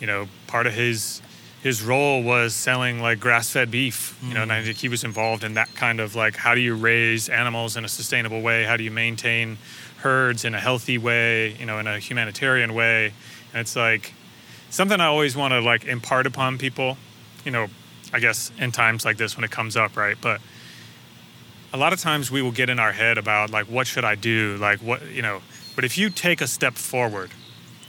you 0.00 0.06
know 0.06 0.28
part 0.46 0.66
of 0.66 0.74
his 0.74 1.22
his 1.62 1.82
role 1.82 2.22
was 2.22 2.54
selling 2.54 3.02
like 3.02 3.20
grass-fed 3.20 3.70
beef 3.70 4.18
you 4.26 4.32
know 4.32 4.40
and 4.42 4.50
I 4.50 4.62
mm. 4.62 4.64
think 4.64 4.78
he 4.78 4.88
was 4.88 5.04
involved 5.04 5.44
in 5.44 5.54
that 5.54 5.74
kind 5.74 6.00
of 6.00 6.14
like 6.14 6.36
how 6.36 6.54
do 6.54 6.60
you 6.60 6.74
raise 6.74 7.28
animals 7.28 7.76
in 7.76 7.84
a 7.84 7.88
sustainable 7.88 8.40
way? 8.40 8.64
How 8.64 8.76
do 8.76 8.84
you 8.84 8.90
maintain 8.90 9.58
herds 9.98 10.44
in 10.46 10.54
a 10.54 10.60
healthy 10.60 10.96
way 10.96 11.54
you 11.54 11.66
know 11.66 11.78
in 11.78 11.86
a 11.86 11.98
humanitarian 11.98 12.74
way? 12.74 13.12
And 13.52 13.60
it's 13.60 13.76
like 13.76 14.14
something 14.70 15.00
I 15.00 15.06
always 15.06 15.36
want 15.36 15.52
to 15.52 15.60
like 15.60 15.84
impart 15.84 16.26
upon 16.26 16.56
people, 16.56 16.96
you 17.44 17.50
know, 17.50 17.68
I 18.12 18.20
guess 18.20 18.50
in 18.58 18.72
times 18.72 19.04
like 19.04 19.16
this 19.16 19.36
when 19.36 19.44
it 19.44 19.50
comes 19.50 19.76
up, 19.76 19.96
right? 19.96 20.16
But 20.20 20.40
a 21.72 21.76
lot 21.76 21.92
of 21.92 22.00
times 22.00 22.30
we 22.30 22.42
will 22.42 22.52
get 22.52 22.68
in 22.68 22.78
our 22.78 22.92
head 22.92 23.18
about 23.18 23.50
like 23.50 23.66
what 23.66 23.86
should 23.86 24.04
I 24.04 24.14
do, 24.14 24.56
like 24.60 24.80
what 24.80 25.06
you 25.10 25.22
know. 25.22 25.42
But 25.76 25.84
if 25.84 25.96
you 25.96 26.10
take 26.10 26.40
a 26.40 26.46
step 26.46 26.74
forward, 26.74 27.30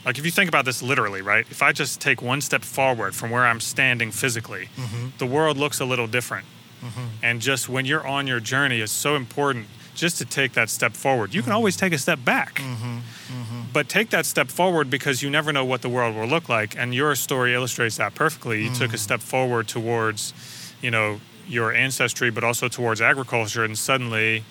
like 0.05 0.17
if 0.17 0.25
you 0.25 0.31
think 0.31 0.47
about 0.47 0.65
this 0.65 0.81
literally, 0.81 1.21
right? 1.21 1.45
If 1.49 1.61
I 1.61 1.71
just 1.71 1.99
take 1.99 2.21
one 2.21 2.41
step 2.41 2.63
forward 2.63 3.15
from 3.15 3.31
where 3.31 3.45
I'm 3.45 3.59
standing 3.59 4.11
physically, 4.11 4.69
mm-hmm. 4.75 5.09
the 5.17 5.25
world 5.25 5.57
looks 5.57 5.79
a 5.79 5.85
little 5.85 6.07
different. 6.07 6.45
Mm-hmm. 6.81 7.05
And 7.23 7.41
just 7.41 7.69
when 7.69 7.85
you're 7.85 8.05
on 8.05 8.27
your 8.27 8.39
journey, 8.39 8.81
it's 8.81 8.91
so 8.91 9.15
important 9.15 9.67
just 9.93 10.17
to 10.17 10.25
take 10.25 10.53
that 10.53 10.69
step 10.69 10.93
forward. 10.93 11.33
You 11.33 11.41
can 11.41 11.49
mm-hmm. 11.49 11.57
always 11.57 11.77
take 11.77 11.93
a 11.93 11.97
step 11.97 12.23
back, 12.23 12.55
mm-hmm. 12.55 12.97
Mm-hmm. 12.97 13.61
but 13.73 13.89
take 13.89 14.09
that 14.11 14.25
step 14.25 14.49
forward 14.49 14.89
because 14.89 15.21
you 15.21 15.29
never 15.29 15.51
know 15.51 15.65
what 15.65 15.81
the 15.81 15.89
world 15.89 16.15
will 16.15 16.27
look 16.27 16.49
like. 16.49 16.75
And 16.77 16.95
your 16.95 17.13
story 17.15 17.53
illustrates 17.53 17.97
that 17.97 18.15
perfectly. 18.15 18.63
You 18.63 18.73
took 18.73 18.93
a 18.93 18.97
step 18.97 19.19
forward 19.19 19.67
towards, 19.67 20.33
you 20.81 20.91
know, 20.91 21.19
your 21.51 21.73
ancestry, 21.73 22.29
but 22.29 22.43
also 22.43 22.67
towards 22.67 23.01
agriculture, 23.01 23.63
and 23.63 23.77
suddenly 23.77 24.43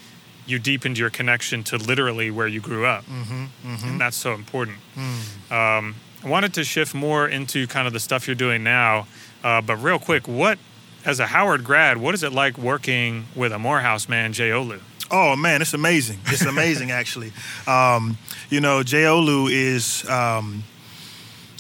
you 0.47 0.59
deepened 0.59 0.99
your 0.99 1.11
connection 1.11 1.63
to 1.65 1.77
literally 1.77 2.31
where 2.31 2.47
you 2.47 2.61
grew 2.61 2.85
up, 2.85 3.05
mm-hmm, 3.05 3.45
mm-hmm. 3.45 3.89
and 3.89 4.01
that's 4.01 4.17
so 4.17 4.35
important. 4.35 4.79
Mm. 4.97 5.53
Um, 5.53 5.95
I 6.25 6.29
wanted 6.29 6.53
to 6.55 6.65
shift 6.65 6.95
more 6.95 7.27
into 7.27 7.67
kind 7.67 7.87
of 7.87 7.93
the 7.93 8.01
stuff 8.01 8.27
you're 8.27 8.35
doing 8.35 8.63
now, 8.63 9.07
uh, 9.43 9.63
but 9.63 9.77
real 9.77 9.99
quick, 9.99 10.29
what 10.29 10.59
as 11.05 11.19
a 11.19 11.27
Howard 11.27 11.65
grad, 11.65 11.97
what 11.97 12.15
is 12.15 12.23
it 12.23 12.33
like 12.33 12.59
working 12.59 13.27
with 13.35 13.53
a 13.53 13.59
Morehouse 13.59 14.09
man, 14.09 14.33
Jay 14.33 14.51
Olu? 14.51 14.81
Oh 15.11 15.35
man, 15.35 15.63
it's 15.63 15.75
amazing. 15.75 16.19
It's 16.27 16.45
amazing 16.45 16.91
actually. 17.01 17.33
Um, 17.67 18.19
you 18.51 18.61
know, 18.61 18.83
Jay 18.83 19.05
Olu 19.05 19.51
is 19.51 20.09
um, 20.09 20.63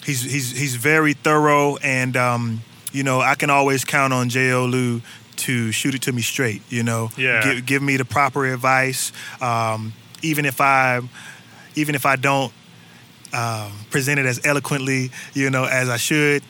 he's 0.04 0.22
he's 0.22 0.56
he's 0.56 0.76
very 0.76 1.14
thorough, 1.14 1.76
and 1.78 2.16
um, 2.16 2.60
you 2.92 3.02
know 3.02 3.20
I 3.20 3.34
can 3.34 3.50
always 3.50 3.84
count 3.84 4.12
on 4.12 4.28
Jay 4.28 4.50
Olu 4.50 5.02
to 5.40 5.72
shoot 5.72 5.94
it 5.94 6.02
to 6.02 6.12
me 6.12 6.22
straight. 6.22 6.62
You 6.68 6.82
know, 6.82 7.10
yeah. 7.16 7.42
give, 7.42 7.66
give 7.66 7.82
me 7.82 7.96
the 7.96 8.04
proper 8.04 8.46
advice, 8.46 9.12
um, 9.40 9.92
even 10.22 10.44
if 10.44 10.60
I 10.60 11.00
even 11.74 11.94
if 11.94 12.06
I 12.06 12.16
don't 12.16 12.52
uh, 13.32 13.70
present 13.90 14.18
it 14.18 14.26
as 14.26 14.40
eloquently, 14.44 15.10
you 15.34 15.50
know, 15.50 15.64
as 15.64 15.88
I 15.88 15.96
should. 15.96 16.42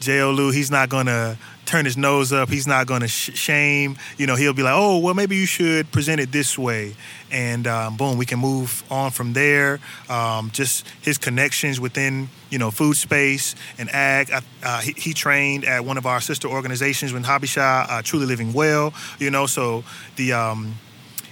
Jay 0.00 0.18
Olu, 0.18 0.52
he's 0.54 0.70
not 0.70 0.88
gonna 0.88 1.36
turn 1.70 1.84
his 1.84 1.96
nose 1.96 2.32
up. 2.32 2.48
He's 2.48 2.66
not 2.66 2.86
going 2.88 3.02
to 3.02 3.08
sh- 3.08 3.30
shame. 3.38 3.96
You 4.18 4.26
know, 4.26 4.34
he'll 4.34 4.52
be 4.52 4.64
like, 4.64 4.74
oh, 4.76 4.98
well, 4.98 5.14
maybe 5.14 5.36
you 5.36 5.46
should 5.46 5.90
present 5.92 6.20
it 6.20 6.32
this 6.32 6.58
way. 6.58 6.96
And 7.30 7.66
um, 7.68 7.96
boom, 7.96 8.18
we 8.18 8.26
can 8.26 8.40
move 8.40 8.82
on 8.90 9.12
from 9.12 9.34
there. 9.34 9.78
Um, 10.08 10.50
just 10.50 10.86
his 11.00 11.16
connections 11.16 11.78
within, 11.78 12.28
you 12.50 12.58
know, 12.58 12.72
food 12.72 12.96
space 12.96 13.54
and 13.78 13.88
ag. 13.90 14.32
Uh, 14.64 14.80
he, 14.80 14.92
he, 14.96 15.14
trained 15.14 15.64
at 15.64 15.84
one 15.84 15.96
of 15.96 16.06
our 16.06 16.20
sister 16.20 16.48
organizations 16.48 17.12
with 17.12 17.24
Habesha, 17.24 17.86
uh, 17.88 18.02
Truly 18.02 18.26
Living 18.26 18.52
Well, 18.52 18.92
you 19.18 19.30
know, 19.30 19.46
so 19.46 19.84
the, 20.16 20.32
um, 20.32 20.74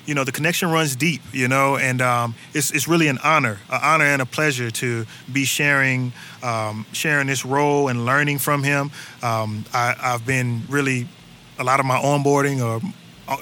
you 0.09 0.15
know 0.15 0.25
the 0.25 0.33
connection 0.33 0.71
runs 0.71 0.97
deep 0.97 1.21
you 1.33 1.47
know 1.47 1.77
and 1.77 2.01
um, 2.01 2.35
it's, 2.55 2.71
it's 2.71 2.89
really 2.89 3.09
an 3.09 3.19
honor 3.23 3.59
an 3.71 3.81
honor 3.83 4.07
and 4.07 4.23
a 4.23 4.27
pleasure 4.27 4.71
to 4.71 5.05
be 5.31 5.45
sharing 5.45 6.13
um, 6.43 6.87
sharing 6.93 7.27
this 7.27 7.45
role 7.45 7.89
and 7.89 8.07
learning 8.07 8.39
from 8.39 8.63
him. 8.63 8.91
Um, 9.23 9.65
I, 9.75 9.95
have 10.01 10.27
been 10.27 10.63
really 10.69 11.09
a 11.59 11.65
lot 11.65 11.81
of 11.81 11.87
my 11.87 11.99
onboarding 11.99 12.65
or 12.65 12.81
uh, 13.29 13.37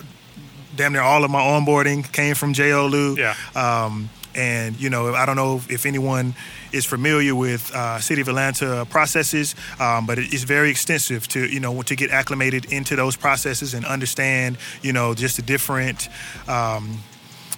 damn 0.75 0.93
near 0.93 1.03
all 1.03 1.25
of 1.25 1.31
my 1.31 1.41
onboarding 1.41 2.11
came 2.13 2.35
from 2.35 2.53
Jay 2.53 2.71
Olu 2.71 3.17
yeah. 3.17 3.35
Um, 3.55 4.11
and 4.37 4.79
you 4.81 4.91
know, 4.91 5.15
I 5.15 5.27
don't 5.27 5.37
know 5.37 5.63
if 5.69 5.87
anyone 5.87 6.35
is 6.73 6.85
familiar 6.85 7.35
with 7.35 7.75
uh, 7.75 7.99
City 8.01 8.21
of 8.21 8.29
Atlanta 8.29 8.87
processes, 8.91 9.55
um, 9.81 10.07
but 10.07 10.19
it's 10.19 10.45
very 10.45 10.71
extensive 10.71 11.27
to 11.29 11.47
you 11.47 11.61
know 11.61 11.83
to 11.83 11.97
get 11.97 12.11
acclimated 12.11 12.73
into 12.73 12.97
those 12.97 13.17
processes 13.17 13.75
and 13.75 13.85
understand 13.85 14.59
you 14.83 14.93
know 14.93 15.15
just 15.15 15.37
the 15.37 15.43
different. 15.43 16.09
Um, 16.49 16.99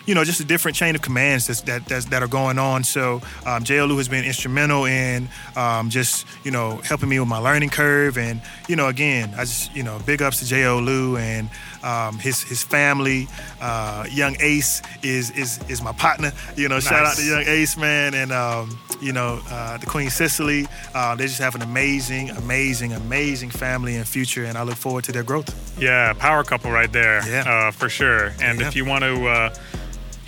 you 0.08 0.14
know, 0.14 0.24
just 0.24 0.40
a 0.40 0.44
different 0.44 0.74
chain 0.74 0.94
of 0.94 1.02
commands 1.02 1.46
that's, 1.46 1.60
that 1.62 1.84
that's, 1.84 2.06
that 2.06 2.22
are 2.22 2.28
going 2.28 2.58
on. 2.58 2.82
So 2.82 3.16
um, 3.44 3.62
Olu 3.62 3.98
has 3.98 4.08
been 4.08 4.24
instrumental 4.24 4.86
in 4.86 5.28
um, 5.54 5.90
just 5.90 6.26
you 6.44 6.50
know 6.50 6.76
helping 6.78 7.10
me 7.10 7.20
with 7.20 7.28
my 7.28 7.36
learning 7.36 7.68
curve, 7.68 8.16
and 8.16 8.40
you 8.68 8.74
know, 8.74 8.88
again, 8.88 9.34
I 9.36 9.40
just 9.40 9.76
you 9.76 9.82
know 9.82 10.00
big 10.06 10.22
ups 10.22 10.38
to 10.40 10.54
Olu 10.54 11.20
and 11.20 11.50
um, 11.82 12.18
his 12.18 12.42
his 12.42 12.62
family. 12.62 13.28
Uh, 13.60 14.06
young 14.10 14.34
Ace 14.40 14.80
is 15.02 15.30
is 15.32 15.60
is 15.68 15.82
my 15.82 15.92
partner. 15.92 16.32
You 16.56 16.70
know, 16.70 16.76
nice. 16.76 16.88
shout 16.88 17.04
out 17.04 17.16
to 17.16 17.22
Young 17.22 17.44
Ace 17.46 17.76
man, 17.76 18.14
and 18.14 18.32
um, 18.32 18.78
you 19.02 19.12
know 19.12 19.42
uh, 19.50 19.76
the 19.76 19.86
Queen 19.86 20.08
Cicely. 20.08 20.66
Uh, 20.94 21.16
they 21.16 21.26
just 21.26 21.38
have 21.38 21.54
an 21.54 21.60
amazing, 21.60 22.30
amazing, 22.30 22.94
amazing 22.94 23.50
family 23.50 23.96
and 23.96 24.08
future, 24.08 24.46
and 24.46 24.56
I 24.56 24.62
look 24.62 24.76
forward 24.76 25.04
to 25.04 25.12
their 25.12 25.22
growth. 25.22 25.78
Yeah, 25.78 26.14
power 26.14 26.44
couple 26.44 26.70
right 26.70 26.90
there. 26.90 27.20
Yeah, 27.28 27.68
uh, 27.68 27.72
for 27.72 27.90
sure. 27.90 28.32
And 28.40 28.58
yeah. 28.58 28.68
if 28.68 28.74
you 28.74 28.86
want 28.86 29.04
to 29.04 29.26
uh, 29.26 29.54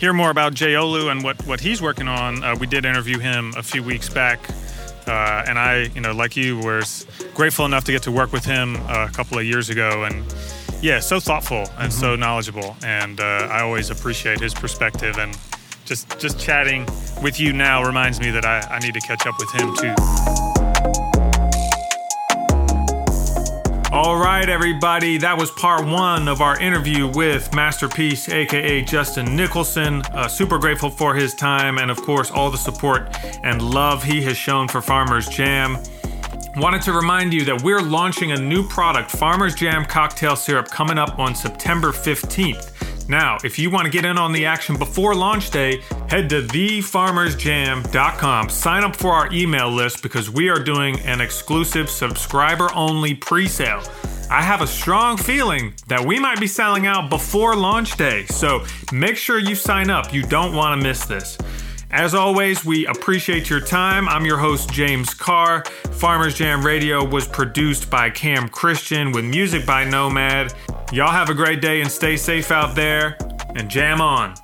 hear 0.01 0.15
more 0.15 0.31
about 0.31 0.55
Jay 0.55 0.73
Olu 0.73 1.13
and 1.13 1.23
what, 1.23 1.47
what 1.47 1.61
he's 1.61 1.83
working 1.83 2.09
on, 2.09 2.43
uh, 2.43 2.57
we 2.59 2.67
did 2.67 2.87
interview 2.87 3.19
him 3.19 3.53
a 3.59 3.63
few 3.63 3.83
weeks 3.83 4.09
back. 4.09 4.41
Uh, 5.07 5.45
and 5.47 5.59
I, 5.59 5.91
you 5.95 6.01
know, 6.01 6.13
like 6.13 6.37
you, 6.37 6.59
was 6.59 7.07
grateful 7.35 7.67
enough 7.67 7.85
to 7.85 7.93
get 7.93 8.03
to 8.05 8.11
work 8.11 8.33
with 8.33 8.45
him 8.45 8.77
uh, 8.77 9.07
a 9.09 9.13
couple 9.13 9.39
of 9.39 9.45
years 9.45 9.69
ago. 9.69 10.05
And 10.05 10.25
yeah, 10.81 11.01
so 11.01 11.21
thoughtful 11.21 11.59
and 11.59 11.69
mm-hmm. 11.69 12.01
so 12.01 12.17
knowledgeable. 12.17 12.77
And 12.83 13.21
uh, 13.21 13.49
I 13.51 13.61
always 13.61 13.91
appreciate 13.91 14.41
his 14.41 14.55
perspective. 14.55 15.19
And 15.19 15.37
just, 15.85 16.19
just 16.19 16.41
chatting 16.41 16.87
with 17.23 17.39
you 17.39 17.53
now 17.53 17.85
reminds 17.85 18.21
me 18.21 18.31
that 18.31 18.47
I, 18.47 18.61
I 18.71 18.79
need 18.79 18.95
to 18.95 19.01
catch 19.01 19.27
up 19.27 19.35
with 19.39 19.53
him 19.53 19.77
too. 19.77 20.50
All 24.03 24.17
right, 24.17 24.49
everybody, 24.49 25.19
that 25.19 25.37
was 25.37 25.51
part 25.51 25.85
one 25.85 26.27
of 26.27 26.41
our 26.41 26.59
interview 26.59 27.07
with 27.07 27.55
Master 27.55 27.87
Peace, 27.87 28.31
aka 28.31 28.81
Justin 28.81 29.27
Nickelson. 29.27 30.03
Uh, 30.15 30.27
super 30.27 30.59
grateful 30.59 30.89
for 30.89 31.15
his 31.15 31.35
time 31.35 31.77
and, 31.77 31.91
of 31.91 32.01
course, 32.01 32.31
all 32.31 32.51
the 32.51 32.57
support 32.57 33.15
and 33.43 33.61
love 33.61 34.03
he 34.03 34.23
has 34.23 34.39
shown 34.39 34.69
for 34.69 34.81
Farmers 34.81 35.29
Jam. 35.29 35.77
Wanted 36.57 36.81
to 36.85 36.95
remind 36.95 37.35
you 37.35 37.45
that 37.45 37.61
we're 37.61 37.83
launching 37.83 38.33
a 38.33 38.41
new 38.41 38.67
product, 38.67 39.11
Farmers 39.11 39.55
Jam 39.55 39.85
Cocktail 39.85 40.35
Syrup, 40.35 40.71
coming 40.71 40.97
up 40.97 41.19
on 41.19 41.35
September 41.35 41.93
15th. 41.93 42.73
Now, 43.11 43.39
if 43.43 43.59
you 43.59 43.71
want 43.71 43.87
to 43.87 43.91
get 43.91 44.05
in 44.05 44.17
on 44.17 44.31
the 44.31 44.47
action 44.47 44.77
before 44.77 45.17
launch 45.17 45.51
day, 45.51 45.83
head 46.09 46.31
to 46.31 46.43
thefarmersjam.com. 46.43 48.49
Sign 48.49 48.85
up 48.85 48.95
for 48.95 49.11
our 49.11 49.33
email 49.33 49.69
list 49.69 50.01
because 50.01 50.31
we 50.31 50.49
are 50.49 50.61
doing 50.61 51.01
an 51.01 51.21
exclusive 51.21 51.91
subscriber 51.91 52.73
only 52.73 53.15
pre 53.15 53.49
sale. 53.49 53.83
I 54.31 54.43
have 54.43 54.63
a 54.63 54.67
strong 54.69 55.17
feeling 55.17 55.75
that 55.89 56.07
we 56.07 56.21
might 56.21 56.39
be 56.39 56.47
selling 56.47 56.87
out 56.87 57.11
before 57.11 57.57
launch 57.57 57.97
day, 57.97 58.27
so 58.27 58.65
make 58.93 59.17
sure 59.17 59.41
you 59.41 59.57
sign 59.57 59.91
up. 59.91 60.15
You 60.15 60.23
don't 60.23 60.55
want 60.55 60.81
to 60.81 60.89
miss 60.89 61.05
this. 61.05 61.37
As 61.93 62.15
always, 62.15 62.65
we 62.65 62.87
appreciate 62.87 63.51
your 63.51 63.61
time. 63.61 64.09
I'm 64.09 64.25
your 64.25 64.39
host, 64.39 64.71
James 64.71 65.13
Carr. 65.13 65.65
Farmers 65.91 66.35
Jam 66.35 66.65
Radio 66.65 67.05
was 67.05 67.27
produced 67.27 67.91
by 67.91 68.11
Cam 68.11 68.49
Christian 68.49 69.11
with 69.11 69.25
music 69.25 69.67
by 69.67 69.85
Nomad. 69.85 70.55
Y'all 70.93 71.11
have 71.11 71.31
a 71.31 71.35
great 71.35 71.61
day 71.61 71.81
and 71.81 71.91
stay 71.91 72.17
safe 72.17 72.53
out 72.53 72.77
there 72.77 73.17
and 73.57 73.69
jam 73.69 74.01
on. 74.01 74.35